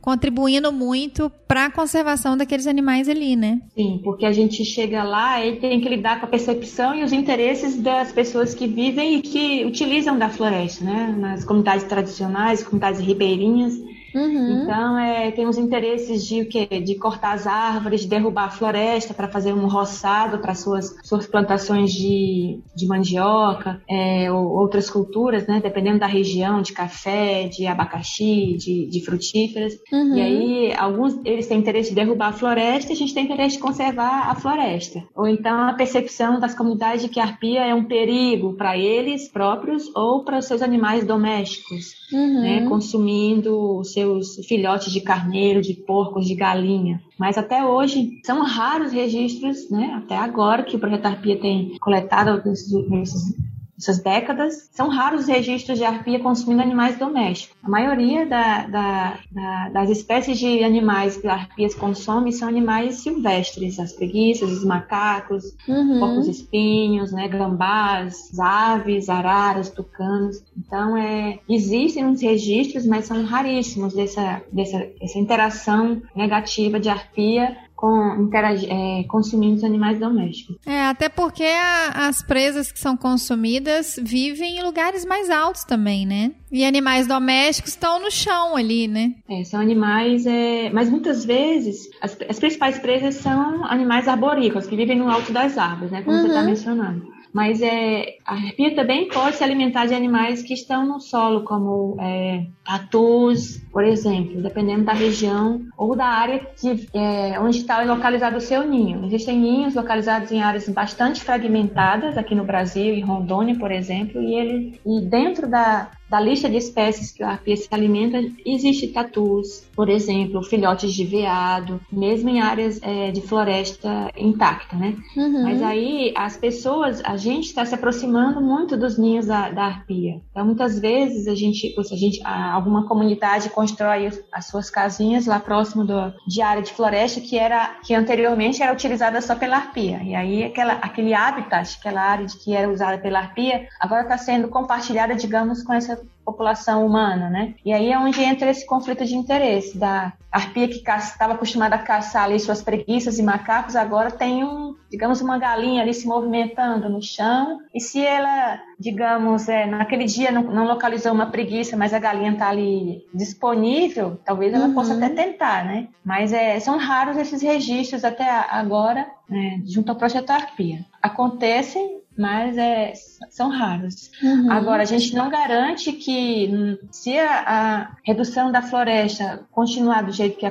contribuindo 0.00 0.72
muito 0.72 1.30
para 1.46 1.66
a 1.66 1.70
conservação 1.70 2.36
daqueles 2.36 2.66
animais 2.66 3.08
ali, 3.08 3.36
né? 3.36 3.60
Sim, 3.76 4.00
porque 4.02 4.26
a 4.26 4.32
gente 4.32 4.64
chega 4.64 5.04
lá 5.04 5.46
e 5.46 5.54
tem 5.54 5.80
que 5.80 5.88
lidar 5.88 6.18
com 6.18 6.26
a 6.26 6.28
percepção 6.28 6.96
e 6.96 7.04
os 7.04 7.12
interesses 7.12 7.80
das 7.80 8.10
pessoas 8.10 8.54
que 8.54 8.66
vivem 8.66 9.14
e 9.14 9.22
que 9.22 9.64
utilizam 9.64 10.18
da 10.18 10.28
floresta, 10.28 10.84
né? 10.84 11.14
Nas 11.16 11.44
comunidades 11.44 11.84
tradicionais, 11.84 12.64
comunidades 12.64 13.00
ribeirinhas. 13.00 13.74
Uhum. 14.14 14.62
Então, 14.62 14.98
é, 14.98 15.30
tem 15.30 15.46
os 15.46 15.58
interesses 15.58 16.24
de 16.26 16.42
o 16.42 16.48
quê? 16.48 16.66
De 16.66 16.94
cortar 16.96 17.32
as 17.32 17.46
árvores, 17.46 18.02
de 18.02 18.08
derrubar 18.08 18.46
a 18.46 18.50
floresta 18.50 19.14
para 19.14 19.28
fazer 19.28 19.52
um 19.52 19.68
roçado 19.68 20.38
para 20.38 20.54
suas, 20.54 20.94
suas 21.04 21.26
plantações 21.26 21.92
de, 21.92 22.60
de 22.74 22.86
mandioca, 22.86 23.80
é, 23.88 24.30
ou 24.32 24.48
outras 24.48 24.88
culturas, 24.90 25.46
né? 25.46 25.60
Dependendo 25.62 25.98
da 25.98 26.06
região, 26.06 26.62
de 26.62 26.72
café, 26.72 27.48
de 27.48 27.66
abacaxi, 27.66 28.56
de, 28.56 28.88
de 28.88 29.04
frutíferas. 29.04 29.74
Uhum. 29.92 30.16
E 30.16 30.20
aí, 30.20 30.74
alguns 30.74 31.18
eles 31.24 31.46
têm 31.46 31.58
interesse 31.58 31.90
de 31.90 31.96
derrubar 31.96 32.28
a 32.28 32.32
floresta 32.32 32.92
e 32.92 32.94
a 32.94 32.96
gente 32.96 33.14
tem 33.14 33.24
interesse 33.24 33.56
de 33.56 33.62
conservar 33.62 34.30
a 34.30 34.34
floresta. 34.34 35.02
Ou 35.14 35.26
então 35.26 35.68
a 35.68 35.72
percepção 35.74 36.38
das 36.40 36.54
comunidades 36.54 37.02
de 37.02 37.08
que 37.08 37.20
a 37.20 37.24
arpia 37.24 37.64
é 37.64 37.74
um 37.74 37.84
perigo 37.84 38.54
para 38.54 38.76
eles 38.76 39.28
próprios 39.28 39.84
ou 39.94 40.24
para 40.24 40.38
os 40.38 40.46
seus 40.46 40.62
animais 40.62 41.04
domésticos, 41.04 41.92
uhum. 42.12 42.40
né? 42.42 42.66
Consumindo 42.68 43.82
seus 43.98 44.36
filhotes 44.46 44.92
de 44.92 45.00
carneiro, 45.00 45.60
de 45.60 45.74
porcos, 45.74 46.26
de 46.26 46.34
galinha. 46.34 47.02
Mas 47.18 47.36
até 47.36 47.64
hoje 47.64 48.20
são 48.24 48.42
raros 48.42 48.92
registros, 48.92 49.68
né? 49.70 50.00
Até 50.04 50.16
agora 50.16 50.62
que 50.62 50.76
o 50.76 50.78
Projeto 50.78 51.06
Arpia 51.06 51.38
tem 51.38 51.76
coletado 51.78 52.42
nesses, 52.48 52.72
nesses 52.88 53.34
essas 53.78 54.00
décadas, 54.00 54.68
são 54.72 54.88
raros 54.88 55.18
os 55.22 55.26
registros 55.28 55.78
de 55.78 55.84
arpia 55.84 56.18
consumindo 56.18 56.62
animais 56.62 56.98
domésticos. 56.98 57.56
A 57.62 57.68
maioria 57.68 58.26
da, 58.26 58.66
da, 58.66 59.18
da, 59.30 59.68
das 59.68 59.90
espécies 59.90 60.38
de 60.38 60.64
animais 60.64 61.16
que 61.16 61.28
arpias 61.28 61.74
consomem 61.74 62.32
são 62.32 62.48
animais 62.48 62.96
silvestres, 62.96 63.78
as 63.78 63.92
preguiças, 63.92 64.50
os 64.50 64.64
macacos, 64.64 65.44
uhum. 65.68 66.20
espinhos, 66.28 67.12
né, 67.12 67.28
gambás, 67.28 68.36
aves, 68.38 69.08
araras, 69.08 69.70
tucanos. 69.70 70.42
Então, 70.56 70.96
é, 70.96 71.38
existem 71.48 72.04
uns 72.04 72.20
registros, 72.20 72.84
mas 72.84 73.04
são 73.04 73.24
raríssimos 73.24 73.94
dessa, 73.94 74.42
dessa, 74.52 74.78
dessa 75.00 75.18
interação 75.18 76.02
negativa 76.16 76.80
de 76.80 76.88
arpia 76.88 77.56
com, 77.78 78.28
é, 78.34 79.04
consumindo 79.04 79.54
os 79.54 79.62
animais 79.62 80.00
domésticos. 80.00 80.56
É, 80.66 80.86
até 80.86 81.08
porque 81.08 81.44
a, 81.44 82.08
as 82.08 82.20
presas 82.20 82.72
que 82.72 82.78
são 82.80 82.96
consumidas 82.96 83.96
vivem 84.02 84.58
em 84.58 84.62
lugares 84.64 85.04
mais 85.04 85.30
altos 85.30 85.62
também, 85.62 86.04
né? 86.04 86.32
E 86.50 86.64
animais 86.64 87.06
domésticos 87.06 87.70
estão 87.70 88.00
no 88.00 88.10
chão 88.10 88.56
ali, 88.56 88.88
né? 88.88 89.14
É, 89.30 89.44
são 89.44 89.60
animais, 89.60 90.26
é... 90.26 90.70
mas 90.70 90.90
muitas 90.90 91.24
vezes 91.24 91.88
as, 92.02 92.18
as 92.28 92.40
principais 92.40 92.80
presas 92.80 93.14
são 93.14 93.64
animais 93.66 94.08
arborícolas, 94.08 94.66
que 94.66 94.74
vivem 94.74 94.98
no 94.98 95.08
alto 95.08 95.32
das 95.32 95.56
árvores, 95.56 95.92
né? 95.92 96.02
Como 96.02 96.16
tá 96.16 96.22
uhum. 96.22 96.26
você 96.26 96.34
está 96.34 96.42
mencionando. 96.42 97.17
Mas 97.32 97.60
é, 97.60 98.16
a 98.24 98.34
arpia 98.34 98.74
também 98.74 99.08
pode 99.08 99.36
se 99.36 99.44
alimentar 99.44 99.86
de 99.86 99.94
animais 99.94 100.42
que 100.42 100.54
estão 100.54 100.86
no 100.86 101.00
solo, 101.00 101.42
como 101.42 101.96
é, 102.00 102.46
tatus, 102.64 103.60
por 103.70 103.84
exemplo, 103.84 104.42
dependendo 104.42 104.84
da 104.84 104.92
região 104.92 105.60
ou 105.76 105.94
da 105.94 106.06
área 106.06 106.38
que, 106.38 106.88
é, 106.94 107.38
onde 107.40 107.58
está 107.58 107.82
localizado 107.82 108.36
o 108.36 108.40
seu 108.40 108.66
ninho. 108.66 109.04
Existem 109.06 109.38
ninhos 109.38 109.74
localizados 109.74 110.32
em 110.32 110.42
áreas 110.42 110.68
bastante 110.68 111.22
fragmentadas, 111.22 112.16
aqui 112.16 112.34
no 112.34 112.44
Brasil, 112.44 112.94
em 112.94 113.02
Rondônia, 113.02 113.58
por 113.58 113.70
exemplo, 113.70 114.22
e, 114.22 114.34
ele, 114.34 114.80
e 114.84 115.00
dentro 115.00 115.48
da, 115.48 115.90
da 116.08 116.20
lista 116.20 116.48
de 116.48 116.56
espécies 116.56 117.12
que 117.12 117.22
a 117.22 117.30
arpia 117.30 117.56
se 117.56 117.68
alimenta, 117.70 118.18
existe 118.44 118.88
tatus, 118.88 119.66
por 119.74 119.88
exemplo, 119.88 120.42
filhotes 120.42 120.92
de 120.92 121.04
veado, 121.04 121.80
mesmo 121.92 122.28
em 122.28 122.40
áreas 122.40 122.80
é, 122.82 123.10
de 123.10 123.20
floresta 123.20 124.10
intacta, 124.16 124.76
né? 124.76 124.96
Uhum. 125.16 125.42
Mas 125.42 125.62
aí 125.62 126.12
as 126.16 126.36
pessoas, 126.36 127.02
a 127.04 127.16
gente 127.16 127.46
está 127.46 127.64
se 127.64 127.74
aproximando 127.74 128.40
muito 128.40 128.76
dos 128.76 128.98
ninhos 128.98 129.26
da, 129.26 129.50
da, 129.50 129.64
arpia. 129.64 130.20
Então, 130.30 130.46
muitas 130.46 130.78
vezes 130.78 131.28
a 131.28 131.34
gente, 131.34 131.74
a 131.78 131.96
gente, 131.96 132.20
alguma 132.24 132.86
comunidade 132.86 133.50
constrói 133.50 134.10
as 134.32 134.46
suas 134.46 134.70
casinhas 134.70 135.26
lá 135.26 135.38
próximo 135.38 135.84
do, 135.84 136.12
de 136.26 136.40
área 136.40 136.62
de 136.62 136.72
floresta 136.72 137.20
que 137.20 137.36
era 137.38 137.78
que 137.84 137.94
anteriormente 137.94 138.62
era 138.62 138.72
utilizada 138.72 139.20
só 139.20 139.34
pela 139.34 139.56
arpia. 139.56 140.02
E 140.02 140.14
aí 140.14 140.44
aquela, 140.44 140.74
aquele 140.74 141.12
habitat, 141.12 141.76
aquela 141.78 142.00
área 142.00 142.26
de 142.26 142.36
que 142.38 142.54
era 142.54 142.70
usada 142.70 142.98
pela 142.98 143.18
arpia, 143.18 143.68
agora 143.78 144.02
está 144.02 144.16
sendo 144.16 144.48
compartilhada, 144.48 145.14
digamos, 145.14 145.62
com 145.62 145.72
essa 145.72 145.97
população 146.24 146.84
humana, 146.84 147.30
né? 147.30 147.54
E 147.64 147.72
aí 147.72 147.90
é 147.90 147.98
onde 147.98 148.22
entra 148.22 148.50
esse 148.50 148.66
conflito 148.66 149.04
de 149.04 149.16
interesse 149.16 149.78
da 149.78 150.12
arpia 150.30 150.68
que 150.68 150.74
estava 150.76 151.32
acostumada 151.32 151.74
a 151.74 151.78
caçar 151.78 152.24
ali 152.24 152.38
suas 152.38 152.60
preguiças 152.60 153.18
e 153.18 153.22
macacos, 153.22 153.74
agora 153.74 154.10
tem 154.10 154.44
um, 154.44 154.74
digamos, 154.90 155.22
uma 155.22 155.38
galinha 155.38 155.80
ali 155.80 155.94
se 155.94 156.06
movimentando 156.06 156.90
no 156.90 157.00
chão. 157.00 157.60
E 157.74 157.80
se 157.80 158.04
ela, 158.04 158.60
digamos, 158.78 159.48
é, 159.48 159.64
naquele 159.64 160.04
dia 160.04 160.30
não, 160.30 160.42
não 160.42 160.66
localizou 160.66 161.12
uma 161.12 161.30
preguiça, 161.30 161.78
mas 161.78 161.94
a 161.94 161.98
galinha 161.98 162.32
está 162.32 162.48
ali 162.48 163.06
disponível, 163.14 164.20
talvez 164.22 164.52
ela 164.52 164.66
uhum. 164.66 164.74
possa 164.74 164.94
até 164.94 165.08
tentar, 165.08 165.64
né? 165.64 165.88
Mas 166.04 166.32
é, 166.34 166.60
são 166.60 166.76
raros 166.76 167.16
esses 167.16 167.40
registros 167.40 168.04
até 168.04 168.28
agora, 168.28 169.08
né, 169.28 169.62
junto 169.64 169.90
ao 169.90 169.96
projeto 169.96 170.30
Arpia. 170.30 170.84
Acontecem 171.02 172.02
mas 172.18 172.58
é, 172.58 172.92
são 173.30 173.48
raros. 173.48 174.10
Uhum. 174.20 174.50
Agora, 174.50 174.82
a 174.82 174.86
gente 174.86 175.14
não 175.14 175.30
garante 175.30 175.92
que 175.92 176.78
se 176.90 177.16
a, 177.16 177.44
a, 177.46 177.96
redução 178.04 178.50
da 178.50 178.60
floresta 178.60 179.46
continuar 179.52 180.02
do 180.02 180.12
jeito 180.12 180.36
que 180.36 180.46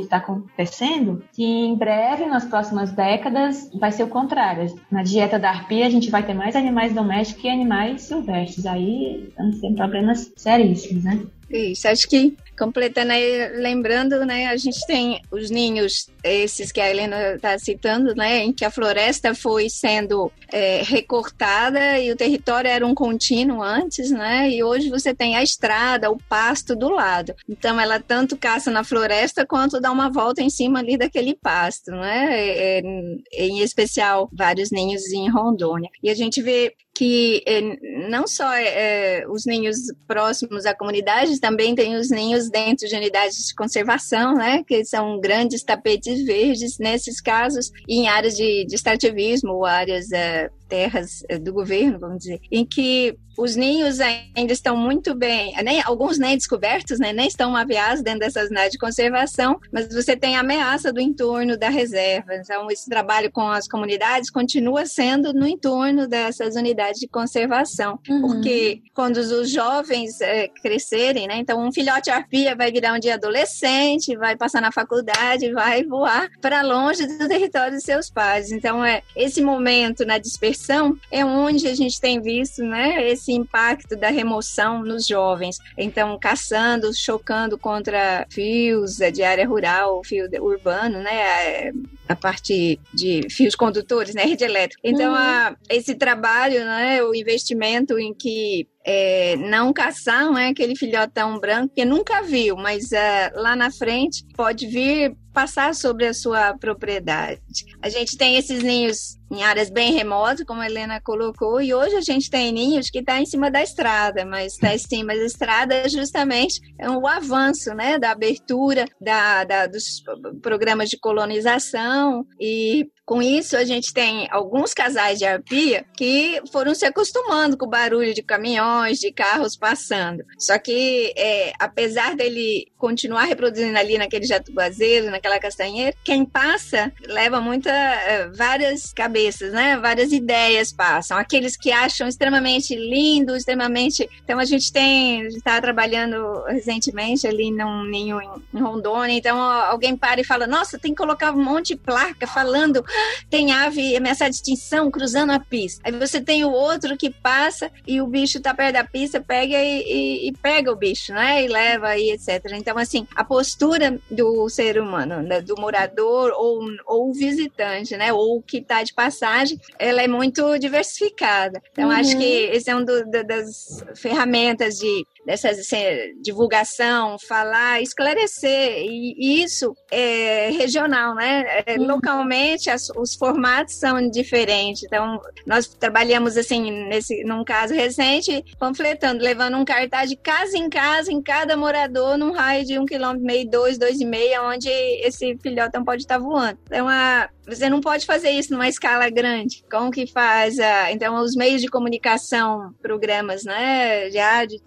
está 0.00 0.18
acontecendo, 0.18 1.24
que 1.32 1.44
em 1.44 1.74
breve, 1.74 2.24
nas 2.26 2.44
próximas 2.44 2.92
décadas, 2.92 3.68
vai 3.74 3.90
ser 3.90 4.04
o 4.04 4.08
contrário. 4.08 4.78
Na 4.90 5.02
dieta 5.02 5.38
da 5.38 5.50
arpia, 5.50 5.86
a 5.86 5.90
gente 5.90 6.10
vai 6.10 6.22
ter 6.22 6.34
mais 6.34 6.54
animais 6.54 6.94
domésticos 6.94 7.42
que 7.42 7.48
animais 7.48 8.02
silvestres. 8.02 8.64
Aí 8.64 9.32
tendo 9.60 9.74
problemas 9.74 10.32
seríssimos, 10.36 11.04
né? 11.04 11.20
Isso, 11.50 11.86
acho 11.88 12.08
que 12.08 12.36
completando 12.62 13.10
aí, 13.10 13.48
lembrando, 13.56 14.24
né, 14.24 14.46
a 14.46 14.56
gente 14.56 14.86
tem 14.86 15.20
os 15.32 15.50
ninhos, 15.50 16.08
esses 16.22 16.70
que 16.70 16.80
a 16.80 16.88
Helena 16.88 17.34
está 17.34 17.58
citando, 17.58 18.14
né, 18.14 18.44
em 18.44 18.52
que 18.52 18.64
a 18.64 18.70
floresta 18.70 19.34
foi 19.34 19.68
sendo 19.68 20.30
é, 20.46 20.80
recortada 20.84 21.98
e 21.98 22.12
o 22.12 22.16
território 22.16 22.70
era 22.70 22.86
um 22.86 22.94
contínuo 22.94 23.60
antes, 23.60 24.12
né, 24.12 24.48
e 24.48 24.62
hoje 24.62 24.90
você 24.90 25.12
tem 25.12 25.34
a 25.34 25.42
estrada, 25.42 26.08
o 26.08 26.18
pasto 26.28 26.76
do 26.76 26.88
lado. 26.88 27.34
Então 27.48 27.80
ela 27.80 27.98
tanto 27.98 28.36
caça 28.36 28.70
na 28.70 28.84
floresta 28.84 29.44
quanto 29.44 29.80
dá 29.80 29.90
uma 29.90 30.08
volta 30.08 30.40
em 30.40 30.48
cima 30.48 30.78
ali 30.78 30.96
daquele 30.96 31.34
pasto, 31.34 31.90
né, 31.90 32.28
é, 32.30 32.78
é, 32.78 33.46
em 33.48 33.58
especial 33.58 34.30
vários 34.32 34.70
ninhos 34.70 35.12
em 35.12 35.28
Rondônia. 35.28 35.90
E 36.00 36.08
a 36.08 36.14
gente 36.14 36.40
vê 36.40 36.76
que 36.94 37.42
eh, 37.46 38.06
não 38.08 38.26
só 38.26 38.52
eh, 38.54 39.24
os 39.28 39.46
ninhos 39.46 39.78
próximos 40.06 40.66
à 40.66 40.74
comunidade, 40.74 41.40
também 41.40 41.74
tem 41.74 41.96
os 41.96 42.10
ninhos 42.10 42.50
dentro 42.52 42.86
de 42.86 42.94
unidades 42.94 43.48
de 43.48 43.54
conservação, 43.54 44.34
né, 44.34 44.62
que 44.66 44.84
são 44.84 45.18
grandes 45.18 45.62
tapetes 45.62 46.24
verdes, 46.24 46.78
nesses 46.78 47.20
casos, 47.20 47.70
em 47.88 48.06
áreas 48.06 48.36
de, 48.36 48.64
de 48.66 48.74
extrativismo 48.74 49.52
ou 49.52 49.64
áreas 49.64 50.12
eh, 50.12 50.50
terras 50.72 51.22
eh, 51.28 51.38
do 51.38 51.52
governo, 51.52 51.98
vamos 51.98 52.20
dizer, 52.20 52.40
em 52.50 52.64
que 52.64 53.14
os 53.36 53.56
ninhos 53.56 53.98
ainda 54.00 54.52
estão 54.52 54.76
muito 54.76 55.14
bem, 55.14 55.54
nem, 55.62 55.82
alguns 55.82 56.18
nem 56.18 56.36
descobertos, 56.36 56.98
né, 56.98 57.12
nem 57.12 57.26
estão 57.26 57.56
aviados 57.56 58.02
dentro 58.02 58.20
dessas 58.20 58.46
unidades 58.46 58.72
de 58.72 58.78
conservação, 58.78 59.58
mas 59.72 59.92
você 59.92 60.16
tem 60.16 60.36
a 60.36 60.40
ameaça 60.40 60.92
do 60.92 61.00
entorno 61.00 61.56
da 61.56 61.68
reserva. 61.68 62.34
Então, 62.34 62.70
esse 62.70 62.88
trabalho 62.88 63.30
com 63.30 63.48
as 63.48 63.66
comunidades 63.66 64.30
continua 64.30 64.84
sendo 64.86 65.32
no 65.32 65.46
entorno 65.46 66.06
dessas 66.06 66.56
unidades 66.56 67.00
de 67.00 67.08
conservação, 67.08 67.98
uhum. 68.08 68.20
porque 68.22 68.82
quando 68.94 69.16
os 69.16 69.50
jovens 69.50 70.20
é, 70.20 70.48
crescerem, 70.48 71.26
né, 71.26 71.36
então 71.36 71.66
um 71.66 71.72
filhote 71.72 72.10
arpia 72.10 72.54
vai 72.54 72.70
virar 72.70 72.94
um 72.94 72.98
dia 72.98 73.14
adolescente, 73.14 74.16
vai 74.16 74.36
passar 74.36 74.60
na 74.60 74.72
faculdade, 74.72 75.52
vai 75.52 75.84
voar 75.84 76.28
para 76.40 76.62
longe 76.62 77.06
do 77.06 77.28
território 77.28 77.74
dos 77.74 77.84
seus 77.84 78.10
pais. 78.10 78.52
Então, 78.52 78.84
é 78.84 79.02
esse 79.16 79.40
momento 79.40 80.04
na 80.04 80.18
dispersão 80.18 80.61
é 81.10 81.24
onde 81.24 81.66
a 81.66 81.74
gente 81.74 82.00
tem 82.00 82.20
visto 82.20 82.62
né, 82.62 83.08
esse 83.08 83.32
impacto 83.32 83.96
da 83.96 84.08
remoção 84.08 84.82
nos 84.82 85.06
jovens. 85.06 85.58
Então, 85.76 86.18
caçando, 86.18 86.94
chocando 86.94 87.58
contra 87.58 88.26
fios 88.30 88.96
de 88.96 89.22
área 89.22 89.46
rural, 89.46 90.02
fio 90.04 90.28
urbano, 90.40 91.00
né? 91.00 91.72
a 92.08 92.16
parte 92.16 92.78
de 92.92 93.26
fios 93.30 93.54
condutores, 93.54 94.14
né, 94.14 94.24
rede 94.24 94.44
elétrica. 94.44 94.80
Então, 94.84 95.12
uhum. 95.12 95.18
a, 95.18 95.56
esse 95.70 95.94
trabalho, 95.94 96.64
né, 96.64 97.02
o 97.02 97.14
investimento 97.14 97.98
em 97.98 98.12
que 98.12 98.68
é, 98.84 99.36
não 99.36 99.72
caçar 99.72 100.24
não 100.24 100.38
é 100.38 100.48
aquele 100.48 100.76
filhotão 100.76 101.38
branco 101.38 101.74
que 101.74 101.84
nunca 101.84 102.22
viu, 102.22 102.56
mas 102.56 102.92
é, 102.92 103.30
lá 103.34 103.54
na 103.54 103.70
frente 103.70 104.24
pode 104.34 104.66
vir 104.66 105.16
passar 105.32 105.74
sobre 105.74 106.06
a 106.06 106.14
sua 106.14 106.54
propriedade. 106.58 107.40
A 107.80 107.88
gente 107.88 108.16
tem 108.18 108.36
esses 108.36 108.62
ninhos 108.62 109.16
em 109.30 109.42
áreas 109.42 109.70
bem 109.70 109.94
remotas, 109.94 110.44
como 110.44 110.60
a 110.60 110.66
Helena 110.66 111.00
colocou, 111.00 111.60
e 111.62 111.72
hoje 111.72 111.96
a 111.96 112.02
gente 112.02 112.28
tem 112.28 112.52
ninhos 112.52 112.90
que 112.90 112.98
está 112.98 113.18
em 113.18 113.24
cima 113.24 113.50
da 113.50 113.62
estrada, 113.62 114.26
mas 114.26 114.52
está 114.52 114.74
em 114.74 114.78
cima 114.78 115.14
da 115.14 115.24
estrada 115.24 115.74
é 115.74 115.88
justamente 115.88 116.60
o 117.00 117.06
avanço 117.06 117.74
né, 117.74 117.98
da 117.98 118.10
abertura 118.10 118.84
da, 119.00 119.44
da, 119.44 119.66
dos 119.66 120.02
programas 120.42 120.90
de 120.90 120.98
colonização 120.98 122.26
e 122.38 122.86
com 123.12 123.20
isso, 123.20 123.58
a 123.58 123.64
gente 123.66 123.92
tem 123.92 124.26
alguns 124.30 124.72
casais 124.72 125.18
de 125.18 125.26
arpia 125.26 125.84
que 125.94 126.40
foram 126.50 126.74
se 126.74 126.86
acostumando 126.86 127.58
com 127.58 127.66
o 127.66 127.68
barulho 127.68 128.14
de 128.14 128.22
caminhões, 128.22 128.98
de 128.98 129.12
carros 129.12 129.54
passando. 129.54 130.24
Só 130.38 130.58
que, 130.58 131.12
é, 131.14 131.52
apesar 131.58 132.16
dele 132.16 132.72
continuar 132.78 133.24
reproduzindo 133.24 133.76
ali 133.76 133.98
naquele 133.98 134.24
jatubazeiro, 134.24 135.10
naquela 135.10 135.38
castanheira, 135.38 135.94
quem 136.02 136.24
passa 136.24 136.90
leva 137.06 137.38
muita, 137.38 137.70
é, 137.70 138.28
várias 138.28 138.94
cabeças, 138.94 139.52
né? 139.52 139.76
Várias 139.76 140.10
ideias 140.10 140.72
passam. 140.72 141.18
Aqueles 141.18 141.54
que 141.54 141.70
acham 141.70 142.08
extremamente 142.08 142.74
lindo, 142.74 143.36
extremamente. 143.36 144.08
Então, 144.24 144.38
a 144.38 144.46
gente 144.46 144.72
tem, 144.72 145.26
está 145.26 145.60
trabalhando 145.60 146.42
recentemente 146.44 147.26
ali 147.26 147.50
num 147.50 147.84
ninho 147.84 148.18
em 148.22 148.58
Rondônia. 148.58 149.18
Então, 149.18 149.38
alguém 149.38 149.94
para 149.94 150.22
e 150.22 150.24
fala: 150.24 150.46
Nossa, 150.46 150.78
tem 150.78 150.92
que 150.92 151.02
colocar 151.02 151.32
um 151.32 151.44
monte 151.44 151.74
de 151.74 151.76
placa 151.76 152.26
falando 152.26 152.82
tem 153.30 153.52
ave 153.52 153.96
ameaçada 153.96 154.30
de 154.30 154.36
extinção 154.36 154.90
cruzando 154.90 155.30
a 155.30 155.40
pista. 155.40 155.82
Aí 155.84 155.92
você 155.92 156.20
tem 156.20 156.44
o 156.44 156.50
outro 156.50 156.96
que 156.96 157.10
passa 157.10 157.70
e 157.86 158.00
o 158.00 158.06
bicho 158.06 158.40
tá 158.40 158.54
perto 158.54 158.74
da 158.74 158.84
pista, 158.84 159.20
pega 159.20 159.56
e, 159.56 159.82
e, 159.82 160.28
e 160.28 160.32
pega 160.32 160.72
o 160.72 160.76
bicho, 160.76 161.12
né? 161.12 161.44
E 161.44 161.48
leva 161.48 161.88
aí, 161.88 162.10
etc. 162.10 162.52
Então, 162.52 162.78
assim, 162.78 163.06
a 163.14 163.24
postura 163.24 163.98
do 164.10 164.48
ser 164.48 164.80
humano, 164.80 165.22
né? 165.22 165.40
do 165.40 165.54
morador 165.58 166.32
ou, 166.36 166.60
ou 166.86 167.10
o 167.10 167.12
visitante, 167.12 167.96
né? 167.96 168.12
Ou 168.12 168.38
o 168.38 168.42
que 168.42 168.60
tá 168.60 168.82
de 168.82 168.94
passagem, 168.94 169.60
ela 169.78 170.02
é 170.02 170.08
muito 170.08 170.58
diversificada. 170.58 171.62
Então, 171.72 171.88
uhum. 171.88 171.96
acho 171.96 172.16
que 172.16 172.24
esse 172.24 172.70
é 172.70 172.76
um 172.76 172.84
do, 172.84 173.04
do, 173.04 173.24
das 173.24 173.84
ferramentas 173.94 174.78
de 174.78 175.06
dessa 175.24 175.50
assim, 175.50 175.76
divulgação, 176.20 177.16
falar, 177.26 177.80
esclarecer. 177.80 178.78
E 178.84 179.42
isso 179.42 179.74
é 179.90 180.50
regional, 180.50 181.14
né? 181.14 181.62
É, 181.66 181.76
uhum. 181.78 181.86
Localmente, 181.86 182.70
as, 182.70 182.90
os 182.90 183.14
formatos 183.14 183.74
são 183.74 184.08
diferentes. 184.10 184.82
Então, 184.84 185.20
nós 185.46 185.68
trabalhamos, 185.68 186.36
assim, 186.36 186.70
nesse, 186.88 187.22
num 187.24 187.44
caso 187.44 187.74
recente, 187.74 188.44
panfletando, 188.58 189.22
levando 189.22 189.56
um 189.56 189.64
cartaz 189.64 190.10
de 190.10 190.16
casa 190.16 190.56
em 190.56 190.68
casa, 190.68 191.12
em 191.12 191.22
cada 191.22 191.56
morador, 191.56 192.16
num 192.18 192.32
raio 192.32 192.64
de 192.64 192.78
um 192.78 192.86
quilômetro 192.86 193.24
meio, 193.24 193.48
dois, 193.48 193.78
dois 193.78 194.00
e 194.00 194.04
meio, 194.04 194.42
onde 194.42 194.68
esse 194.68 195.36
filhotão 195.42 195.84
pode 195.84 196.02
estar 196.02 196.18
voando. 196.18 196.58
Então, 196.66 196.88
a, 196.88 197.28
você 197.46 197.68
não 197.68 197.80
pode 197.80 198.06
fazer 198.06 198.30
isso 198.30 198.52
numa 198.52 198.68
escala 198.68 199.08
grande. 199.10 199.64
Como 199.70 199.90
que 199.90 200.06
faz? 200.06 200.58
A, 200.58 200.92
então, 200.92 201.14
os 201.22 201.34
meios 201.34 201.60
de 201.60 201.68
comunicação, 201.68 202.72
programas, 202.80 203.44
né, 203.44 204.08
de 204.08 204.18
rádio, 204.18 204.60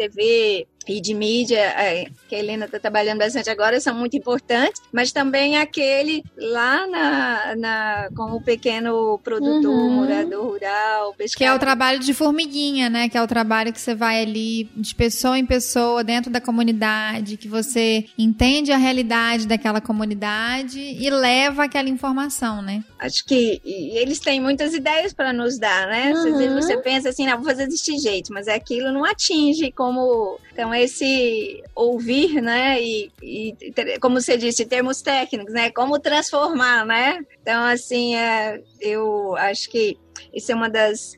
TV, 0.45 0.67
e 0.87 1.01
de 1.01 1.13
mídia, 1.13 1.59
é, 1.59 2.05
que 2.27 2.35
a 2.35 2.39
Helena 2.39 2.65
está 2.65 2.79
trabalhando 2.79 3.19
bastante 3.19 3.49
agora, 3.49 3.79
são 3.79 3.95
muito 3.95 4.15
importantes, 4.15 4.81
mas 4.91 5.11
também 5.11 5.57
aquele 5.57 6.23
lá 6.37 6.87
na, 6.87 7.55
na 7.55 8.09
com 8.15 8.35
o 8.35 8.41
pequeno 8.41 9.19
produtor, 9.23 9.73
uhum. 9.73 9.91
morador 9.91 10.45
rural, 10.45 11.13
pescador. 11.13 11.37
Que 11.37 11.43
é 11.43 11.53
o 11.53 11.59
trabalho 11.59 11.99
de 11.99 12.13
formiguinha, 12.13 12.89
né? 12.89 13.09
Que 13.09 13.17
é 13.17 13.21
o 13.21 13.27
trabalho 13.27 13.73
que 13.73 13.79
você 13.79 13.95
vai 13.95 14.21
ali 14.21 14.69
de 14.75 14.93
pessoa 14.95 15.37
em 15.37 15.45
pessoa, 15.45 16.03
dentro 16.03 16.31
da 16.31 16.41
comunidade, 16.41 17.37
que 17.37 17.47
você 17.47 18.05
entende 18.17 18.71
a 18.71 18.77
realidade 18.77 19.47
daquela 19.47 19.81
comunidade 19.81 20.79
e 20.79 21.09
leva 21.09 21.65
aquela 21.65 21.89
informação, 21.89 22.61
né? 22.61 22.83
Acho 22.99 23.25
que 23.25 23.61
eles 23.65 24.19
têm 24.19 24.41
muitas 24.41 24.73
ideias 24.73 25.13
para 25.13 25.33
nos 25.33 25.57
dar, 25.57 25.87
né? 25.87 26.13
Uhum. 26.13 26.33
Às 26.33 26.37
vezes 26.37 26.55
você 26.55 26.77
pensa 26.77 27.09
assim, 27.09 27.25
não, 27.25 27.37
vou 27.37 27.45
fazer 27.45 27.67
deste 27.67 27.97
jeito, 27.97 28.33
mas 28.33 28.47
aquilo 28.47 28.91
não 28.91 29.03
atinge 29.03 29.71
como. 29.71 30.39
Então, 30.55 30.73
esse 30.73 31.61
ouvir, 31.75 32.41
né? 32.41 32.81
E, 32.81 33.11
e, 33.21 33.53
como 33.99 34.21
você 34.21 34.37
disse, 34.37 34.65
termos 34.65 35.01
técnicos, 35.01 35.53
né? 35.53 35.69
Como 35.69 35.99
transformar, 35.99 36.85
né? 36.85 37.19
Então, 37.41 37.65
assim, 37.65 38.15
é, 38.15 38.63
eu 38.79 39.35
acho 39.35 39.69
que 39.69 39.97
isso 40.33 40.51
é 40.51 40.55
uma 40.55 40.69
das 40.69 41.17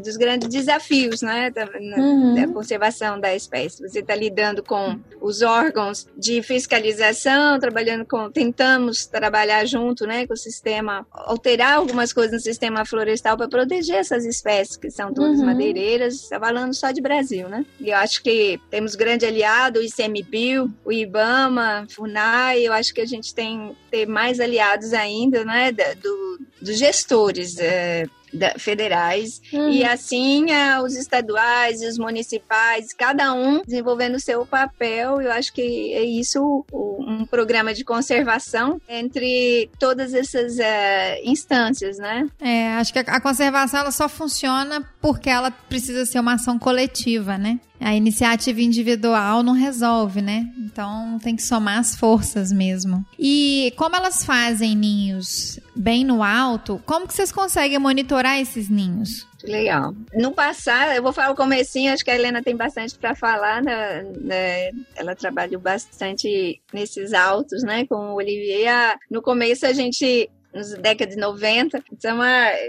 dos 0.00 0.16
grandes 0.16 0.48
desafios, 0.48 1.22
né, 1.22 1.50
da, 1.50 1.64
uhum. 1.64 2.34
da 2.34 2.48
conservação 2.48 3.20
da 3.20 3.34
espécie. 3.34 3.82
Você 3.82 4.00
está 4.00 4.14
lidando 4.14 4.62
com 4.62 4.98
os 5.20 5.42
órgãos 5.42 6.06
de 6.16 6.42
fiscalização, 6.42 7.58
trabalhando 7.58 8.04
com, 8.04 8.30
tentamos 8.30 9.06
trabalhar 9.06 9.64
junto, 9.66 10.06
né, 10.06 10.26
com 10.26 10.34
o 10.34 10.36
sistema, 10.36 11.06
alterar 11.10 11.74
algumas 11.74 12.12
coisas 12.12 12.32
no 12.32 12.40
sistema 12.40 12.84
florestal 12.84 13.36
para 13.36 13.48
proteger 13.48 13.96
essas 13.96 14.24
espécies 14.24 14.76
que 14.76 14.90
são 14.90 15.12
todas 15.12 15.38
uhum. 15.38 15.46
madeireiras. 15.46 16.14
Está 16.14 16.38
falando 16.38 16.74
só 16.74 16.90
de 16.90 17.00
Brasil, 17.00 17.48
né? 17.48 17.64
E 17.80 17.90
eu 17.90 17.96
acho 17.96 18.22
que 18.22 18.60
temos 18.70 18.94
grande 18.94 19.26
aliado, 19.26 19.80
o 19.80 19.82
ICMBio, 19.82 20.72
o 20.84 20.92
IBAMA, 20.92 21.86
FUNAI. 21.90 22.62
Eu 22.62 22.72
acho 22.72 22.94
que 22.94 23.00
a 23.00 23.06
gente 23.06 23.34
tem 23.34 23.76
ter 23.90 24.06
mais 24.06 24.38
aliados 24.40 24.92
ainda, 24.92 25.44
né, 25.44 25.72
do, 25.72 26.38
dos 26.62 26.78
gestores. 26.78 27.58
É, 27.58 28.06
da, 28.32 28.54
federais 28.58 29.40
uhum. 29.52 29.70
e 29.70 29.84
assim 29.84 30.50
é, 30.50 30.80
os 30.80 30.96
estaduais 30.96 31.82
e 31.82 31.86
os 31.86 31.98
municipais, 31.98 32.92
cada 32.92 33.32
um 33.32 33.62
desenvolvendo 33.62 34.16
o 34.16 34.20
seu 34.20 34.44
papel. 34.46 35.20
Eu 35.20 35.32
acho 35.32 35.52
que 35.52 35.92
é 35.92 36.02
isso 36.02 36.64
um 36.72 37.26
programa 37.26 37.74
de 37.74 37.84
conservação 37.84 38.80
entre 38.88 39.70
todas 39.78 40.14
essas 40.14 40.58
é, 40.58 41.20
instâncias, 41.24 41.98
né? 41.98 42.28
É, 42.40 42.74
acho 42.74 42.92
que 42.92 42.98
a, 42.98 43.02
a 43.02 43.20
conservação 43.20 43.80
ela 43.80 43.90
só 43.90 44.08
funciona 44.08 44.88
porque 45.00 45.28
ela 45.28 45.50
precisa 45.50 46.04
ser 46.04 46.20
uma 46.20 46.34
ação 46.34 46.58
coletiva, 46.58 47.36
né? 47.38 47.58
A 47.80 47.94
iniciativa 47.94 48.60
individual 48.60 49.42
não 49.42 49.54
resolve, 49.54 50.20
né? 50.20 50.46
Então 50.58 51.18
tem 51.18 51.34
que 51.34 51.42
somar 51.42 51.78
as 51.78 51.96
forças 51.96 52.52
mesmo. 52.52 53.04
E 53.18 53.72
como 53.76 53.96
elas 53.96 54.24
fazem 54.24 54.76
ninhos 54.76 55.58
bem 55.74 56.04
no 56.04 56.22
alto, 56.22 56.80
como 56.84 57.06
que 57.06 57.14
vocês 57.14 57.32
conseguem 57.32 57.78
monitorar 57.78 58.38
esses 58.38 58.68
ninhos? 58.68 59.26
Legal. 59.42 59.94
No 60.14 60.32
passado, 60.32 60.92
eu 60.92 61.02
vou 61.02 61.12
falar 61.12 61.30
o 61.30 61.36
comecinho, 61.36 61.92
acho 61.92 62.04
que 62.04 62.10
a 62.10 62.14
Helena 62.14 62.42
tem 62.42 62.54
bastante 62.54 62.98
para 62.98 63.14
falar, 63.14 63.62
né? 63.62 64.02
né? 64.20 64.70
Ela 64.94 65.16
trabalhou 65.16 65.60
bastante 65.60 66.60
nesses 66.72 67.14
altos, 67.14 67.62
né, 67.62 67.86
com 67.86 67.94
o 67.94 68.16
Olivier. 68.16 68.96
No 69.10 69.22
começo 69.22 69.64
a 69.64 69.72
gente 69.72 70.28
nos 70.52 70.72
décadas 70.74 71.14
de 71.14 71.20
90. 71.20 71.82
Então, 71.92 72.18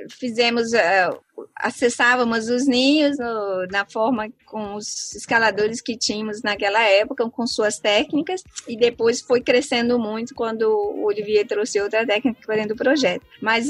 fizemos, 0.10 0.72
acessávamos 1.56 2.50
os 2.50 2.68
ninhos 2.68 3.18
no, 3.18 3.68
na 3.68 3.86
forma 3.86 4.30
com 4.46 4.76
os 4.76 5.16
escaladores 5.16 5.82
que 5.82 5.98
tínhamos 5.98 6.42
naquela 6.42 6.82
época, 6.82 7.30
com 7.30 7.48
suas 7.48 7.80
técnicas, 7.80 8.44
e 8.68 8.78
depois 8.78 9.22
foi 9.22 9.42
crescendo 9.42 9.98
muito 9.98 10.36
quando 10.36 10.64
o 10.64 11.06
Olivier 11.06 11.46
trouxe 11.48 11.80
outra 11.80 12.06
técnica 12.06 12.40
para 12.46 12.56
dentro 12.56 12.76
do 12.76 12.84
projeto. 12.84 13.26
Mas 13.42 13.70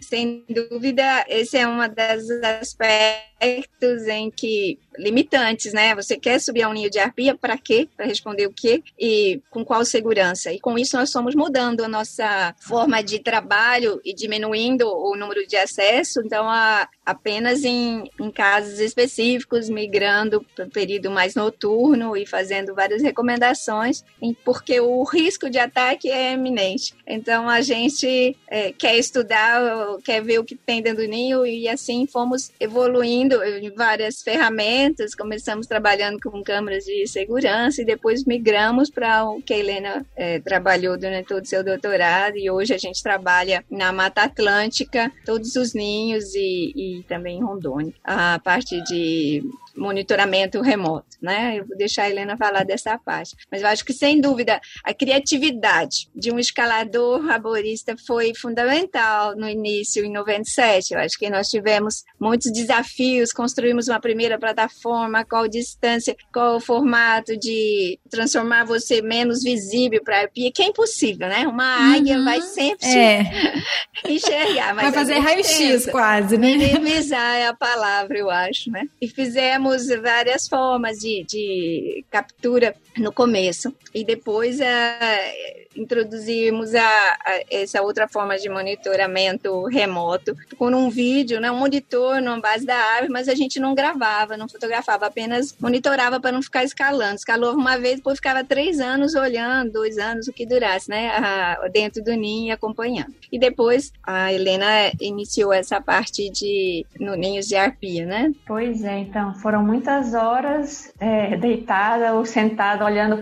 sem 0.00 0.44
dúvida, 0.48 1.24
esse 1.28 1.56
é 1.56 1.66
um 1.66 1.78
dos 1.78 2.30
aspectos 2.60 3.35
em 3.40 4.30
que 4.30 4.78
limitantes, 4.98 5.72
né? 5.72 5.94
Você 5.94 6.16
quer 6.16 6.40
subir 6.40 6.62
a 6.62 6.68
um 6.68 6.72
ninho 6.72 6.90
de 6.90 6.98
arpia 6.98 7.34
para 7.34 7.58
quê? 7.58 7.88
Para 7.96 8.06
responder 8.06 8.46
o 8.46 8.52
quê? 8.52 8.82
E 8.98 9.40
com 9.50 9.64
qual 9.64 9.84
segurança? 9.84 10.52
E 10.52 10.58
com 10.58 10.78
isso 10.78 10.96
nós 10.96 11.10
somos 11.10 11.34
mudando 11.34 11.84
a 11.84 11.88
nossa 11.88 12.54
forma 12.58 13.02
de 13.02 13.18
trabalho 13.18 14.00
e 14.04 14.14
diminuindo 14.14 14.88
o 14.88 15.14
número 15.16 15.46
de 15.46 15.56
acesso. 15.56 16.20
Então, 16.24 16.48
a, 16.48 16.88
apenas 17.04 17.62
em, 17.64 18.10
em 18.18 18.30
casos 18.30 18.80
específicos, 18.80 19.68
migrando 19.68 20.44
para 20.54 20.64
o 20.64 20.70
período 20.70 21.10
mais 21.10 21.34
noturno 21.34 22.16
e 22.16 22.26
fazendo 22.26 22.74
várias 22.74 23.02
recomendações, 23.02 24.02
porque 24.44 24.80
o 24.80 25.02
risco 25.04 25.50
de 25.50 25.58
ataque 25.58 26.10
é 26.10 26.32
eminente. 26.32 26.94
Então, 27.06 27.48
a 27.48 27.60
gente 27.60 28.36
é, 28.48 28.72
quer 28.72 28.96
estudar, 28.96 29.60
quer 30.02 30.22
ver 30.22 30.38
o 30.38 30.44
que 30.44 30.56
tem 30.56 30.80
dentro 30.80 31.04
do 31.04 31.08
ninho 31.10 31.46
e 31.46 31.68
assim 31.68 32.06
fomos 32.06 32.50
evoluindo 32.58 33.25
em 33.34 33.70
várias 33.74 34.22
ferramentas 34.22 34.46
ferramentas, 34.46 35.14
começamos 35.14 35.66
trabalhando 35.66 36.18
com 36.20 36.42
câmeras 36.42 36.84
de 36.84 37.06
segurança 37.06 37.82
e 37.82 37.84
depois 37.84 38.24
migramos 38.24 38.90
para 38.90 39.24
o 39.24 39.42
que 39.42 39.52
a 39.52 39.58
Helena 39.58 40.06
é, 40.14 40.38
trabalhou 40.40 40.96
durante 40.96 41.28
todo 41.28 41.42
o 41.42 41.46
seu 41.46 41.64
doutorado 41.64 42.36
e 42.36 42.50
hoje 42.50 42.74
a 42.74 42.78
gente 42.78 43.02
trabalha 43.02 43.64
na 43.70 43.92
Mata 43.92 44.22
Atlântica, 44.22 45.10
todos 45.24 45.56
os 45.56 45.74
ninhos 45.74 46.34
e, 46.34 46.72
e 46.76 47.02
também 47.04 47.38
em 47.38 47.42
Rondônia, 47.42 47.92
a 48.04 48.38
parte 48.38 48.80
de 48.82 49.42
monitoramento 49.76 50.60
remoto, 50.60 51.16
né? 51.20 51.58
Eu 51.58 51.66
vou 51.66 51.76
deixar 51.76 52.04
a 52.04 52.10
Helena 52.10 52.36
falar 52.36 52.64
dessa 52.64 52.98
parte. 52.98 53.36
Mas 53.50 53.62
eu 53.62 53.68
acho 53.68 53.84
que, 53.84 53.92
sem 53.92 54.20
dúvida, 54.20 54.60
a 54.82 54.94
criatividade 54.94 56.08
de 56.14 56.32
um 56.32 56.38
escalador 56.38 57.30
arborista 57.30 57.94
foi 58.06 58.32
fundamental 58.34 59.36
no 59.36 59.48
início, 59.48 60.04
em 60.04 60.10
97. 60.10 60.94
Eu 60.94 61.00
acho 61.00 61.18
que 61.18 61.28
nós 61.28 61.48
tivemos 61.48 62.04
muitos 62.18 62.52
desafios, 62.52 63.32
construímos 63.32 63.88
uma 63.88 64.00
primeira 64.00 64.38
plataforma, 64.38 65.24
qual 65.24 65.46
distância, 65.48 66.16
qual 66.32 66.56
o 66.56 66.60
formato 66.60 67.36
de 67.36 67.98
transformar 68.10 68.64
você 68.64 69.02
menos 69.02 69.42
visível 69.42 70.02
para 70.02 70.22
a 70.22 70.28
que 70.28 70.62
é 70.62 70.66
impossível, 70.66 71.28
né? 71.28 71.46
Uma 71.46 71.94
águia 71.94 72.16
uhum. 72.16 72.24
vai 72.24 72.40
sempre 72.40 72.88
é. 72.88 73.22
enxergar. 74.08 74.74
vai 74.74 74.92
fazer 74.92 75.18
raio-x 75.18 75.86
quase, 75.86 76.38
né? 76.38 76.56
Minimizar 76.56 77.36
é 77.36 77.46
a 77.46 77.54
palavra, 77.54 78.18
eu 78.18 78.30
acho, 78.30 78.70
né? 78.70 78.86
E 79.00 79.08
fizemos 79.08 79.65
temos 79.66 79.88
várias 80.00 80.46
formas 80.46 80.98
de, 80.98 81.24
de 81.24 82.04
captura 82.10 82.74
no 82.96 83.12
começo. 83.12 83.74
E 83.92 84.04
depois 84.04 84.60
é, 84.60 85.65
introduzimos 85.76 86.74
a, 86.74 86.82
a, 86.82 87.40
essa 87.50 87.82
outra 87.82 88.08
forma 88.08 88.36
de 88.38 88.48
monitoramento 88.48 89.64
remoto 89.66 90.36
com 90.58 90.66
um 90.68 90.90
vídeo, 90.90 91.40
né, 91.40 91.50
um 91.50 91.58
monitor 91.58 92.20
numa 92.20 92.40
base 92.40 92.64
da 92.64 92.76
árvore, 92.76 93.12
mas 93.12 93.28
a 93.28 93.34
gente 93.34 93.60
não 93.60 93.74
gravava, 93.74 94.36
não 94.36 94.48
fotografava, 94.48 95.06
apenas 95.06 95.56
monitorava 95.60 96.20
para 96.20 96.32
não 96.32 96.42
ficar 96.42 96.64
escalando. 96.64 97.16
Escalou 97.16 97.54
uma 97.54 97.78
vez, 97.78 97.96
depois 97.96 98.18
ficava 98.18 98.44
três 98.44 98.80
anos 98.80 99.14
olhando, 99.14 99.72
dois 99.72 99.98
anos, 99.98 100.28
o 100.28 100.32
que 100.32 100.46
durasse, 100.46 100.90
né, 100.90 101.08
a, 101.08 101.68
dentro 101.72 102.02
do 102.02 102.12
ninho 102.14 102.54
acompanhando. 102.54 103.14
E 103.30 103.38
depois 103.38 103.92
a 104.02 104.32
Helena 104.32 104.66
iniciou 105.00 105.52
essa 105.52 105.80
parte 105.80 106.30
de 106.30 106.86
no 106.98 107.14
ninhos 107.14 107.46
de 107.46 107.56
arpia, 107.56 108.06
né? 108.06 108.32
Pois 108.46 108.84
é, 108.84 108.98
então 108.98 109.34
foram 109.34 109.62
muitas 109.62 110.14
horas 110.14 110.92
é, 111.00 111.36
deitada 111.36 112.14
ou 112.14 112.24
sentada 112.24 112.84
olhando 112.84 113.18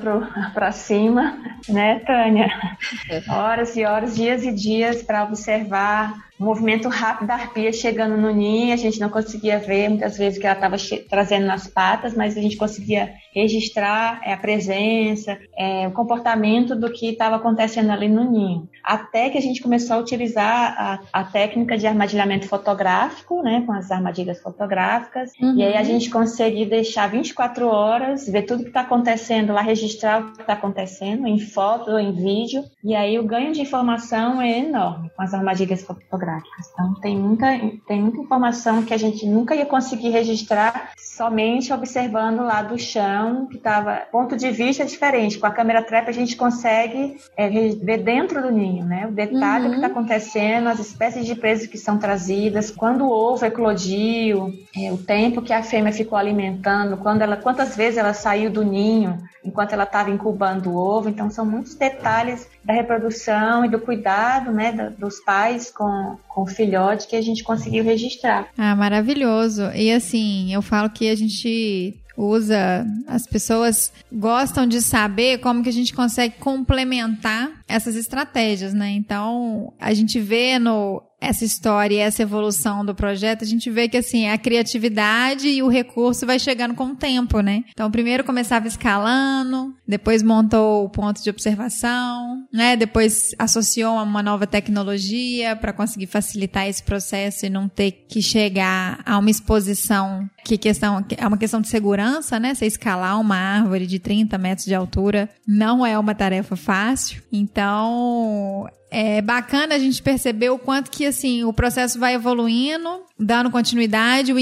para 0.53 0.73
cima, 0.73 1.39
né, 1.69 2.01
Tânia? 2.01 2.44
Horas 3.29 3.77
e 3.77 3.85
horas, 3.85 4.17
dias 4.17 4.45
e 4.45 4.53
dias 4.53 5.03
para 5.03 5.25
observar 5.25 6.13
o 6.39 6.45
movimento 6.45 6.89
rápido 6.89 7.29
da 7.29 7.35
arpia 7.35 7.73
chegando 7.73 8.17
no 8.17 8.33
ninho, 8.33 8.73
a 8.73 8.77
gente 8.77 8.99
não 8.99 9.09
conseguia 9.09 9.59
ver 9.59 9.89
muitas 9.89 10.19
vezes 10.19 10.39
que 10.39 10.47
ela 10.47 10.55
estava 10.55 10.77
trazendo 11.09 11.47
nas 11.47 11.69
patas, 11.69 12.15
mas 12.15 12.37
a 12.37 12.41
gente 12.41 12.57
conseguia 12.57 13.13
registrar 13.33 14.21
é, 14.25 14.33
a 14.33 14.37
presença, 14.37 15.39
é, 15.57 15.87
o 15.87 15.93
comportamento 15.93 16.75
do 16.75 16.91
que 16.91 17.11
estava 17.11 17.37
acontecendo 17.37 17.91
ali 17.91 18.09
no 18.09 18.29
ninho. 18.31 18.69
Até 18.83 19.31
que 19.31 19.39
a 19.39 19.41
gente 19.41 19.63
começou 19.63 19.97
a 19.97 20.01
utilizar 20.01 20.75
a, 20.77 21.01
a 21.13 21.25
técnica 21.25 21.79
de 21.79 21.87
armadilhamento 21.87 22.49
fotográfico, 22.49 23.43
né, 23.43 23.63
com 23.65 23.73
as 23.73 23.91
armadilhas 23.91 24.41
fotográficas, 24.41 25.31
uhum. 25.41 25.57
e 25.57 25.63
aí 25.63 25.77
a 25.77 25.81
uhum. 25.81 25.85
gente 25.85 26.11
conseguiu 26.11 26.69
deixar 26.69 27.09
24 27.09 27.67
horas, 27.69 28.27
ver 28.27 28.43
tudo 28.43 28.63
que 28.63 28.69
está 28.69 28.81
acontecendo 28.81 29.53
lá, 29.53 29.63
registrar 29.63 30.21
o 30.21 30.33
que 30.33 30.41
está 30.41 30.55
acontecendo 30.55 31.27
em 31.27 31.39
foto 31.39 31.97
em 31.97 32.13
vídeo, 32.13 32.65
e 32.83 32.95
aí 32.95 33.19
o 33.19 33.25
ganho 33.25 33.53
de 33.53 33.61
informação 33.61 34.43
é 34.43 34.59
enorme 34.59 35.11
com 35.17 35.23
as 35.23 35.33
armadilhas 35.33 35.83
fotográficas 35.83 36.24
Então, 36.73 36.95
tem 36.95 37.17
muita, 37.17 37.47
tem 37.87 38.01
muita 38.01 38.21
informação 38.21 38.83
que 38.83 38.95
a 38.95 38.97
gente 38.97 39.27
nunca 39.27 39.55
ia 39.55 39.67
conseguir 39.67 40.11
registrar 40.11 40.93
somente 40.97 41.73
observando 41.73 42.41
lá 42.41 42.63
do 42.63 42.79
chão, 42.79 43.47
que 43.47 43.57
estava 43.57 44.03
ponto 44.11 44.37
de 44.37 44.51
vista 44.51 44.85
diferente. 44.85 45.39
Com 45.39 45.47
a 45.47 45.51
câmera 45.51 45.83
trap, 45.83 46.09
a 46.09 46.13
gente 46.13 46.37
consegue 46.37 47.17
é, 47.37 47.49
ver 47.49 47.99
dentro 47.99 48.43
do 48.43 48.51
ninho, 48.51 48.85
né? 48.85 49.07
O 49.07 49.13
detalhe 49.13 49.65
uhum. 49.65 49.71
que 49.71 49.77
está 49.77 49.87
acontecendo, 49.87 50.69
as 50.69 50.79
espécies 50.79 51.27
de 51.27 51.35
presas 51.35 51.67
que 51.67 51.79
são 51.79 51.99
trazidas, 51.99 52.71
quando 52.71 53.05
o 53.05 53.11
ovo 53.11 53.45
eclodiu, 53.45 54.53
é, 54.77 54.93
o 54.93 54.99
tempo 54.99 55.43
que 55.43 55.53
a 55.53 55.63
fêmea 55.63 55.93
ficou 55.93 56.19
alimentando, 56.19 56.97
quando 56.97 57.23
ela, 57.23 57.37
quantas 57.37 57.77
vezes 57.77 57.99
ela 57.99 58.15
saiu 58.15 58.51
do 58.51 58.65
ninho 58.65 59.19
enquanto 59.45 59.73
ela 59.73 59.85
estava 59.85 60.11
incubando 60.11 60.71
o 60.71 60.77
ovo. 60.77 61.09
Então, 61.09 61.31
são 61.31 61.45
muitos 61.45 61.75
detalhes 61.75 62.49
da 62.65 62.73
reprodução 62.73 63.65
e 63.65 63.69
do 63.69 63.79
cuidado 63.79 64.51
né, 64.51 64.93
dos 64.99 65.21
pais 65.21 65.71
com, 65.71 66.17
com 66.29 66.43
o 66.43 66.47
filhote 66.47 67.07
que 67.07 67.17
a 67.17 67.23
gente 67.23 67.45
conseguiu 67.45 67.85
registrar. 67.85 68.49
Ah, 68.57 68.75
maravilhoso. 68.75 69.71
E 69.75 69.93
assim, 69.93 70.53
eu 70.53 70.63
falo 70.63 70.89
que 70.91 71.09
a 71.09 71.15
gente 71.15 71.95
usa, 72.17 72.87
as 73.07 73.27
pessoas 73.27 73.93
gostam 74.13 74.67
de 74.67 74.81
saber 74.81 75.39
como 75.39 75.63
que 75.63 75.69
a 75.69 75.73
gente 75.73 75.93
consegue 75.93 76.37
complementar 76.39 77.51
essas 77.67 77.97
estratégias, 77.97 78.73
né? 78.73 78.91
Então, 78.91 79.73
a 79.81 79.93
gente 79.93 80.21
vê 80.21 80.59
no 80.59 81.03
essa 81.25 81.45
história 81.45 81.95
e 81.97 81.99
essa 81.99 82.23
evolução 82.23 82.85
do 82.85 82.95
projeto, 82.95 83.43
a 83.43 83.47
gente 83.47 83.71
vê 83.71 83.89
que 83.89 83.97
assim, 83.97 84.29
a 84.29 84.39
criatividade 84.39 85.49
e 85.49 85.63
o 85.63 85.69
recurso 85.69 86.27
vai 86.27 86.39
chegando 86.39 86.75
com 86.75 86.87
o 86.87 86.95
tempo, 86.95 87.41
né? 87.41 87.65
Então, 87.71 87.91
primeiro 87.91 88.25
começava 88.25 88.67
escalando, 88.67 89.75
depois 89.87 90.23
montou 90.23 90.85
o 90.85 90.89
ponto 90.89 91.23
de 91.23 91.31
observação, 91.31 92.47
né? 92.53 92.77
Depois 92.77 93.35
associou 93.39 93.95
uma 94.03 94.23
nova 94.23 94.47
tecnologia 94.47 95.57
para 95.57 95.73
conseguir 95.73 96.07
facilitar 96.07 96.67
esse 96.67 96.83
processo 96.83 97.47
e 97.47 97.51
não 97.51 97.69
ter 97.69 98.05
que 98.09 98.21
chegar 98.23 99.01
a 99.05 99.19
uma 99.19 99.31
exposição 99.31 100.29
que 100.45 100.59
questão 100.59 101.05
é 101.17 101.27
uma 101.27 101.39
questão 101.39 101.61
de 101.61 101.69
segurança, 101.69 102.39
né? 102.39 102.55
Você 102.55 102.67
escalar 102.67 103.19
uma 103.19 103.37
árvore 103.37 103.87
de 103.87 103.99
30 103.99 104.37
metros 104.37 104.67
de 104.67 104.75
altura 104.75 105.29
não 105.47 105.85
é 105.85 105.99
uma 105.99 106.15
tarefa 106.15 106.55
fácil. 106.55 107.23
Então, 107.33 108.69
é 108.97 109.21
bacana 109.21 109.75
a 109.75 109.79
gente 109.79 110.01
perceber 110.01 110.51
o 110.51 110.59
quanto 110.59 110.89
que 110.89 111.05
assim 111.05 111.43
o 111.43 111.53
processo 111.53 111.99
vai 111.99 112.15
evoluindo, 112.15 113.03
dando 113.19 113.51
continuidade, 113.51 114.33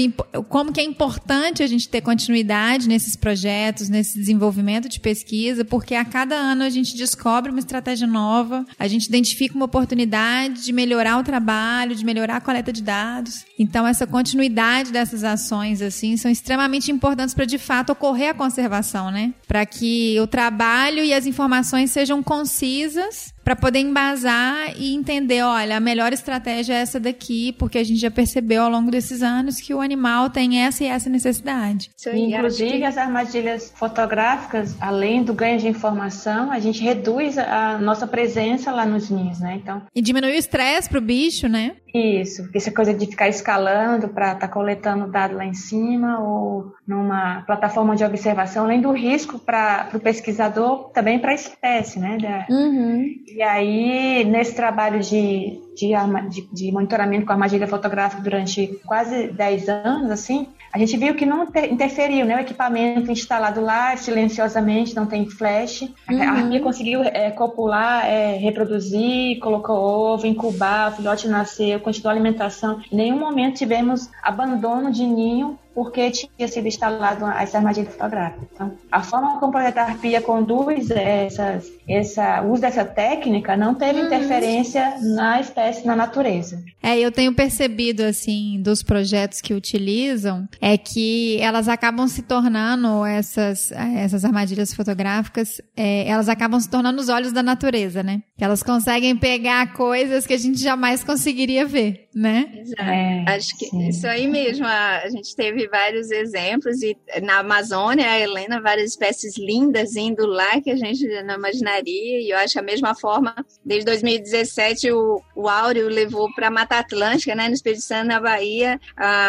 como 0.49 0.71
que 0.71 0.81
é 0.81 0.83
importante 0.83 1.61
a 1.61 1.67
gente 1.67 1.87
ter 1.87 2.01
continuidade 2.01 2.87
nesses 2.87 3.15
projetos, 3.15 3.87
nesse 3.87 4.17
desenvolvimento 4.17 4.89
de 4.89 4.99
pesquisa, 4.99 5.63
porque 5.63 5.93
a 5.93 6.03
cada 6.03 6.35
ano 6.35 6.63
a 6.63 6.69
gente 6.69 6.97
descobre 6.97 7.51
uma 7.51 7.59
estratégia 7.59 8.07
nova, 8.07 8.65
a 8.79 8.87
gente 8.87 9.05
identifica 9.05 9.55
uma 9.55 9.65
oportunidade 9.65 10.63
de 10.63 10.73
melhorar 10.73 11.19
o 11.19 11.23
trabalho, 11.23 11.95
de 11.95 12.03
melhorar 12.03 12.37
a 12.37 12.41
coleta 12.41 12.73
de 12.73 12.81
dados. 12.81 13.45
Então 13.59 13.85
essa 13.85 14.07
continuidade 14.07 14.91
dessas 14.91 15.23
ações 15.23 15.81
assim 15.81 16.17
são 16.17 16.31
extremamente 16.31 16.91
importantes 16.91 17.35
para 17.35 17.45
de 17.45 17.57
fato 17.57 17.91
ocorrer 17.91 18.31
a 18.31 18.33
conservação, 18.33 19.11
né? 19.11 19.33
Para 19.47 19.65
que 19.65 20.19
o 20.19 20.25
trabalho 20.25 21.03
e 21.03 21.13
as 21.13 21.27
informações 21.27 21.91
sejam 21.91 22.23
concisas 22.23 23.33
para 23.43 23.55
poder 23.55 23.79
embasar 23.79 24.73
e 24.77 24.93
entender, 24.95 25.43
olha, 25.43 25.75
a 25.75 25.79
melhor 25.79 26.13
estratégia 26.13 26.73
é 26.73 26.77
essa 26.77 26.99
daqui, 26.99 27.51
porque 27.53 27.77
a 27.77 27.83
gente 27.83 27.99
já 27.99 28.09
percebeu 28.09 28.62
ao 28.63 28.69
longo 28.69 28.89
desses 28.89 29.21
anos 29.21 29.59
que 29.59 29.73
o 29.73 29.81
animal 29.81 30.29
tem 30.29 30.63
essa 30.63 30.83
e 30.83 30.87
essa 30.87 31.09
necessidade. 31.09 31.91
Inclusive, 32.13 32.83
as 32.83 32.97
armadilhas 32.97 33.71
fotográficas, 33.75 34.75
além 34.79 35.23
do 35.23 35.33
ganho 35.33 35.59
de 35.59 35.67
informação, 35.67 36.51
a 36.51 36.59
gente 36.59 36.81
reduz 36.83 37.37
a 37.37 37.77
nossa 37.77 38.07
presença 38.07 38.71
lá 38.71 38.85
nos 38.85 39.09
ninhos, 39.09 39.39
né? 39.39 39.59
Então... 39.61 39.81
E 39.93 40.01
diminui 40.01 40.31
o 40.31 40.35
estresse 40.35 40.89
para 40.89 40.99
o 40.99 41.01
bicho, 41.01 41.47
né? 41.47 41.75
Isso, 41.93 42.49
essa 42.55 42.71
coisa 42.71 42.91
de 42.91 43.05
ficar 43.05 43.29
escalando 43.29 44.07
para 44.07 44.33
estar 44.33 44.47
tá 44.47 44.53
coletando 44.53 45.11
dado 45.11 45.35
lá 45.35 45.45
em 45.45 45.53
cima 45.53 46.19
ou 46.19 46.73
numa 46.87 47.43
plataforma 47.45 47.95
de 47.95 48.03
observação, 48.03 48.65
além 48.65 48.81
do 48.81 48.91
risco 48.91 49.37
para 49.37 49.89
o 49.93 49.99
pesquisador, 49.99 50.89
também 50.89 51.19
para 51.19 51.31
a 51.31 51.35
espécie, 51.35 51.99
né? 51.99 52.17
Uhum. 52.49 53.05
E 53.27 53.43
aí, 53.43 54.25
nesse 54.25 54.55
trabalho 54.55 55.01
de, 55.01 55.59
de, 55.75 55.91
de, 56.29 56.49
de 56.51 56.71
monitoramento 56.71 57.25
com 57.25 57.33
armadilha 57.33 57.67
fotográfica 57.67 58.21
durante 58.21 58.79
quase 58.85 59.27
10 59.27 59.69
anos, 59.69 60.11
assim, 60.11 60.47
a 60.73 60.79
gente 60.79 60.97
viu 60.97 61.13
que 61.13 61.23
não 61.23 61.43
interferiu, 61.43 62.25
né? 62.25 62.35
O 62.37 62.39
equipamento 62.39 63.11
instalado 63.11 63.61
lá 63.61 63.95
silenciosamente, 63.95 64.95
não 64.95 65.05
tem 65.05 65.29
flash. 65.29 65.83
Uhum. 66.09 66.21
A 66.21 66.31
arpia 66.31 66.59
conseguiu 66.61 67.03
é, 67.03 67.29
copular, 67.29 68.07
é, 68.07 68.37
reproduzir, 68.37 69.37
colocou 69.39 69.75
ovo, 69.75 70.25
incubar, 70.25 70.91
o 70.91 70.95
filhote 70.95 71.27
nasceu, 71.27 71.79
continuou 71.79 72.09
a 72.09 72.13
alimentação. 72.13 72.81
Em 72.91 72.95
nenhum 72.95 73.19
momento 73.19 73.57
tivemos 73.57 74.09
abandono 74.23 74.91
de 74.91 75.05
ninho 75.05 75.59
porque 75.73 76.11
tinha 76.11 76.47
sido 76.47 76.67
instalado 76.67 77.25
essa 77.25 77.57
armadilha 77.57 77.89
fotográfica. 77.89 78.47
Então, 78.53 78.71
a 78.91 79.01
forma 79.01 79.39
como 79.39 79.57
a 79.57 79.61
arpia 79.61 80.21
conduz 80.21 80.91
essas, 80.91 81.71
essa, 81.87 82.41
o 82.41 82.51
uso 82.51 82.61
dessa 82.61 82.85
técnica 82.85 83.57
não 83.57 83.73
teve 83.75 83.99
uhum. 83.99 84.05
interferência 84.05 84.95
na 85.01 85.41
espécie, 85.41 85.85
na 85.85 85.95
natureza. 85.95 86.61
É, 86.81 86.99
eu 86.99 87.11
tenho 87.11 87.33
percebido, 87.33 88.03
assim, 88.03 88.61
dos 88.61 88.83
projetos 88.83 89.41
que 89.41 89.53
utilizam, 89.53 90.47
é 90.61 90.77
que 90.77 91.39
elas 91.39 91.67
acabam 91.67 92.07
se 92.07 92.21
tornando, 92.21 93.05
essas, 93.05 93.71
essas 93.71 94.23
armadilhas 94.23 94.73
fotográficas, 94.73 95.61
é, 95.75 96.07
elas 96.07 96.29
acabam 96.29 96.59
se 96.59 96.69
tornando 96.69 97.01
os 97.01 97.09
olhos 97.09 97.31
da 97.31 97.41
natureza, 97.41 98.03
né? 98.03 98.21
Que 98.37 98.43
elas 98.43 98.61
conseguem 98.61 99.15
pegar 99.15 99.73
coisas 99.73 100.27
que 100.27 100.33
a 100.33 100.37
gente 100.37 100.61
jamais 100.61 101.03
conseguiria 101.03 101.65
ver, 101.65 102.09
né? 102.13 102.51
Exato. 102.53 102.81
É, 102.81 103.25
Acho 103.27 103.57
que 103.57 103.65
sim. 103.65 103.87
isso 103.87 104.05
aí 104.07 104.27
mesmo, 104.27 104.65
a, 104.65 104.99
a 104.99 105.09
gente 105.09 105.35
teve 105.35 105.62
vários 105.67 106.11
exemplos 106.11 106.81
e 106.81 106.97
na 107.21 107.39
Amazônia, 107.39 108.09
a 108.09 108.19
Helena, 108.19 108.61
várias 108.61 108.91
espécies 108.91 109.37
lindas 109.37 109.95
indo 109.95 110.25
lá 110.25 110.59
que 110.61 110.71
a 110.71 110.75
gente 110.75 111.05
não 111.23 111.35
imaginaria. 111.35 112.21
E 112.21 112.29
eu 112.29 112.37
acho 112.37 112.59
a 112.59 112.61
mesma 112.61 112.95
forma, 112.95 113.35
desde 113.63 113.85
2017, 113.85 114.91
o, 114.91 115.21
o 115.35 115.47
Áureo 115.47 115.87
levou 115.87 116.33
para 116.33 116.47
a 116.47 116.51
Mata 116.51 116.77
Atlântica, 116.77 117.35
né, 117.35 117.47
no 117.47 117.53
Espírito 117.53 117.81
Santo, 117.81 118.07
na 118.07 118.19
Bahia, 118.19 118.79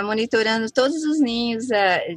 monitorando 0.05 0.71
todos 0.71 1.05
os 1.05 1.21
ninhos 1.21 1.67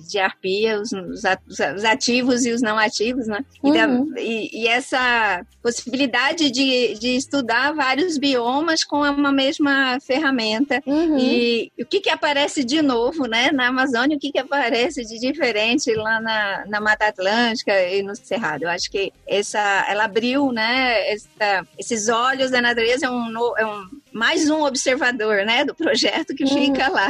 de 0.07 0.19
arpia, 0.19 0.79
os, 0.79 0.91
os, 0.91 1.23
os, 1.47 1.85
ativos 1.85 2.45
e 2.45 2.51
os 2.51 2.61
não 2.61 2.77
ativos, 2.77 3.27
né? 3.27 3.43
E, 3.63 3.67
uhum. 3.67 3.73
da, 4.13 4.21
e, 4.21 4.63
e 4.63 4.67
essa 4.67 5.45
possibilidade 5.61 6.49
de, 6.51 6.95
de 6.95 7.15
estudar 7.15 7.73
vários 7.73 8.17
biomas 8.17 8.83
com 8.83 9.01
uma 9.01 9.31
mesma 9.31 9.99
ferramenta. 9.99 10.81
Uhum. 10.85 11.17
E 11.17 11.71
o 11.79 11.85
que, 11.85 11.99
que 11.99 12.09
aparece 12.09 12.63
de 12.63 12.81
novo, 12.81 13.27
né, 13.27 13.51
na 13.51 13.67
Amazônia? 13.67 14.06
O 14.15 14.19
que, 14.19 14.31
que 14.31 14.39
aparece 14.39 15.03
de 15.05 15.19
diferente 15.19 15.93
lá 15.93 16.19
na, 16.19 16.65
na 16.67 16.81
Mata 16.81 17.07
Atlântica 17.07 17.73
e 17.89 18.01
no 18.01 18.15
Cerrado. 18.15 18.63
Eu 18.63 18.69
acho 18.69 18.89
que 18.89 19.11
essa, 19.27 19.85
ela 19.89 20.05
abriu, 20.05 20.51
né, 20.51 21.11
essa, 21.11 21.65
esses 21.77 22.09
olhos 22.09 22.51
da 22.51 22.61
natureza, 22.61 23.07
é 23.07 23.09
um, 23.09 23.57
é 23.57 23.65
um 23.65 23.87
mais 24.11 24.49
um 24.49 24.63
observador, 24.63 25.45
né, 25.45 25.63
do 25.63 25.75
projeto 25.75 26.33
que 26.33 26.45
fica 26.47 26.89
hum. 26.89 26.93
lá, 26.93 27.09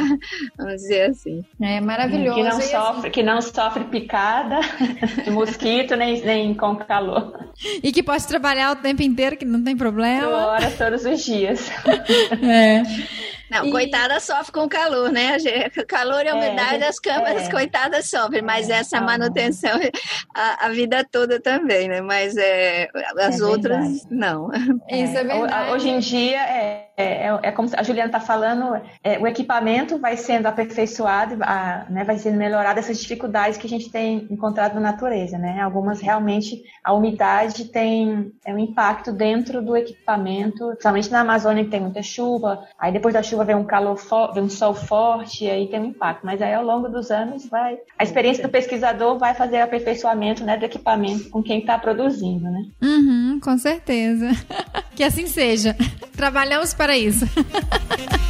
vamos 0.56 0.74
dizer 0.74 1.10
assim. 1.10 1.44
É 1.60 1.80
maravilhoso. 1.80 2.36
Que 2.36 2.42
não, 2.42 2.60
sofre, 2.60 2.98
assim... 2.98 3.10
que 3.10 3.22
não 3.22 3.40
sofre 3.40 3.84
picada 3.84 4.60
de 5.24 5.30
mosquito 5.30 5.96
nem, 5.96 6.20
nem 6.20 6.54
com 6.54 6.76
calor. 6.76 7.50
E 7.82 7.90
que 7.92 8.02
pode 8.02 8.26
trabalhar 8.26 8.72
o 8.72 8.76
tempo 8.76 9.02
inteiro, 9.02 9.36
que 9.36 9.44
não 9.44 9.62
tem 9.62 9.76
problema. 9.76 10.28
Horas 10.28 10.76
todos 10.76 11.04
os 11.04 11.24
dias. 11.24 11.70
É. 12.42 12.82
Não, 13.50 13.66
e... 13.66 13.70
coitada 13.70 14.20
sofre 14.20 14.52
com 14.52 14.68
calor, 14.68 15.10
né? 15.10 15.36
Calor 15.88 16.24
e 16.24 16.28
é, 16.28 16.34
umidade, 16.34 16.82
é, 16.82 16.88
as 16.88 16.98
câmaras, 16.98 17.48
é. 17.48 17.50
coitadas 17.50 18.10
sofrem, 18.10 18.42
mas 18.42 18.68
é, 18.68 18.78
essa 18.78 19.00
manutenção 19.00 19.78
a, 20.34 20.66
a, 20.66 20.68
vida 20.68 21.04
toda 21.10 21.40
também, 21.40 21.88
né? 21.88 22.00
Mas 22.00 22.36
é, 22.36 22.88
as 23.18 23.40
é 23.40 23.44
outras, 23.44 23.78
verdade. 23.78 24.06
não. 24.10 24.50
Isso 24.90 25.16
é 25.16 25.24
verdade. 25.24 25.70
Hoje 25.72 25.88
em 25.88 25.98
dia, 25.98 26.40
é, 26.40 26.88
é, 26.96 27.38
é 27.42 27.52
como 27.52 27.68
a 27.76 27.82
Juliana 27.82 28.08
está 28.08 28.20
falando, 28.20 28.80
o 29.20 29.26
equipamento 29.26 29.98
vai 29.98 30.16
sendo 30.16 30.46
aperfeiçoado, 30.46 31.38
a, 31.42 31.86
né, 31.88 32.04
vai 32.04 32.18
sendo 32.18 32.36
melhorado 32.36 32.78
essas 32.78 32.98
dificuldades 32.98 33.58
que 33.58 33.66
a 33.66 33.70
gente 33.70 33.90
tem 33.90 34.26
encontrado 34.30 34.74
na 34.74 34.80
natureza, 34.80 35.38
né? 35.38 35.60
Algumas 35.60 36.00
realmente, 36.00 36.62
a 36.82 36.92
umidade 36.92 37.66
tem 37.66 38.32
um 38.46 38.58
impacto 38.58 39.12
dentro 39.12 39.62
do 39.62 39.76
equipamento, 39.76 40.68
principalmente 40.68 41.10
na 41.10 41.20
Amazônia 41.20 41.64
que 41.64 41.70
tem 41.70 41.80
muita 41.80 42.02
chuva, 42.02 42.64
aí 42.78 42.92
depois 42.92 43.14
da 43.14 43.22
chuva 43.22 43.37
chuva 43.38 43.44
vem 43.44 43.56
um 43.56 43.64
calor 43.64 43.96
vem 44.34 44.42
um 44.42 44.50
sol 44.50 44.74
forte 44.74 45.48
aí 45.48 45.68
tem 45.68 45.80
um 45.80 45.86
impacto. 45.86 46.24
Mas 46.24 46.42
aí 46.42 46.54
ao 46.54 46.64
longo 46.64 46.88
dos 46.88 47.10
anos 47.10 47.46
vai. 47.46 47.78
A 47.98 48.02
experiência 48.02 48.42
do 48.42 48.48
pesquisador 48.48 49.18
vai 49.18 49.34
fazer 49.34 49.60
aperfeiçoamento 49.60 50.44
né, 50.44 50.56
do 50.56 50.64
equipamento 50.64 51.30
com 51.30 51.42
quem 51.42 51.60
está 51.60 51.78
produzindo, 51.78 52.44
né? 52.44 52.66
Uhum, 52.82 53.38
com 53.40 53.56
certeza. 53.58 54.30
que 54.94 55.04
assim 55.04 55.26
seja. 55.26 55.76
Trabalhamos 56.16 56.74
para 56.74 56.96
isso. 56.96 57.24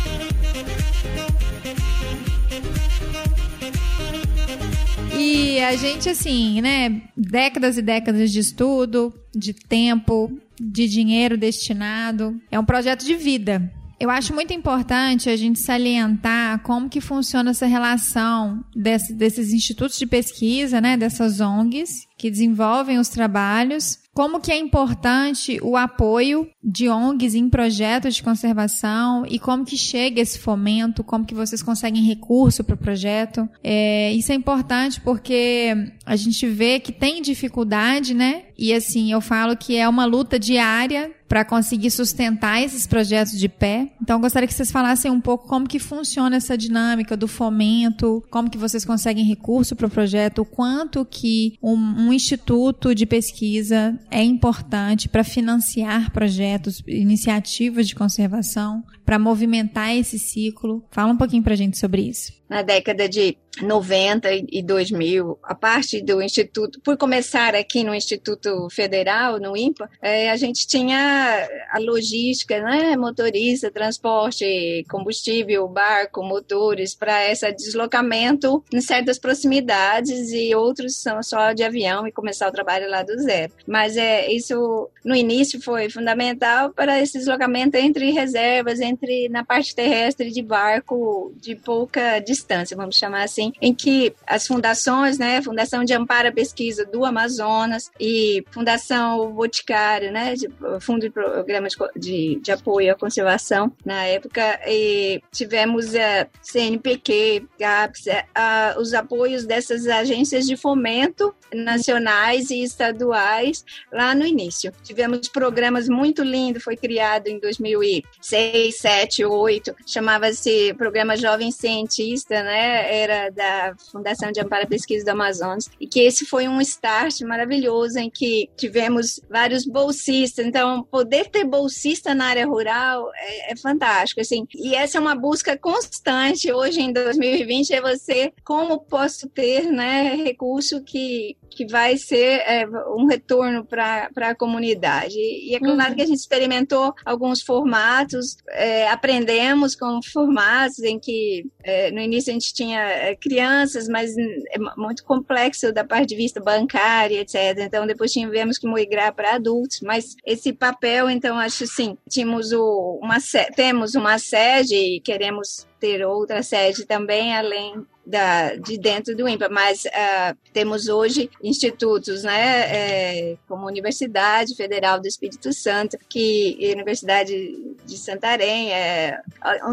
E 5.21 5.59
a 5.59 5.75
gente, 5.75 6.09
assim, 6.09 6.61
né? 6.61 7.03
Décadas 7.17 7.77
e 7.77 7.83
décadas 7.83 8.31
de 8.31 8.39
estudo, 8.39 9.13
de 9.35 9.53
tempo, 9.53 10.31
de 10.61 10.87
dinheiro 10.87 11.37
destinado. 11.37 12.41
É 12.53 12.59
um 12.59 12.65
projeto 12.65 13.05
de 13.05 13.17
vida. 13.17 13.69
Eu 14.01 14.11
acho 14.11 14.33
muito 14.33 14.53
importante 14.53 15.29
a 15.29 15.37
gente 15.37 15.59
salientar 15.59 16.63
como 16.63 16.89
que 16.89 17.01
funciona 17.01 17.51
essa 17.51 17.67
relação 17.67 18.65
desse, 18.75 19.13
desses 19.13 19.53
institutos 19.53 19.99
de 19.99 20.07
pesquisa, 20.07 20.81
né, 20.81 20.97
dessas 20.97 21.41
ONGs 21.41 22.07
que 22.17 22.31
desenvolvem 22.31 22.99
os 22.99 23.09
trabalhos 23.09 23.99
como 24.19 24.41
que 24.41 24.51
é 24.51 24.59
importante 24.59 25.61
o 25.63 25.77
apoio 25.77 26.49
de 26.61 26.89
ONGs 26.89 27.37
em 27.37 27.49
projetos 27.49 28.17
de 28.17 28.23
conservação 28.25 29.25
e 29.29 29.39
como 29.39 29.65
que 29.65 29.77
chega 29.77 30.21
esse 30.21 30.41
fomento, 30.41 31.05
como 31.05 31.25
que 31.25 31.37
vocês 31.37 31.63
conseguem 31.63 32.03
recurso 32.03 32.65
para 32.65 32.75
o 32.75 32.79
projeto. 32.79 33.49
É, 33.63 34.13
isso 34.15 34.33
é 34.33 34.35
importante 34.35 35.01
porque 35.01 35.73
a 36.05 36.17
gente 36.17 36.45
vê 36.49 36.81
que 36.81 36.91
tem 36.91 37.23
dificuldade, 37.23 38.13
né? 38.13 38.47
E 38.59 38.75
assim, 38.75 39.13
eu 39.13 39.21
falo 39.21 39.57
que 39.57 39.77
é 39.77 39.89
uma 39.89 40.05
luta 40.05 40.37
diária 40.37 41.13
para 41.29 41.45
conseguir 41.45 41.91
sustentar 41.91 42.63
esses 42.63 42.87
projetos 42.87 43.39
de 43.39 43.49
pé. 43.49 43.93
Então, 44.01 44.21
gostaria 44.21 44.49
que 44.49 44.55
vocês 44.55 44.71
falassem 44.71 45.11
um 45.11 45.21
pouco 45.21 45.47
como 45.47 45.69
que 45.69 45.79
funciona 45.79 46.37
essa 46.37 46.57
dinâmica 46.57 47.17
do 47.17 47.29
fomento, 47.29 48.25
como 48.31 48.49
que 48.49 48.57
vocês 48.57 48.85
conseguem 48.85 49.25
recurso 49.25 49.77
para 49.77 49.87
o 49.87 49.91
projeto, 49.91 50.41
o 50.41 50.45
quanto 50.45 51.05
que 51.05 51.59
um, 51.63 51.75
um 51.75 52.13
instituto 52.13 52.95
de 52.95 53.05
pesquisa 53.05 53.99
é 54.11 54.23
importante 54.23 55.09
para 55.09 55.23
financiar 55.23 56.11
projetos, 56.11 56.83
iniciativas 56.87 57.87
de 57.87 57.95
conservação, 57.95 58.83
para 59.09 59.19
movimentar 59.19 59.97
esse 59.97 60.19
ciclo. 60.19 60.85
Fala 60.91 61.11
um 61.11 61.17
pouquinho 61.17 61.43
para 61.43 61.55
a 61.55 61.57
gente 61.57 61.79
sobre 61.79 62.03
isso. 62.03 62.31
Na 62.47 62.61
década 62.61 63.09
de 63.09 63.37
90 63.63 64.29
e 64.51 64.63
2000, 64.63 65.39
a 65.43 65.55
parte 65.55 66.01
do 66.03 66.23
Instituto, 66.23 66.81
por 66.81 66.97
começar 66.97 67.55
aqui 67.55 67.85
no 67.85 67.95
Instituto 67.95 68.69
Federal, 68.71 69.39
no 69.39 69.57
INPA, 69.57 69.91
é, 70.01 70.31
a 70.31 70.37
gente 70.37 70.67
tinha 70.67 71.47
a 71.71 71.79
logística, 71.79 72.61
né, 72.63 72.97
motorista, 72.97 73.71
transporte, 73.71 74.85
combustível, 74.91 75.69
barco, 75.69 76.23
motores, 76.23 76.95
para 76.95 77.31
esse 77.31 77.51
deslocamento 77.53 78.65
em 78.73 78.81
certas 78.81 79.19
proximidades 79.19 80.33
e 80.33 80.55
outros 80.55 80.97
são 80.97 81.23
só 81.23 81.53
de 81.53 81.63
avião 81.63 82.07
e 82.07 82.13
começar 82.13 82.49
o 82.49 82.53
trabalho 82.53 82.89
lá 82.89 83.03
do 83.03 83.19
zero. 83.19 83.53
Mas 83.67 83.97
é 83.97 84.33
isso, 84.33 84.89
no 85.05 85.15
início, 85.15 85.61
foi 85.61 85.91
fundamental 85.91 86.71
para 86.73 86.99
esse 86.99 87.19
deslocamento 87.19 87.77
entre 87.77 88.11
reservas, 88.11 88.81
entre 88.81 88.98
na 89.31 89.45
parte 89.45 89.75
terrestre 89.75 90.31
de 90.31 90.43
barco 90.43 91.33
de 91.37 91.55
pouca 91.55 92.19
distância 92.21 92.77
vamos 92.77 92.97
chamar 92.97 93.23
assim, 93.25 93.53
em 93.61 93.75
que 93.75 94.15
as 94.27 94.47
fundações, 94.47 95.19
né, 95.19 95.43
Fundação 95.43 95.85
de 95.85 95.93
Amparo 95.93 96.29
à 96.29 96.33
Pesquisa 96.33 96.85
do 96.85 97.05
Amazonas 97.05 97.91
e 97.99 98.45
Fundação 98.51 99.33
Boticário, 99.33 100.13
né, 100.13 100.35
de, 100.35 100.49
Fundo 100.81 101.01
de 101.01 101.11
Programa 101.11 101.69
de, 101.69 101.77
de, 101.97 102.41
de, 102.41 102.53
Apoio 102.53 102.93
à 102.93 102.95
Conservação, 102.95 103.73
na 103.85 104.05
época, 104.05 104.61
e 104.67 105.21
tivemos 105.33 105.95
a 105.95 106.27
CNPq, 106.43 107.47
GAPS, 107.59 108.09
a, 108.35 108.75
é, 108.75 108.79
os 108.79 108.95
apoios 108.95 109.45
dessas 109.45 109.87
agências 109.87 110.47
de 110.47 110.57
fomento 110.57 111.35
nacionais 111.53 112.51
e 112.51 112.63
estaduais 112.63 113.65
lá 113.93 114.15
no 114.15 114.27
início. 114.27 114.73
Tivemos 114.83 115.29
programas 115.29 115.89
muito 115.89 116.23
lindos, 116.23 116.63
foi 116.63 116.77
criado 116.77 117.29
em 117.29 117.39
2006, 117.39 118.79
7, 118.89 119.23
8, 119.23 119.77
chamava-se 119.87 120.73
Programa 120.73 121.15
Jovem 121.15 121.51
Cientista, 121.51 122.43
né? 122.43 123.03
Era 123.03 123.29
da 123.29 123.75
Fundação 123.93 124.33
de 124.33 124.41
Amparo 124.41 124.65
à 124.65 124.67
Pesquisa 124.67 125.05
do 125.05 125.11
Amazonas, 125.11 125.71
e 125.79 125.87
que 125.87 126.01
esse 126.01 126.25
foi 126.25 126.49
um 126.49 126.59
start 126.63 127.21
maravilhoso 127.21 127.99
em 127.99 128.09
que 128.09 128.49
tivemos 128.57 129.21
vários 129.29 129.67
bolsistas. 129.67 130.47
Então, 130.47 130.83
poder 130.85 131.29
ter 131.29 131.45
bolsista 131.45 132.15
na 132.15 132.29
área 132.29 132.47
rural 132.47 133.11
é, 133.15 133.53
é 133.53 133.57
fantástico, 133.57 134.23
assim. 134.23 134.47
E 134.55 134.75
essa 134.75 134.97
é 134.97 135.01
uma 135.03 135.15
busca 135.15 135.55
constante 135.59 136.51
hoje 136.51 136.81
em 136.81 136.91
2020 136.91 137.75
é 137.75 137.83
você 137.83 138.33
como 138.43 138.81
posso 138.81 139.29
ter, 139.29 139.71
né, 139.71 140.15
recurso 140.15 140.83
que 140.83 141.37
que 141.59 141.67
vai 141.67 141.97
ser 141.97 142.41
é, 142.47 142.65
um 142.95 143.07
retorno 143.07 143.65
para 143.65 144.09
a 144.15 144.35
comunidade. 144.35 145.17
E 145.19 145.57
é 145.57 145.59
claro 145.59 145.91
uhum. 145.91 145.97
que 145.97 146.03
a 146.03 146.07
gente 146.07 146.21
experimentou 146.21 146.95
alguns 147.05 147.43
formatos, 147.43 148.37
é, 148.51 148.78
aprendemos 148.87 149.75
com 149.75 150.01
formatos 150.03 150.79
em 150.81 150.99
que 150.99 151.47
é, 151.63 151.91
no 151.91 152.01
início 152.01 152.31
a 152.31 152.35
gente 152.35 152.53
tinha 152.53 152.81
é, 152.81 153.17
crianças, 153.17 153.89
mas 153.89 154.17
é 154.17 154.59
muito 154.77 155.05
complexo 155.05 155.73
da 155.73 155.85
parte 155.85 156.09
de 156.09 156.17
vista 156.17 156.41
bancária, 156.41 157.21
etc. 157.21 157.59
Então 157.59 157.87
depois 157.87 158.13
tivemos 158.13 158.59
que 158.59 158.69
migrar 158.69 159.15
para 159.15 159.35
adultos, 159.35 159.81
mas 159.83 160.17
esse 160.25 160.53
papel, 160.53 161.11
então 161.11 161.39
acho 161.39 161.67
sim, 161.67 161.97
tínhamos 162.09 162.53
o, 162.53 162.99
uma, 163.03 163.19
temos 163.55 163.95
uma 163.95 164.19
sede 164.19 164.75
e 164.75 165.01
queremos 165.01 165.68
ter 165.79 166.05
outra 166.05 166.43
sede 166.43 166.85
também, 166.85 167.35
além 167.35 167.87
da, 168.09 168.55
de 168.57 168.79
dentro 168.79 169.15
do 169.15 169.29
INPA, 169.29 169.51
mas 169.51 169.85
uh, 169.85 170.37
temos 170.51 170.89
hoje 170.89 171.31
institutos, 171.43 172.23
né, 172.23 173.33
é, 173.33 173.37
como 173.47 173.67
Universidade 173.67 174.55
Federal 174.55 174.99
do 174.99 175.07
Espírito 175.07 175.53
Santo, 175.53 175.99
que 176.09 176.59
Universidade 176.73 177.77
de 177.85 177.99
Santarém, 177.99 178.73
é, 178.73 179.21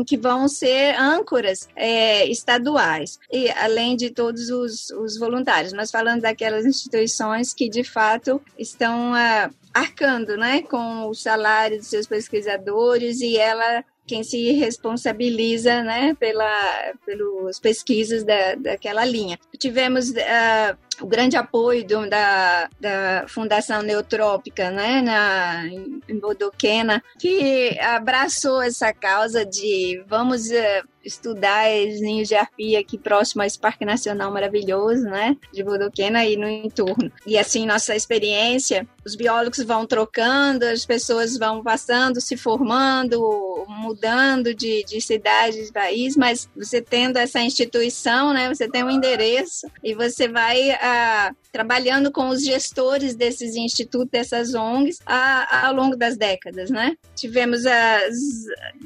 que 0.05 0.17
vão 0.17 0.49
ser 0.49 0.95
âncoras 0.99 1.69
é, 1.77 2.27
estaduais, 2.27 3.17
e 3.31 3.49
além 3.51 3.95
de 3.95 4.09
todos 4.09 4.49
os, 4.49 4.89
os 4.91 5.17
voluntários. 5.17 5.71
Nós 5.71 5.89
falamos 5.89 6.21
daquelas 6.21 6.65
instituições 6.65 7.53
que, 7.53 7.69
de 7.69 7.85
fato, 7.85 8.41
estão 8.59 9.13
uh, 9.13 9.53
arcando 9.73 10.35
né, 10.35 10.61
com 10.61 11.07
o 11.07 11.13
salário 11.13 11.77
dos 11.77 11.87
seus 11.87 12.05
pesquisadores 12.05 13.21
e 13.21 13.37
ela 13.37 13.83
quem 14.07 14.23
se 14.23 14.51
responsabiliza 14.53 15.81
né, 15.81 16.15
pela, 16.19 16.93
pelas 17.05 17.59
pesquisas 17.59 18.23
da, 18.23 18.55
daquela 18.55 19.03
linha. 19.05 19.39
Tivemos 19.57 20.09
uh, 20.09 20.77
o 21.01 21.07
grande 21.07 21.35
apoio 21.35 21.85
do, 21.85 22.09
da, 22.09 22.69
da 22.79 23.25
Fundação 23.27 23.81
Neutrópica 23.81 24.69
né, 24.71 25.01
na, 25.01 25.65
em 25.67 26.19
Bodoquena, 26.19 27.03
que 27.19 27.77
abraçou 27.79 28.61
essa 28.61 28.93
causa 28.93 29.45
de 29.45 30.03
vamos 30.07 30.49
uh, 30.49 30.87
estudar 31.05 31.69
os 31.69 32.01
ninhos 32.01 32.27
de 32.27 32.35
arpia 32.35 32.79
aqui 32.79 32.97
próximo 32.97 33.41
a 33.41 33.45
esse 33.45 33.59
parque 33.59 33.85
nacional 33.85 34.31
maravilhoso, 34.31 35.03
né, 35.03 35.37
de 35.53 35.63
Bodoquena 35.63 36.25
e 36.25 36.35
no 36.35 36.47
entorno. 36.47 37.11
E 37.25 37.37
assim, 37.37 37.65
nossa 37.65 37.95
experiência, 37.95 38.87
os 39.05 39.15
biólogos 39.15 39.59
vão 39.59 39.85
trocando, 39.85 40.65
as 40.65 40.85
pessoas 40.85 41.37
vão 41.37 41.61
passando, 41.61 42.19
se 42.19 42.35
formando, 42.35 43.65
mudando 43.67 44.53
de, 44.53 44.83
de 44.83 44.99
cidade, 44.99 45.65
de 45.65 45.71
país, 45.71 46.17
mas 46.17 46.49
você 46.55 46.81
tendo 46.81 47.17
essa 47.17 47.39
instituição, 47.39 48.33
né, 48.33 48.53
você 48.53 48.67
tem 48.67 48.83
um 48.83 48.89
endereço 48.89 49.67
e 49.83 49.93
você 49.93 50.27
vai 50.27 50.71
a, 50.85 51.33
trabalhando 51.51 52.11
com 52.11 52.29
os 52.29 52.43
gestores 52.43 53.15
desses 53.15 53.55
institutos, 53.55 54.11
dessas 54.11 54.53
ONGs, 54.53 54.99
a, 55.05 55.67
ao 55.67 55.73
longo 55.73 55.95
das 55.95 56.15
décadas, 56.15 56.69
né? 56.69 56.95
Tivemos 57.15 57.65
as, 57.65 58.15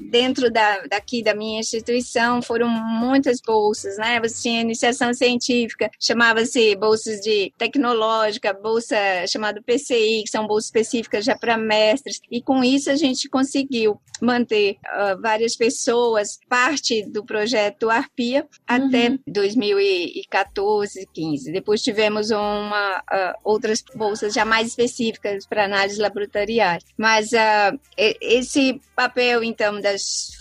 dentro 0.10 0.50
da, 0.50 0.82
daqui 0.88 1.22
da 1.22 1.36
minha 1.36 1.60
instituição, 1.60 2.42
foram 2.42 2.70
muitas 2.70 3.42
bolsas, 3.42 3.98
né? 3.98 4.20
Você 4.22 4.44
tinha 4.44 4.62
iniciação 4.62 5.14
científica, 5.14 5.90
chamava-se 6.00 6.76
bolsas 6.76 7.20
de 7.20 7.52
tecnológica, 7.58 8.54
bolsa 8.54 8.96
chamada 9.28 9.62
PCI, 9.62 10.24
que 10.24 10.30
são 10.30 10.48
bolsas 10.48 10.66
específicas 10.66 11.26
já 11.26 11.36
para 11.36 11.58
mestres, 11.58 12.22
e 12.32 12.42
com 12.42 12.64
isso 12.64 12.90
a 12.90 12.96
gente 12.96 13.28
conseguiu 13.28 14.00
manter 14.22 14.78
uh, 14.86 15.20
várias 15.22 15.56
pessoas 15.56 16.40
parte 16.48 17.06
do 17.10 17.26
projeto 17.26 17.90
Arpia 17.90 18.42
uhum. 18.42 18.88
até 18.88 19.18
2014, 19.28 21.08
15. 21.14 21.52
Depois 21.52 21.82
tivemos 21.92 22.30
um 22.32 22.60
uma, 22.60 23.00
uh, 23.00 23.40
outras 23.44 23.84
bolsas 23.96 24.34
já 24.34 24.46
mais 24.46 24.68
específicas 24.68 25.46
para 25.46 25.66
análises 25.66 25.98
laboratoriais. 26.00 26.84
Mas 26.98 27.32
uh, 27.32 27.80
esse 27.98 28.80
papel, 28.96 29.44
então, 29.44 29.80
das 29.80 30.39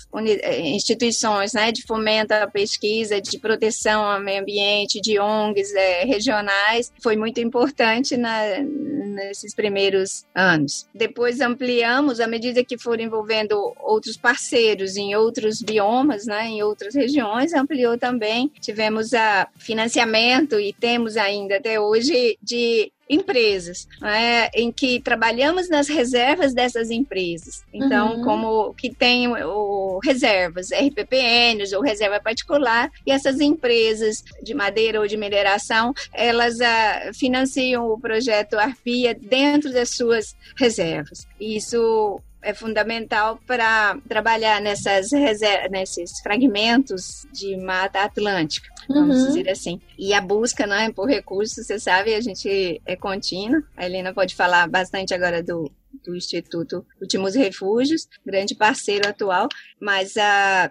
instituições 0.63 1.53
né, 1.53 1.71
de 1.71 1.83
fomento 1.83 2.33
à 2.33 2.47
pesquisa, 2.47 3.21
de 3.21 3.39
proteção 3.39 4.03
ao 4.03 4.21
meio 4.21 4.41
ambiente, 4.41 5.01
de 5.01 5.19
ONGs 5.19 5.75
é, 5.75 6.05
regionais, 6.05 6.93
foi 7.03 7.17
muito 7.17 7.41
importante 7.41 8.17
na, 8.17 8.59
nesses 8.59 9.55
primeiros 9.55 10.25
anos. 10.35 10.87
Depois 10.95 11.41
ampliamos, 11.41 12.21
à 12.21 12.27
medida 12.27 12.65
que 12.65 12.79
foram 12.79 13.05
envolvendo 13.05 13.75
outros 13.81 14.17
parceiros 14.17 14.97
em 14.97 15.15
outros 15.15 15.61
biomas, 15.61 16.27
né, 16.27 16.47
em 16.47 16.63
outras 16.63 16.95
regiões, 16.95 17.53
ampliou 17.53 17.99
também. 17.99 18.51
Tivemos 18.61 19.13
a 19.13 19.49
financiamento 19.59 20.59
e 20.59 20.73
temos 20.73 21.17
ainda 21.17 21.57
até 21.57 21.79
hoje 21.79 22.39
de 22.43 22.93
empresas, 23.09 23.89
né, 24.01 24.49
em 24.55 24.71
que 24.71 25.01
trabalhamos 25.01 25.69
nas 25.69 25.89
reservas 25.89 26.53
dessas 26.53 26.91
empresas. 26.91 27.65
Então, 27.73 28.17
uhum. 28.17 28.25
como 28.25 28.75
que 28.75 28.95
tem 28.95 29.29
o, 29.29 29.99
reservas, 30.05 30.71
RPPNs 30.71 31.75
ou 31.75 31.83
reserva 31.83 32.21
particular, 32.21 32.91
e 33.07 33.11
essas 33.11 33.41
empresas 33.41 34.23
de 34.43 34.55
madeira 34.55 35.01
ou 35.01 35.07
de 35.07 35.17
mineração, 35.17 35.93
elas 36.13 36.57
uh, 36.57 37.15
financiam 37.15 37.89
o 37.89 37.99
projeto 37.99 38.59
Arpia 38.59 39.15
dentro 39.15 39.73
das 39.73 39.91
suas 39.91 40.37
reservas. 40.57 41.27
Isso 41.41 42.21
é 42.43 42.55
fundamental 42.55 43.39
para 43.47 43.99
trabalhar 44.09 44.61
nessas 44.61 45.11
nesses 45.71 46.21
fragmentos 46.23 47.27
de 47.33 47.57
mata 47.57 48.01
atlântica, 48.01 48.69
vamos 48.89 49.19
uhum. 49.19 49.27
dizer 49.29 49.51
assim. 49.51 49.81
E 49.99 50.13
a 50.15 50.21
busca 50.21 50.67
né, 50.67 50.91
por 50.93 51.09
recursos, 51.09 51.67
você 51.67 51.79
sabe, 51.79 52.15
a 52.15 52.21
gente 52.21 52.81
é 52.87 52.97
contínua. 52.97 53.63
A 53.77 53.87
Helena 53.87 54.15
pode 54.15 54.35
falar 54.35 54.69
bastante 54.69 55.13
agora 55.13 55.43
do, 55.43 55.71
do 56.05 56.17
Instituto 56.17 56.85
Últimos 57.01 57.35
Refúgios, 57.35 58.09
grande 58.25 58.55
parceiro 58.55 59.09
atual, 59.09 59.49
mas 59.81 60.17
a 60.17 60.71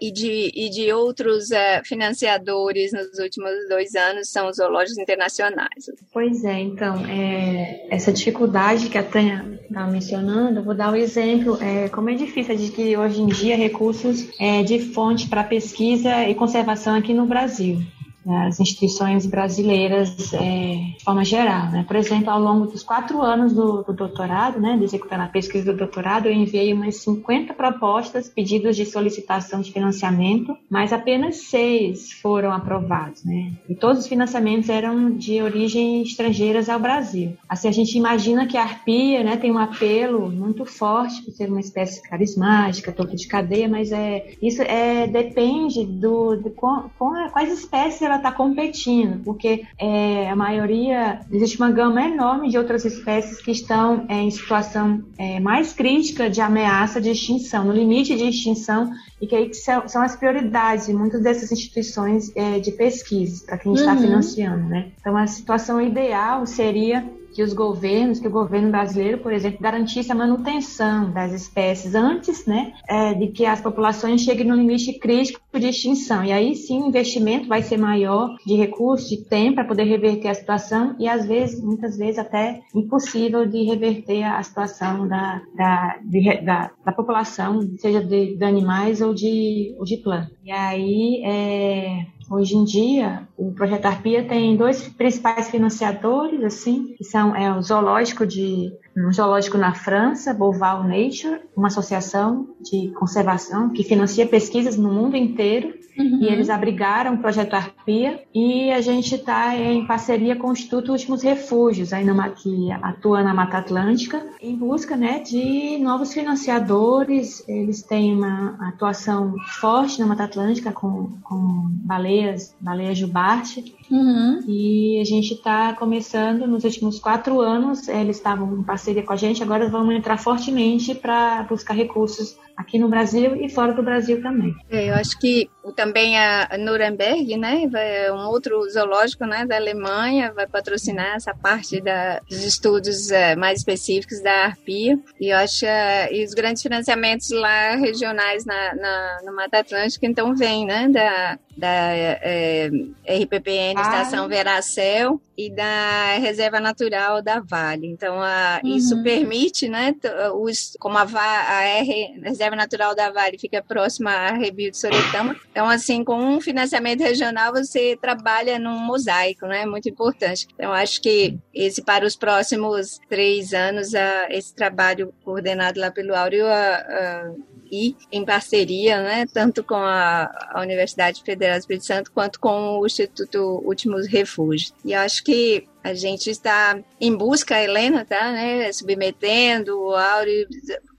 e 0.00 0.10
de, 0.10 0.50
e 0.54 0.68
de 0.70 0.92
outros 0.92 1.50
é, 1.50 1.82
financiadores 1.84 2.92
nos 2.92 3.18
últimos 3.18 3.52
dois 3.68 3.94
anos 3.94 4.28
são 4.28 4.48
os 4.48 4.56
zoológicos 4.56 4.98
internacionais. 4.98 5.90
Pois 6.12 6.44
é, 6.44 6.60
então, 6.60 7.04
é, 7.06 7.86
essa 7.90 8.12
dificuldade 8.12 8.88
que 8.88 8.98
a 8.98 9.02
Tânia 9.02 9.60
está 9.62 9.86
mencionando, 9.86 10.62
vou 10.62 10.74
dar 10.74 10.92
um 10.92 10.96
exemplo, 10.96 11.58
é, 11.62 11.88
como 11.88 12.10
é 12.10 12.14
difícil 12.14 12.54
adquirir 12.54 12.98
hoje 12.98 13.20
em 13.20 13.26
dia 13.26 13.56
recursos 13.56 14.28
é, 14.38 14.62
de 14.62 14.78
fonte 14.80 15.28
para 15.28 15.44
pesquisa 15.44 16.28
e 16.28 16.34
conservação 16.34 16.94
aqui 16.94 17.14
no 17.14 17.26
Brasil 17.26 17.80
as 18.28 18.60
instituições 18.60 19.26
brasileiras 19.26 20.32
é, 20.34 20.94
de 20.96 21.04
forma 21.04 21.24
geral. 21.24 21.70
Né? 21.70 21.84
Por 21.86 21.96
exemplo, 21.96 22.30
ao 22.30 22.40
longo 22.40 22.66
dos 22.66 22.82
quatro 22.82 23.22
anos 23.22 23.52
do, 23.52 23.82
do 23.82 23.92
doutorado, 23.92 24.60
né, 24.60 24.76
de 24.76 24.84
executar 24.84 25.20
a 25.20 25.28
pesquisa 25.28 25.72
do 25.72 25.78
doutorado, 25.78 26.26
eu 26.26 26.32
enviei 26.32 26.72
umas 26.72 26.96
50 26.96 27.54
propostas, 27.54 28.28
pedidos 28.28 28.76
de 28.76 28.84
solicitação 28.84 29.60
de 29.60 29.72
financiamento, 29.72 30.56
mas 30.68 30.92
apenas 30.92 31.48
seis 31.48 32.12
foram 32.12 32.52
aprovados. 32.52 33.24
Né? 33.24 33.52
E 33.68 33.74
todos 33.74 34.00
os 34.00 34.06
financiamentos 34.06 34.68
eram 34.68 35.10
de 35.10 35.40
origem 35.42 36.02
estrangeiras 36.02 36.68
ao 36.68 36.78
Brasil. 36.78 37.36
Assim, 37.48 37.68
a 37.68 37.72
gente 37.72 37.96
imagina 37.96 38.46
que 38.46 38.56
a 38.56 38.62
arpia 38.62 39.22
né, 39.24 39.36
tem 39.36 39.50
um 39.50 39.58
apelo 39.58 40.30
muito 40.30 40.64
forte 40.64 41.22
por 41.22 41.32
ser 41.32 41.48
uma 41.48 41.60
espécie 41.60 42.02
carismática, 42.02 42.92
topo 42.92 43.16
de 43.16 43.26
cadeia, 43.26 43.68
mas 43.68 43.90
é, 43.92 44.34
isso 44.42 44.62
é, 44.62 45.06
depende 45.06 45.84
do, 45.84 46.36
de, 46.36 46.50
com, 46.50 46.90
com, 46.98 47.28
quais 47.30 47.52
espécies 47.52 48.02
ela 48.02 48.17
está 48.18 48.30
competindo, 48.30 49.22
porque 49.24 49.64
é, 49.78 50.30
a 50.30 50.36
maioria, 50.36 51.20
existe 51.32 51.56
uma 51.56 51.70
gama 51.70 52.02
enorme 52.02 52.48
de 52.50 52.58
outras 52.58 52.84
espécies 52.84 53.40
que 53.40 53.50
estão 53.50 54.04
é, 54.08 54.20
em 54.20 54.30
situação 54.30 55.02
é, 55.16 55.40
mais 55.40 55.72
crítica 55.72 56.28
de 56.28 56.40
ameaça 56.40 57.00
de 57.00 57.10
extinção, 57.10 57.64
no 57.64 57.72
limite 57.72 58.16
de 58.16 58.28
extinção, 58.28 58.92
e 59.20 59.26
que 59.26 59.34
aí 59.34 59.52
são, 59.54 59.88
são 59.88 60.02
as 60.02 60.14
prioridades 60.14 60.86
de 60.86 60.92
muitas 60.92 61.22
dessas 61.22 61.50
instituições 61.50 62.30
é, 62.36 62.58
de 62.58 62.72
pesquisa, 62.72 63.44
para 63.46 63.58
quem 63.58 63.72
está 63.72 63.92
uhum. 63.94 64.00
financiando. 64.00 64.68
Né? 64.68 64.88
Então, 65.00 65.16
a 65.16 65.26
situação 65.26 65.80
ideal 65.80 66.46
seria 66.46 67.04
que 67.38 67.42
os 67.44 67.52
governos, 67.52 68.18
que 68.18 68.26
o 68.26 68.32
governo 68.32 68.68
brasileiro, 68.68 69.18
por 69.18 69.32
exemplo, 69.32 69.60
garantisse 69.60 70.10
a 70.10 70.14
manutenção 70.16 71.12
das 71.12 71.32
espécies 71.32 71.94
antes 71.94 72.44
né, 72.46 72.72
é, 72.88 73.14
de 73.14 73.28
que 73.28 73.46
as 73.46 73.60
populações 73.60 74.22
cheguem 74.22 74.44
no 74.44 74.56
limite 74.56 74.98
crítico 74.98 75.40
de 75.54 75.68
extinção. 75.68 76.24
E 76.24 76.32
aí 76.32 76.56
sim 76.56 76.82
o 76.82 76.88
investimento 76.88 77.46
vai 77.46 77.62
ser 77.62 77.76
maior 77.76 78.36
de 78.44 78.56
recursos, 78.56 79.08
de 79.08 79.18
tempo 79.18 79.54
para 79.54 79.66
poder 79.66 79.84
reverter 79.84 80.26
a 80.26 80.34
situação 80.34 80.96
e 80.98 81.06
às 81.06 81.26
vezes, 81.26 81.62
muitas 81.62 81.96
vezes 81.96 82.18
até 82.18 82.60
impossível 82.74 83.46
de 83.46 83.62
reverter 83.62 84.24
a 84.24 84.42
situação 84.42 85.06
da, 85.06 85.40
da, 85.54 85.96
de, 86.02 86.40
da, 86.42 86.72
da, 86.84 86.90
população, 86.90 87.60
seja 87.78 88.02
de, 88.02 88.36
de 88.36 88.44
animais 88.44 89.00
ou 89.00 89.14
de, 89.14 89.76
ou 89.78 89.84
de 89.84 89.98
plantas. 89.98 90.36
E 90.44 90.50
aí 90.50 91.22
é, 91.24 92.04
Hoje 92.30 92.56
em 92.56 92.64
dia, 92.64 93.26
o 93.38 93.52
projeto 93.52 93.86
Arpia 93.86 94.22
tem 94.22 94.54
dois 94.54 94.86
principais 94.86 95.48
financiadores, 95.48 96.44
assim, 96.44 96.94
que 96.96 97.02
são 97.02 97.34
é, 97.34 97.50
o 97.56 97.62
zoológico 97.62 98.26
de 98.26 98.70
um 99.06 99.12
zoológico 99.12 99.58
na 99.58 99.74
França, 99.74 100.32
Boval 100.32 100.82
Nature, 100.82 101.40
uma 101.56 101.68
associação 101.68 102.48
de 102.60 102.88
conservação 102.92 103.70
que 103.70 103.84
financia 103.84 104.26
pesquisas 104.26 104.76
no 104.76 104.92
mundo 104.92 105.16
inteiro. 105.16 105.74
Uhum. 105.98 106.20
E 106.22 106.26
eles 106.26 106.48
abrigaram 106.48 107.14
o 107.14 107.18
projeto 107.18 107.54
Arpia 107.54 108.22
e 108.32 108.70
a 108.70 108.80
gente 108.80 109.16
está 109.16 109.56
em 109.56 109.84
parceria 109.84 110.36
com 110.36 110.48
o 110.48 110.52
Instituto 110.52 110.92
Últimos 110.92 111.22
Refúgios, 111.22 111.92
aí 111.92 112.04
na, 112.04 112.30
que 112.30 112.70
atua 112.70 113.20
na 113.20 113.34
Mata 113.34 113.58
Atlântica, 113.58 114.24
em 114.40 114.54
busca 114.54 114.96
né, 114.96 115.18
de 115.18 115.76
novos 115.78 116.14
financiadores. 116.14 117.42
Eles 117.48 117.82
têm 117.82 118.14
uma 118.14 118.56
atuação 118.68 119.34
forte 119.58 119.98
na 119.98 120.06
Mata 120.06 120.22
Atlântica 120.22 120.70
com, 120.70 121.18
com 121.24 121.68
baleias, 121.84 122.54
baleia 122.60 122.94
jubarte. 122.94 123.74
Uhum. 123.90 124.40
E 124.46 125.00
a 125.00 125.04
gente 125.04 125.34
está 125.34 125.72
começando 125.72 126.46
nos 126.46 126.62
últimos 126.62 127.00
quatro 127.00 127.40
anos, 127.40 127.88
eles 127.88 128.18
estavam 128.18 128.56
em 128.56 128.62
parceria 128.62 128.87
parceria 128.88 129.02
com 129.02 129.12
a 129.12 129.16
gente, 129.16 129.42
agora 129.42 129.68
vamos 129.68 129.94
entrar 129.94 130.16
fortemente 130.16 130.94
para 130.94 131.42
buscar 131.42 131.74
recursos 131.74 132.36
aqui 132.56 132.78
no 132.78 132.88
Brasil 132.88 133.36
e 133.36 133.48
fora 133.48 133.72
do 133.72 133.82
Brasil 133.82 134.20
também. 134.22 134.54
É, 134.70 134.90
eu 134.90 134.94
acho 134.94 135.18
que 135.18 135.48
também 135.76 136.18
a 136.18 136.56
Nuremberg, 136.58 137.36
né, 137.36 137.68
vai, 137.70 138.10
um 138.10 138.26
outro 138.28 138.68
zoológico, 138.70 139.24
né, 139.26 139.44
da 139.46 139.56
Alemanha, 139.56 140.32
vai 140.32 140.46
patrocinar 140.46 141.16
essa 141.16 141.34
parte 141.34 141.80
da, 141.80 142.20
dos 142.28 142.42
estudos 142.42 143.10
é, 143.10 143.36
mais 143.36 143.60
específicos 143.60 144.20
da 144.22 144.46
arpia. 144.46 144.98
E 145.20 145.28
eu 145.28 145.36
acho 145.36 145.66
é, 145.66 146.12
e 146.12 146.24
os 146.24 146.34
grandes 146.34 146.62
financiamentos 146.62 147.30
lá 147.30 147.76
regionais 147.76 148.44
na, 148.44 148.74
na 148.74 149.18
no 149.24 149.34
Mata 149.34 149.58
Atlântica, 149.58 150.06
então 150.06 150.34
vem, 150.34 150.66
né, 150.66 150.88
da 150.88 151.38
da 151.58 151.92
é, 151.92 152.70
RPPN 153.04 153.74
ah. 153.76 153.82
Estação 153.82 154.28
Veracel 154.28 155.20
e 155.36 155.50
da 155.50 156.16
Reserva 156.20 156.60
Natural 156.60 157.20
da 157.20 157.40
Vale. 157.40 157.88
Então, 157.88 158.22
a, 158.22 158.60
uhum. 158.70 158.76
isso 158.76 159.02
permite, 159.02 159.68
né, 159.68 159.94
os, 160.34 160.76
como 160.78 160.98
a, 160.98 161.02
a 161.02 161.62
R, 161.62 162.20
Reserva 162.22 162.56
Natural 162.56 162.94
da 162.94 163.10
Vale 163.10 163.38
fica 163.38 163.62
próxima 163.62 164.10
à 164.10 164.32
Rebio 164.32 164.70
de 164.70 164.78
Soretama, 164.78 165.36
então, 165.50 165.68
assim, 165.68 166.04
com 166.04 166.16
um 166.16 166.40
financiamento 166.40 167.00
regional, 167.00 167.52
você 167.52 167.96
trabalha 168.00 168.58
num 168.58 168.78
mosaico, 168.78 169.46
né, 169.46 169.66
muito 169.66 169.88
importante. 169.88 170.46
Então, 170.54 170.72
acho 170.72 171.00
que 171.00 171.38
esse, 171.52 171.82
para 171.82 172.06
os 172.06 172.16
próximos 172.16 173.00
três 173.08 173.52
anos, 173.52 173.94
a, 173.94 174.28
esse 174.30 174.54
trabalho 174.54 175.12
coordenado 175.24 175.80
lá 175.80 175.90
pelo 175.90 176.14
Áureo, 176.14 176.46
a, 176.46 177.32
e 177.70 177.96
em 178.10 178.24
parceria, 178.24 179.02
né, 179.02 179.26
tanto 179.32 179.62
com 179.62 179.74
a, 179.74 180.30
a 180.52 180.60
Universidade 180.60 181.22
Federal 181.22 181.56
do 181.56 181.60
Espírito 181.60 181.86
Santo 181.86 182.12
quanto 182.12 182.40
com 182.40 182.78
o 182.78 182.86
Instituto 182.86 183.62
Últimos 183.64 184.06
Refúgios. 184.06 184.72
E 184.84 184.94
acho 184.94 185.22
que 185.24 185.66
a 185.82 185.94
gente 185.94 186.30
está 186.30 186.78
em 187.00 187.14
busca, 187.14 187.56
a 187.56 187.62
Helena 187.62 188.04
tá, 188.04 188.32
né, 188.32 188.72
submetendo 188.72 189.78
o 189.78 189.94
Áureo, 189.94 190.46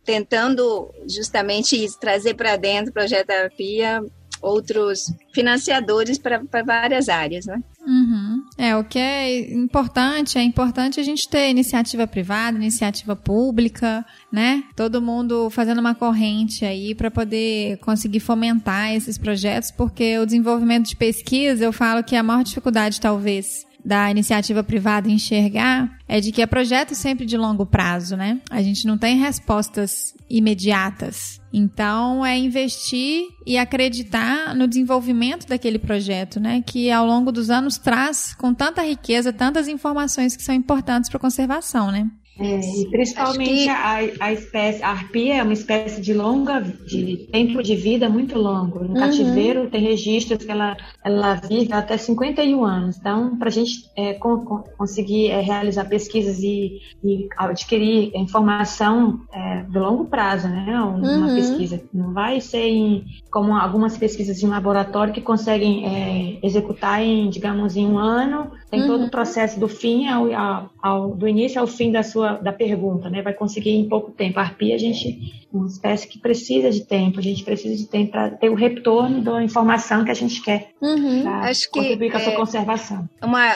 tentando 0.03 0.89
justamente 1.07 1.83
isso, 1.83 1.99
trazer 1.99 2.33
para 2.33 2.55
dentro 2.55 2.89
o 2.89 2.93
projeto 2.93 3.29
Arpia 3.29 4.01
outros 4.41 5.13
financiadores 5.33 6.17
para 6.17 6.41
várias 6.65 7.09
áreas, 7.09 7.45
né? 7.45 7.61
Uhum. 7.89 8.43
É, 8.55 8.75
o 8.75 8.83
que 8.83 8.99
é 8.99 9.51
importante, 9.51 10.37
é 10.37 10.43
importante 10.43 10.99
a 10.99 11.03
gente 11.03 11.27
ter 11.27 11.49
iniciativa 11.49 12.05
privada, 12.05 12.55
iniciativa 12.55 13.15
pública, 13.15 14.05
né? 14.31 14.63
Todo 14.75 15.01
mundo 15.01 15.49
fazendo 15.49 15.79
uma 15.79 15.95
corrente 15.95 16.63
aí 16.63 16.93
para 16.93 17.09
poder 17.09 17.77
conseguir 17.79 18.19
fomentar 18.19 18.93
esses 18.93 19.17
projetos, 19.17 19.71
porque 19.71 20.19
o 20.19 20.25
desenvolvimento 20.25 20.87
de 20.87 20.95
pesquisa, 20.95 21.65
eu 21.65 21.73
falo 21.73 22.03
que 22.03 22.15
a 22.15 22.21
maior 22.21 22.43
dificuldade 22.43 23.01
talvez 23.01 23.67
da 23.83 24.11
iniciativa 24.11 24.63
privada 24.63 25.09
enxergar 25.09 25.97
é 26.07 26.19
de 26.19 26.31
que 26.31 26.41
é 26.41 26.45
projeto 26.45 26.93
sempre 26.93 27.25
de 27.25 27.37
longo 27.37 27.65
prazo, 27.65 28.17
né? 28.17 28.41
A 28.49 28.61
gente 28.61 28.85
não 28.85 28.97
tem 28.97 29.17
respostas 29.17 30.13
imediatas. 30.29 31.39
Então, 31.51 32.25
é 32.25 32.37
investir 32.37 33.27
e 33.45 33.57
acreditar 33.57 34.53
no 34.55 34.67
desenvolvimento 34.67 35.47
daquele 35.47 35.79
projeto, 35.79 36.39
né? 36.39 36.61
Que 36.65 36.91
ao 36.91 37.05
longo 37.05 37.31
dos 37.31 37.49
anos 37.49 37.77
traz 37.77 38.33
com 38.35 38.53
tanta 38.53 38.83
riqueza, 38.83 39.33
tantas 39.33 39.67
informações 39.67 40.35
que 40.35 40.43
são 40.43 40.53
importantes 40.53 41.09
para 41.09 41.17
a 41.17 41.21
conservação, 41.21 41.91
né? 41.91 42.07
É, 42.39 42.59
e 42.59 42.89
principalmente 42.89 43.63
que... 43.63 43.69
a, 43.69 43.97
a 44.19 44.33
espécie, 44.33 44.81
a 44.81 44.89
arpia 44.89 45.35
é 45.35 45.43
uma 45.43 45.53
espécie 45.53 46.01
de 46.01 46.13
longa, 46.13 46.61
de 46.61 47.27
tempo 47.31 47.61
de 47.61 47.75
vida 47.75 48.07
muito 48.09 48.37
longo. 48.39 48.79
No 48.79 48.89
uhum. 48.89 48.93
cativeiro 48.93 49.69
tem 49.69 49.81
registros 49.81 50.45
que 50.45 50.51
ela, 50.51 50.77
ela 51.03 51.35
vive 51.35 51.73
até 51.73 51.97
51 51.97 52.63
anos. 52.63 52.97
Então, 52.97 53.37
para 53.37 53.49
a 53.49 53.51
gente 53.51 53.89
é, 53.95 54.13
com, 54.13 54.39
com, 54.45 54.59
conseguir 54.77 55.29
é, 55.31 55.41
realizar 55.41 55.85
pesquisas 55.85 56.39
e, 56.39 56.79
e 57.03 57.27
adquirir 57.37 58.11
informação 58.15 59.19
é, 59.33 59.63
de 59.63 59.77
longo 59.77 60.05
prazo, 60.05 60.47
né? 60.47 60.79
Uma 60.79 61.27
uhum. 61.27 61.35
pesquisa. 61.35 61.81
Não 61.93 62.13
vai 62.13 62.39
ser 62.39 62.67
em, 62.67 63.05
como 63.29 63.53
algumas 63.53 63.97
pesquisas 63.97 64.39
de 64.39 64.47
laboratório 64.47 65.13
que 65.13 65.21
conseguem 65.21 65.85
é, 65.85 66.39
executar 66.41 67.03
em, 67.03 67.29
digamos, 67.29 67.75
em 67.75 67.85
um 67.85 67.97
ano. 67.97 68.51
Tem 68.69 68.81
uhum. 68.81 68.87
todo 68.87 69.05
o 69.05 69.11
processo 69.11 69.59
do 69.59 69.67
fim 69.67 70.07
ao, 70.07 70.31
ao, 70.31 70.69
ao, 70.81 71.09
do 71.15 71.27
início 71.27 71.59
ao 71.59 71.67
fim 71.67 71.91
da 71.91 72.03
sua 72.03 72.33
da 72.33 72.53
pergunta, 72.53 73.09
né? 73.09 73.21
Vai 73.21 73.33
conseguir 73.33 73.71
em 73.71 73.89
pouco 73.89 74.11
tempo. 74.11 74.39
A 74.39 74.43
arpia, 74.43 74.75
a 74.75 74.77
gente 74.77 75.39
uma 75.51 75.67
espécie 75.67 76.07
que 76.07 76.19
precisa 76.19 76.69
de 76.69 76.85
tempo, 76.85 77.19
a 77.19 77.23
gente 77.23 77.43
precisa 77.43 77.75
de 77.75 77.87
tempo 77.87 78.11
para 78.11 78.29
ter 78.29 78.49
o 78.49 78.53
retorno 78.53 79.21
da 79.21 79.41
informação 79.41 80.05
que 80.05 80.11
a 80.11 80.15
gente 80.15 80.41
quer 80.41 80.69
uhum. 80.79 81.27
Acho 81.27 81.71
que, 81.71 81.79
contribuir 81.79 82.11
com 82.11 82.17
a 82.17 82.19
sua 82.19 82.33
é, 82.33 82.35
conservação. 82.35 83.09
Uma, 83.21 83.55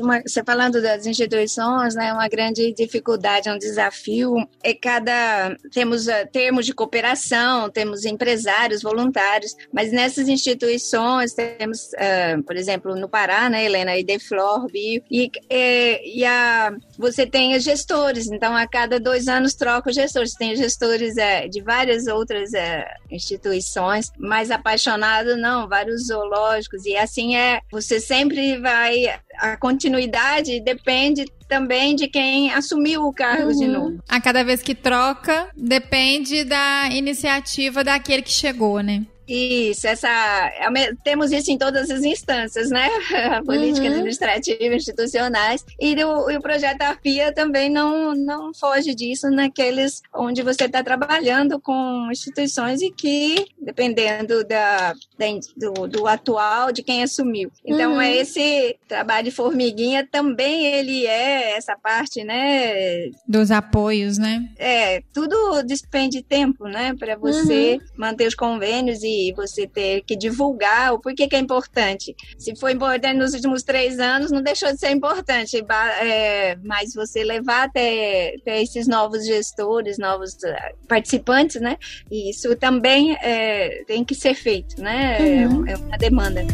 uma, 0.00 0.22
você 0.24 0.42
falando 0.44 0.80
das 0.80 1.04
instituições, 1.04 1.94
né, 1.94 2.12
uma 2.12 2.28
grande 2.28 2.72
dificuldade, 2.72 3.50
um 3.50 3.58
desafio 3.58 4.36
é 4.62 4.72
cada 4.72 5.56
temos 5.72 6.06
uh, 6.06 6.12
termos 6.32 6.64
de 6.64 6.72
cooperação, 6.72 7.68
temos 7.70 8.04
empresários, 8.04 8.82
voluntários, 8.82 9.56
mas 9.72 9.90
nessas 9.92 10.28
instituições 10.28 11.34
temos, 11.34 11.90
uh, 11.94 12.42
por 12.44 12.56
exemplo, 12.56 12.94
no 12.94 13.08
Pará, 13.08 13.50
né, 13.50 13.64
Helena, 13.64 13.92
a 13.92 13.98
Ideflor, 14.36 14.66
Bio, 14.70 15.02
e, 15.10 15.30
e, 15.50 16.18
e 16.20 16.24
a, 16.24 16.72
você 16.98 17.26
tem 17.26 17.58
gestores, 17.58 18.26
então 18.30 18.54
a 18.54 18.66
cada 18.66 19.00
dois 19.00 19.28
anos 19.28 19.54
troca 19.54 19.90
os 19.90 19.96
gestores, 19.96 20.34
tem 20.34 20.54
gestores 20.54 21.16
é, 21.16 21.48
de 21.48 21.62
várias 21.62 22.06
outras 22.06 22.52
é, 22.52 22.86
instituições, 23.10 24.12
mais 24.18 24.50
apaixonado, 24.50 25.36
não, 25.36 25.68
vários 25.68 26.06
zoológicos, 26.06 26.84
e 26.84 26.96
assim 26.96 27.36
é, 27.36 27.60
você 27.70 27.98
sempre 28.00 28.58
vai, 28.58 29.06
a 29.38 29.56
continuidade 29.56 30.60
depende 30.60 31.24
também 31.48 31.94
de 31.94 32.08
quem 32.08 32.52
assumiu 32.52 33.04
o 33.04 33.12
cargo 33.12 33.50
uhum. 33.50 33.58
de 33.58 33.66
novo. 33.66 33.98
A 34.08 34.20
cada 34.20 34.42
vez 34.42 34.62
que 34.62 34.74
troca, 34.74 35.48
depende 35.56 36.44
da 36.44 36.88
iniciativa 36.90 37.84
daquele 37.84 38.22
que 38.22 38.32
chegou, 38.32 38.80
né? 38.80 39.06
Isso, 39.28 39.86
essa, 39.86 40.08
é 40.08 40.94
temos 41.02 41.32
isso 41.32 41.50
em 41.50 41.58
todas 41.58 41.90
as 41.90 42.04
instâncias, 42.04 42.70
né? 42.70 42.88
Política, 43.44 43.86
uhum. 43.86 43.92
administrativa, 43.92 44.74
institucionais. 44.74 45.64
E 45.80 45.94
o, 46.04 46.30
e 46.30 46.36
o 46.36 46.40
projeto 46.40 46.82
AFIA 46.82 47.32
também 47.32 47.68
não, 47.68 48.14
não 48.14 48.54
foge 48.54 48.94
disso 48.94 49.28
naqueles 49.30 50.02
onde 50.14 50.42
você 50.42 50.64
está 50.64 50.82
trabalhando 50.82 51.60
com 51.60 52.08
instituições 52.10 52.80
e 52.82 52.90
que, 52.90 53.46
dependendo 53.60 54.44
da, 54.44 54.92
da 55.18 55.26
do, 55.56 55.88
do, 55.88 56.06
atual, 56.06 56.70
de 56.70 56.82
quem 56.82 57.02
assumiu. 57.02 57.50
Então, 57.64 57.94
uhum. 57.94 58.02
esse 58.02 58.76
trabalho 58.86 59.24
de 59.24 59.30
formiguinha 59.30 60.06
também 60.10 60.66
ele 60.66 61.06
é 61.06 61.56
essa 61.56 61.76
parte, 61.76 62.22
né? 62.22 63.10
Dos 63.26 63.50
apoios, 63.50 64.18
né? 64.18 64.48
É, 64.56 65.02
tudo 65.12 65.62
despende 65.62 66.22
tempo, 66.22 66.66
né? 66.68 66.94
Para 66.98 67.16
você 67.16 67.74
uhum. 67.74 67.86
manter 67.96 68.28
os 68.28 68.34
convênios 68.34 69.02
e 69.02 69.15
e 69.16 69.32
você 69.32 69.66
ter 69.66 70.02
que 70.02 70.16
divulgar 70.16 70.92
o 70.92 70.98
porquê 70.98 71.26
que 71.26 71.36
é 71.36 71.38
importante. 71.38 72.14
Se 72.38 72.54
foi 72.56 72.72
importante 72.72 73.16
nos 73.16 73.34
últimos 73.34 73.62
três 73.62 73.98
anos, 73.98 74.30
não 74.30 74.42
deixou 74.42 74.72
de 74.72 74.78
ser 74.78 74.90
importante, 74.90 75.64
é, 76.00 76.56
mas 76.64 76.94
você 76.94 77.24
levar 77.24 77.64
até, 77.64 78.34
até 78.40 78.62
esses 78.62 78.86
novos 78.86 79.26
gestores, 79.26 79.98
novos 79.98 80.36
eh, 80.44 80.74
participantes, 80.88 81.60
né? 81.60 81.76
E 82.10 82.30
isso 82.30 82.54
também 82.56 83.16
é, 83.22 83.84
tem 83.86 84.04
que 84.04 84.14
ser 84.14 84.34
feito, 84.34 84.80
né? 84.80 85.46
Uhum. 85.46 85.66
É 85.66 85.76
uma 85.76 85.98
demanda. 85.98 86.46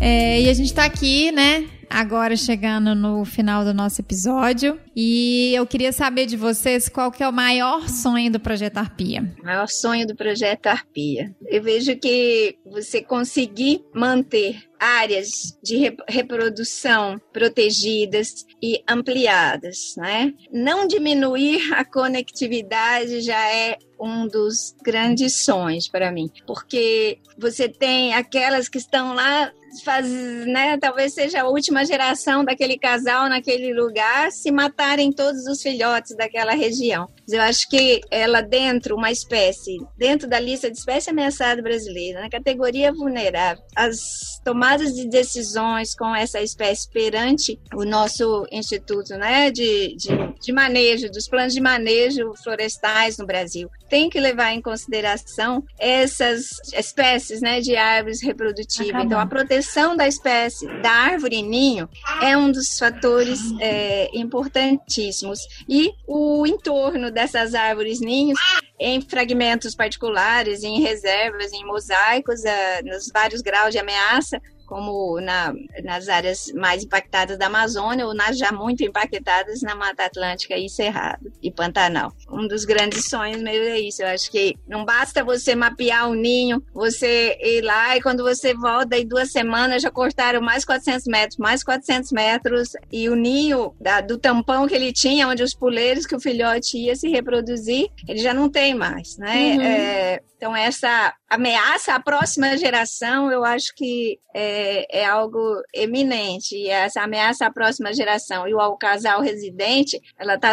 É, 0.00 0.40
e 0.40 0.48
a 0.48 0.54
gente 0.54 0.68
está 0.68 0.84
aqui, 0.84 1.32
né? 1.32 1.66
Agora 1.90 2.36
chegando 2.36 2.94
no 2.94 3.24
final 3.24 3.64
do 3.64 3.72
nosso 3.72 4.00
episódio. 4.00 4.78
E 4.94 5.54
eu 5.54 5.66
queria 5.66 5.92
saber 5.92 6.26
de 6.26 6.36
vocês 6.36 6.88
qual 6.88 7.10
que 7.10 7.22
é 7.22 7.28
o 7.28 7.32
maior 7.32 7.88
sonho 7.88 8.30
do 8.30 8.40
Projeto 8.40 8.78
Arpia. 8.78 9.34
O 9.40 9.44
maior 9.44 9.68
sonho 9.68 10.06
do 10.06 10.14
Projeto 10.14 10.66
Arpia. 10.66 11.34
Eu 11.46 11.62
vejo 11.62 11.96
que 11.96 12.58
você 12.64 13.02
conseguir 13.02 13.84
manter 13.94 14.68
áreas 14.78 15.28
de 15.62 15.94
reprodução 16.08 17.20
protegidas 17.32 18.44
e 18.62 18.82
ampliadas, 18.88 19.94
né? 19.96 20.32
Não 20.52 20.86
diminuir 20.86 21.72
a 21.74 21.84
conectividade 21.84 23.20
já 23.20 23.52
é 23.52 23.76
um 24.00 24.28
dos 24.28 24.74
grandes 24.84 25.44
sonhos 25.44 25.88
para 25.88 26.12
mim, 26.12 26.30
porque 26.46 27.18
você 27.36 27.68
tem 27.68 28.14
aquelas 28.14 28.68
que 28.68 28.78
estão 28.78 29.14
lá 29.14 29.50
faz, 29.82 30.08
né, 30.08 30.76
talvez 30.78 31.14
seja 31.14 31.42
a 31.42 31.48
última 31.48 31.84
geração 31.84 32.44
daquele 32.44 32.78
casal 32.78 33.28
naquele 33.28 33.72
lugar 33.72 34.30
se 34.32 34.50
matarem 34.50 35.12
todos 35.12 35.46
os 35.46 35.62
filhotes 35.62 36.16
daquela 36.16 36.52
região. 36.52 37.08
Eu 37.30 37.42
acho 37.42 37.68
que 37.68 38.00
ela 38.10 38.40
dentro, 38.40 38.96
uma 38.96 39.10
espécie, 39.10 39.78
dentro 39.96 40.28
da 40.28 40.40
lista 40.40 40.70
de 40.70 40.78
espécie 40.78 41.10
ameaçada 41.10 41.60
brasileira, 41.60 42.20
na 42.20 42.30
categoria 42.30 42.92
vulnerável, 42.92 43.62
as 43.76 44.40
tomadas 44.44 44.94
de 44.94 45.06
decisões 45.08 45.94
com 45.94 46.14
essa 46.14 46.40
espécie 46.40 46.88
perante 46.90 47.60
o 47.74 47.84
nosso 47.84 48.46
instituto, 48.50 49.14
né, 49.16 49.50
de, 49.50 49.94
de, 49.96 50.08
de 50.40 50.52
manejo, 50.52 51.10
dos 51.10 51.28
planos 51.28 51.52
de 51.52 51.60
manejo 51.60 52.32
florestais 52.42 53.18
no 53.18 53.26
Brasil, 53.26 53.68
tem 53.88 54.08
que 54.08 54.20
levar 54.20 54.52
em 54.52 54.62
consideração 54.62 55.62
essas 55.78 56.58
espécies, 56.72 57.40
né, 57.40 57.60
de 57.60 57.76
árvores 57.76 58.22
reprodutivas. 58.22 58.88
Acabou. 58.88 59.06
Então, 59.06 59.20
a 59.20 59.26
proteção 59.26 59.96
da 59.96 60.06
espécie 60.06 60.66
da 60.80 60.90
árvore 60.90 61.42
ninho 61.42 61.88
é 62.22 62.36
um 62.36 62.50
dos 62.50 62.78
fatores 62.78 63.40
é, 63.60 64.08
importantíssimos. 64.14 65.40
E 65.68 65.92
o 66.06 66.46
entorno 66.46 67.10
dessas 67.18 67.52
árvores 67.52 67.98
ninhos 67.98 68.38
em 68.78 69.00
fragmentos 69.00 69.74
particulares, 69.74 70.62
em 70.62 70.80
reservas, 70.80 71.52
em 71.52 71.64
mosaicos, 71.64 72.42
uh, 72.42 72.86
nos 72.86 73.10
vários 73.12 73.42
graus 73.42 73.72
de 73.72 73.78
ameaça, 73.78 74.40
como 74.68 75.18
na, 75.20 75.54
nas 75.82 76.08
áreas 76.08 76.52
mais 76.54 76.84
impactadas 76.84 77.38
da 77.38 77.46
Amazônia 77.46 78.06
ou 78.06 78.14
nas 78.14 78.36
já 78.36 78.52
muito 78.52 78.84
impactadas 78.84 79.62
na 79.62 79.74
Mata 79.74 80.04
Atlântica 80.04 80.56
e 80.56 80.68
Cerrado 80.68 81.32
e 81.42 81.50
Pantanal. 81.50 82.12
Um 82.30 82.46
dos 82.46 82.64
grandes 82.64 83.08
sonhos 83.08 83.42
meio 83.42 83.62
é 83.64 83.80
isso. 83.80 84.02
Eu 84.02 84.08
acho 84.08 84.30
que 84.30 84.54
não 84.68 84.84
basta 84.84 85.24
você 85.24 85.54
mapear 85.54 86.08
o 86.08 86.14
ninho, 86.14 86.62
você 86.72 87.38
ir 87.42 87.62
lá 87.62 87.96
e 87.96 88.02
quando 88.02 88.22
você 88.22 88.54
volta 88.54 88.96
em 88.96 89.06
duas 89.06 89.32
semanas 89.32 89.82
já 89.82 89.90
cortaram 89.90 90.40
mais 90.40 90.64
400 90.64 91.06
metros, 91.06 91.38
mais 91.38 91.64
400 91.64 92.12
metros 92.12 92.72
e 92.92 93.08
o 93.08 93.16
ninho 93.16 93.74
da, 93.80 94.00
do 94.00 94.18
tampão 94.18 94.68
que 94.68 94.74
ele 94.74 94.92
tinha, 94.92 95.28
onde 95.28 95.42
os 95.42 95.54
puleiros 95.54 96.06
que 96.06 96.14
o 96.14 96.20
filhote 96.20 96.76
ia 96.76 96.94
se 96.94 97.08
reproduzir, 97.08 97.88
ele 98.06 98.18
já 98.18 98.34
não 98.34 98.50
tem 98.50 98.74
mais, 98.74 99.16
né? 99.16 99.54
Uhum. 99.54 99.62
É, 99.62 100.20
então 100.36 100.54
essa 100.54 101.14
ameaça 101.28 101.94
à 101.94 102.00
próxima 102.00 102.56
geração, 102.56 103.30
eu 103.30 103.44
acho 103.44 103.74
que 103.74 104.18
é, 104.34 104.57
é, 104.90 105.04
algo 105.04 105.62
eminente. 105.74 106.56
E 106.56 106.68
essa 106.68 107.02
ameaça 107.02 107.46
à 107.46 107.52
próxima 107.52 107.92
geração 107.92 108.46
e 108.46 108.52
ao 108.52 108.76
casal 108.76 109.20
residente, 109.20 110.00
ela 110.18 110.34
está 110.34 110.52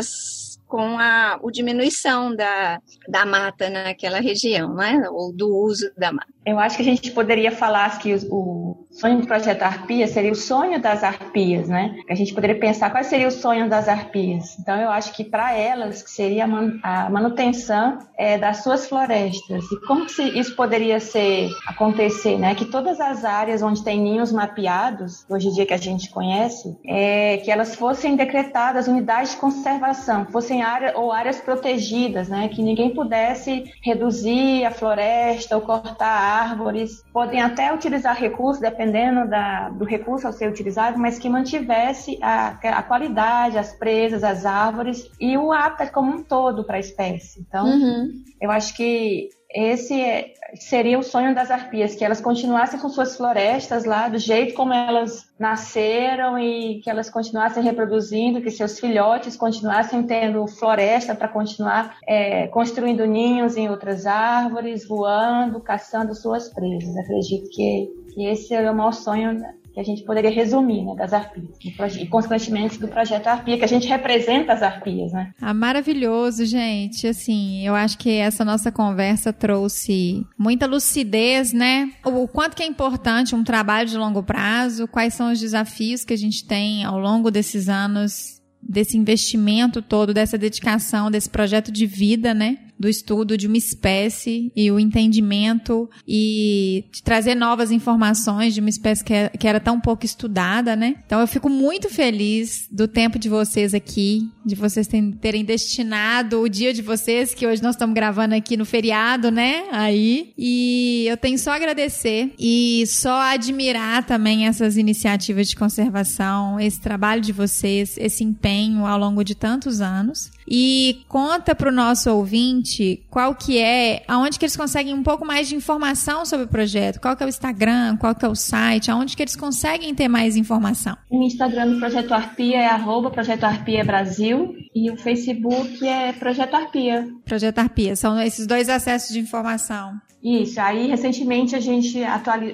com 0.68 0.98
a, 0.98 1.36
a 1.36 1.52
diminuição 1.52 2.36
da, 2.36 2.82
da 3.08 3.26
mata 3.26 3.70
naquela 3.70 4.20
região, 4.20 4.74
né? 4.74 5.04
ou 5.10 5.32
do 5.32 5.48
uso 5.48 5.92
da 5.98 6.12
mata. 6.12 6.34
Eu 6.46 6.60
acho 6.60 6.76
que 6.76 6.82
a 6.82 6.86
gente 6.86 7.12
poderia 7.12 7.52
falar 7.52 7.98
que 8.00 8.14
o, 8.30 8.85
sonho 8.96 9.20
do 9.20 9.28
projeto 9.28 9.62
Arpia 9.64 10.08
seria 10.08 10.32
o 10.32 10.36
sonho 10.36 10.80
das 10.80 11.04
arpias, 11.04 11.68
né? 11.68 12.00
A 12.10 12.16
gente 12.16 12.34
poderia 12.34 12.58
pensar 12.58 12.90
qual 12.90 13.04
seria 13.04 13.28
o 13.28 13.32
sonho 13.32 13.70
das 13.70 13.90
arpias. 13.90 14.58
Então, 14.58 14.80
eu 14.80 14.90
acho 14.90 15.14
que 15.14 15.24
para 15.24 15.54
elas 15.54 16.02
que 16.02 16.10
seria 16.10 16.46
a 16.82 17.10
manutenção 17.10 18.00
é, 18.18 18.38
das 18.38 18.64
suas 18.64 18.88
florestas. 18.88 19.66
E 19.70 19.86
como 19.86 20.06
que 20.06 20.22
isso 20.40 20.56
poderia 20.56 21.00
ser 21.00 21.50
acontecer, 21.68 22.38
né? 22.38 22.56
Que 22.56 22.66
todas 22.66 23.02
as 23.02 23.26
áreas 23.26 23.62
onde 23.62 23.84
tem 23.84 24.00
ninhos 24.00 24.32
mapeados, 24.32 25.26
hoje 25.30 25.50
em 25.50 25.52
dia 25.52 25.66
que 25.66 25.74
a 25.74 25.78
gente 25.78 26.10
conhece, 26.10 26.78
é, 26.86 27.38
que 27.38 27.52
elas 27.52 27.76
fossem 27.76 28.16
decretadas 28.16 28.88
unidades 28.88 29.32
de 29.32 29.38
conservação, 29.38 30.26
fossem 30.28 30.64
áreas 30.64 30.96
ou 30.96 31.12
áreas 31.12 31.42
protegidas, 31.42 32.30
né? 32.30 32.48
Que 32.48 32.62
ninguém 32.62 32.94
pudesse 32.94 33.66
reduzir 33.84 34.64
a 34.64 34.72
floresta 34.72 35.56
ou 35.56 35.62
cortar 35.62 36.08
árvores, 36.08 37.04
podem 37.12 37.42
até 37.42 37.74
utilizar 37.74 38.16
recursos, 38.16 38.62
dependendo 38.62 38.85
da, 39.28 39.70
do 39.70 39.86
recurso 39.86 40.28
a 40.28 40.32
ser 40.32 40.50
utilizado, 40.50 40.98
mas 40.98 41.20
que 41.20 41.30
mantivesse 41.30 42.18
a, 42.22 42.50
a 42.50 42.84
qualidade, 42.84 43.58
as 43.58 43.74
presas, 43.74 44.24
as 44.24 44.46
árvores 44.46 45.10
e 45.20 45.38
o 45.38 45.52
hábitat 45.52 45.92
como 45.92 46.12
um 46.12 46.24
todo 46.24 46.64
para 46.64 46.78
a 46.78 46.80
espécie. 46.80 47.40
Então, 47.40 47.66
uhum. 47.66 48.24
eu 48.42 48.52
acho 48.52 48.76
que 48.76 49.30
esse 49.56 50.00
é, 50.02 50.34
seria 50.56 51.00
o 51.00 51.04
sonho 51.04 51.34
das 51.34 51.50
arpias, 51.50 51.96
que 51.96 52.04
elas 52.04 52.20
continuassem 52.20 52.78
com 52.78 52.90
suas 52.90 53.16
florestas 53.16 53.86
lá 53.86 54.10
do 54.10 54.18
jeito 54.18 54.54
como 54.54 54.74
elas 54.74 55.30
nasceram 55.40 56.38
e 56.38 56.82
que 56.82 56.90
elas 56.90 57.10
continuassem 57.10 57.64
reproduzindo, 57.64 58.42
que 58.42 58.52
seus 58.52 58.78
filhotes 58.78 59.38
continuassem 59.38 60.04
tendo 60.04 60.46
floresta 60.46 61.16
para 61.16 61.30
continuar 61.30 61.98
é, 62.06 62.48
construindo 62.48 63.06
ninhos 63.06 63.56
em 63.56 63.70
outras 63.70 64.06
árvores, 64.06 64.86
voando, 64.86 65.62
caçando 65.62 66.14
suas 66.14 66.50
presas. 66.50 66.98
Acredito 66.98 67.50
que, 67.50 67.90
que 68.14 68.26
esse 68.26 68.54
é 68.54 68.70
o 68.70 68.76
maior 68.76 68.92
sonho 68.92 69.42
que 69.76 69.82
a 69.82 69.84
gente 69.84 70.04
poderia 70.04 70.32
resumir, 70.32 70.86
né, 70.86 70.96
das 70.96 71.12
arpias, 71.12 71.58
e 71.98 72.08
consequentemente 72.08 72.80
do 72.80 72.88
projeto 72.88 73.28
Arpia, 73.28 73.58
que 73.58 73.66
a 73.66 73.68
gente 73.68 73.88
representa 73.88 74.54
as 74.54 74.64
arpias, 74.64 75.12
né? 75.12 75.34
Ah, 75.42 75.54
maravilhoso, 75.54 76.46
gente. 76.46 77.06
Assim, 77.06 77.68
eu 77.68 77.76
acho 77.76 77.98
que 77.98 78.10
essa 78.10 78.46
nossa 78.46 78.72
conversa 78.72 79.34
trouxe 79.34 80.26
muita 80.40 80.66
lucidez, 80.66 81.52
né? 81.52 81.92
O 82.06 82.26
quanto 82.26 82.56
que 82.56 82.64
é 82.64 82.66
importante 82.66 83.36
um 83.36 83.44
trabalho 83.44 83.90
de 83.90 83.98
longo 83.98 84.24
prazo, 84.24 84.88
quais 84.88 85.14
são 85.14 85.34
os 85.34 85.42
desafios 85.42 86.06
que 86.06 86.14
a 86.14 86.18
gente 86.18 86.48
tem 86.48 86.86
ao 86.86 86.98
longo 86.98 87.30
desses 87.30 87.68
anos 87.68 88.36
desse 88.68 88.98
investimento 88.98 89.82
todo, 89.82 90.14
dessa 90.14 90.38
dedicação, 90.38 91.12
desse 91.12 91.30
projeto 91.30 91.72
de 91.72 91.86
vida, 91.86 92.34
né? 92.34 92.58
Do 92.80 92.90
estudo 92.90 93.38
de 93.38 93.48
uma 93.48 93.58
espécie 93.58 94.52
e 94.56 94.70
o 94.72 94.80
entendimento 94.80 95.90
e 96.08 96.86
trazer 97.04 97.36
novas 97.36 97.72
informações 97.72 98.54
de 98.54 98.60
uma 98.60 98.70
espécie 98.70 99.04
que, 99.04 99.14
é, 99.14 99.30
que 99.30 99.48
era 99.48 99.60
tão 99.60 99.80
pouco 99.80 100.06
estudada, 100.06 100.76
né? 100.76 100.96
Então 101.06 101.20
eu 101.20 101.28
fico 101.28 101.50
muito 101.50 101.90
feliz 101.90 102.68
do 102.72 102.88
tempo 102.88 103.18
de 103.18 103.30
vocês 103.30 103.74
aqui, 103.74 104.30
de 104.46 104.56
vocês 104.56 104.88
terem 105.22 105.44
destinado 105.44 106.42
o 106.42 106.50
dia 106.50 106.74
de 106.74 106.82
vocês, 106.82 107.34
que 107.34 107.48
hoje 107.48 107.64
nós 107.64 107.76
estamos 107.76 107.96
gravando 107.96 108.36
aqui 108.36 108.58
no 108.58 108.66
feriado, 108.66 109.32
né? 109.32 109.66
Aí. 109.72 110.34
E 110.38 111.06
eu 111.08 111.18
tenho 111.18 111.38
só 111.40 111.52
agradecer 111.52 112.34
e 112.38 112.84
só 112.88 113.22
admirar 113.22 114.06
também 114.06 114.48
essas 114.48 114.78
iniciativas 114.78 115.48
de 115.48 115.56
conservação, 115.56 116.60
esse 116.60 116.80
trabalho 116.80 117.22
de 117.22 117.32
vocês, 117.32 117.98
esse 117.98 118.24
empenho 118.24 118.86
ao 118.86 119.00
longo 119.00 119.24
de 119.24 119.36
tantos 119.36 119.82
anos. 119.82 120.35
E 120.48 121.04
conta 121.08 121.56
para 121.56 121.70
o 121.70 121.72
nosso 121.72 122.12
ouvinte 122.12 123.04
qual 123.10 123.34
que 123.34 123.58
é, 123.58 124.04
aonde 124.08 124.38
que 124.38 124.46
eles 124.46 124.56
conseguem 124.56 124.94
um 124.94 125.04
pouco 125.04 125.26
mais 125.26 125.48
de 125.48 125.56
informação 125.56 126.26
sobre 126.26 126.46
o 126.46 126.50
projeto, 126.50 127.00
qual 127.00 127.16
que 127.16 127.24
é 127.24 127.26
o 127.26 127.30
Instagram, 127.30 127.98
qual 127.98 128.14
que 128.14 128.26
é 128.26 128.28
o 128.28 128.36
site, 128.36 128.92
aonde 128.92 129.16
que 129.16 129.24
eles 129.24 129.36
conseguem 129.36 129.94
ter 129.96 130.08
mais 130.08 130.36
informação. 130.36 130.96
O 131.10 131.24
Instagram 131.24 131.74
do 131.74 131.80
Projeto 131.80 132.14
Arpia 132.14 132.58
é 132.58 132.68
arroba 132.68 133.10
Projeto 133.10 133.44
Arpia 133.44 133.84
Brasil 133.84 134.56
e 134.76 134.92
o 134.92 134.98
Facebook 134.98 135.86
é 135.88 136.14
Projeto 136.14 136.54
Arpia. 136.54 137.08
Projeto 137.26 137.60
Arpia, 137.60 137.96
são 137.96 138.20
esses 138.20 138.46
dois 138.46 138.70
acessos 138.70 139.14
de 139.14 139.20
informação. 139.20 140.00
Isso, 140.26 140.60
aí 140.60 140.88
recentemente 140.88 141.56
a 141.56 141.60
gente 141.60 142.00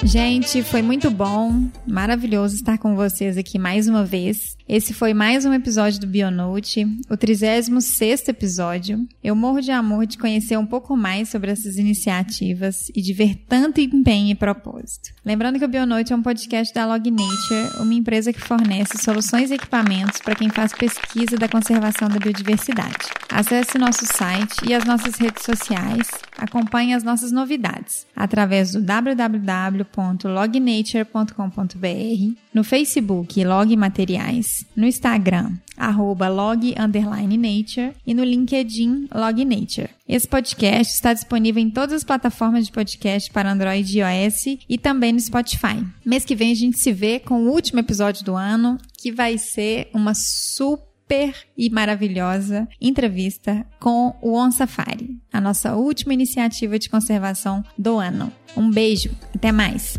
Gente, 0.06 0.62
foi 0.62 0.82
muito 0.82 1.10
bom, 1.10 1.68
maravilhoso 1.84 2.54
estar 2.54 2.78
com 2.78 2.94
vocês 2.94 3.36
aqui 3.36 3.58
mais 3.58 3.88
uma 3.88 4.04
vez. 4.04 4.55
Esse 4.68 4.92
foi 4.92 5.14
mais 5.14 5.44
um 5.44 5.54
episódio 5.54 6.00
do 6.00 6.08
Bionote, 6.08 6.84
o 7.08 7.16
36 7.16 8.28
episódio. 8.28 9.06
Eu 9.22 9.36
morro 9.36 9.60
de 9.60 9.70
amor 9.70 10.06
de 10.06 10.18
conhecer 10.18 10.58
um 10.58 10.66
pouco 10.66 10.96
mais 10.96 11.28
sobre 11.28 11.52
essas 11.52 11.76
iniciativas 11.76 12.90
e 12.92 13.00
de 13.00 13.12
ver 13.12 13.36
tanto 13.48 13.80
empenho 13.80 14.32
e 14.32 14.34
propósito. 14.34 15.10
Lembrando 15.24 15.60
que 15.60 15.64
o 15.64 15.68
Bionote 15.68 16.12
é 16.12 16.16
um 16.16 16.22
podcast 16.22 16.74
da 16.74 16.84
Log 16.84 17.08
Nature, 17.08 17.80
uma 17.80 17.94
empresa 17.94 18.32
que 18.32 18.40
fornece 18.40 18.98
soluções 18.98 19.52
e 19.52 19.54
equipamentos 19.54 20.20
para 20.20 20.34
quem 20.34 20.50
faz 20.50 20.72
pesquisa 20.72 21.36
da 21.36 21.48
conservação 21.48 22.08
da 22.08 22.18
biodiversidade. 22.18 23.06
Acesse 23.30 23.78
nosso 23.78 24.04
site 24.04 24.68
e 24.68 24.74
as 24.74 24.84
nossas 24.84 25.14
redes 25.14 25.44
sociais, 25.44 26.08
acompanhe 26.36 26.92
as 26.92 27.04
nossas 27.04 27.30
novidades 27.30 28.04
através 28.16 28.72
do 28.72 28.82
www 28.82 29.86
www.lognature.com.br, 29.96 32.36
no 32.56 32.64
Facebook 32.64 33.44
Log 33.44 33.76
Materiais, 33.76 34.64
no 34.74 34.86
Instagram 34.86 35.52
arroba 35.76 36.26
log 36.26 36.74
underline 36.78 37.36
nature 37.36 37.92
e 38.06 38.14
no 38.14 38.24
LinkedIn 38.24 39.08
Log 39.14 39.44
Nature. 39.44 39.90
Esse 40.08 40.26
podcast 40.26 40.94
está 40.94 41.12
disponível 41.12 41.62
em 41.62 41.68
todas 41.68 41.96
as 41.96 42.02
plataformas 42.02 42.64
de 42.64 42.72
podcast 42.72 43.30
para 43.30 43.52
Android 43.52 43.98
e 43.98 44.00
iOS 44.00 44.58
e 44.66 44.78
também 44.78 45.12
no 45.12 45.20
Spotify. 45.20 45.84
Mês 46.02 46.24
que 46.24 46.34
vem 46.34 46.50
a 46.50 46.54
gente 46.54 46.78
se 46.78 46.94
vê 46.94 47.18
com 47.18 47.42
o 47.42 47.50
último 47.50 47.80
episódio 47.80 48.24
do 48.24 48.34
ano, 48.34 48.78
que 48.96 49.12
vai 49.12 49.36
ser 49.36 49.90
uma 49.92 50.14
super 50.14 51.34
e 51.58 51.68
maravilhosa 51.68 52.66
entrevista 52.80 53.66
com 53.78 54.16
o 54.22 54.34
On 54.34 54.50
Safari, 54.50 55.18
a 55.30 55.42
nossa 55.42 55.76
última 55.76 56.14
iniciativa 56.14 56.78
de 56.78 56.88
conservação 56.88 57.62
do 57.76 57.98
ano. 57.98 58.32
Um 58.56 58.70
beijo, 58.70 59.10
até 59.34 59.52
mais! 59.52 59.98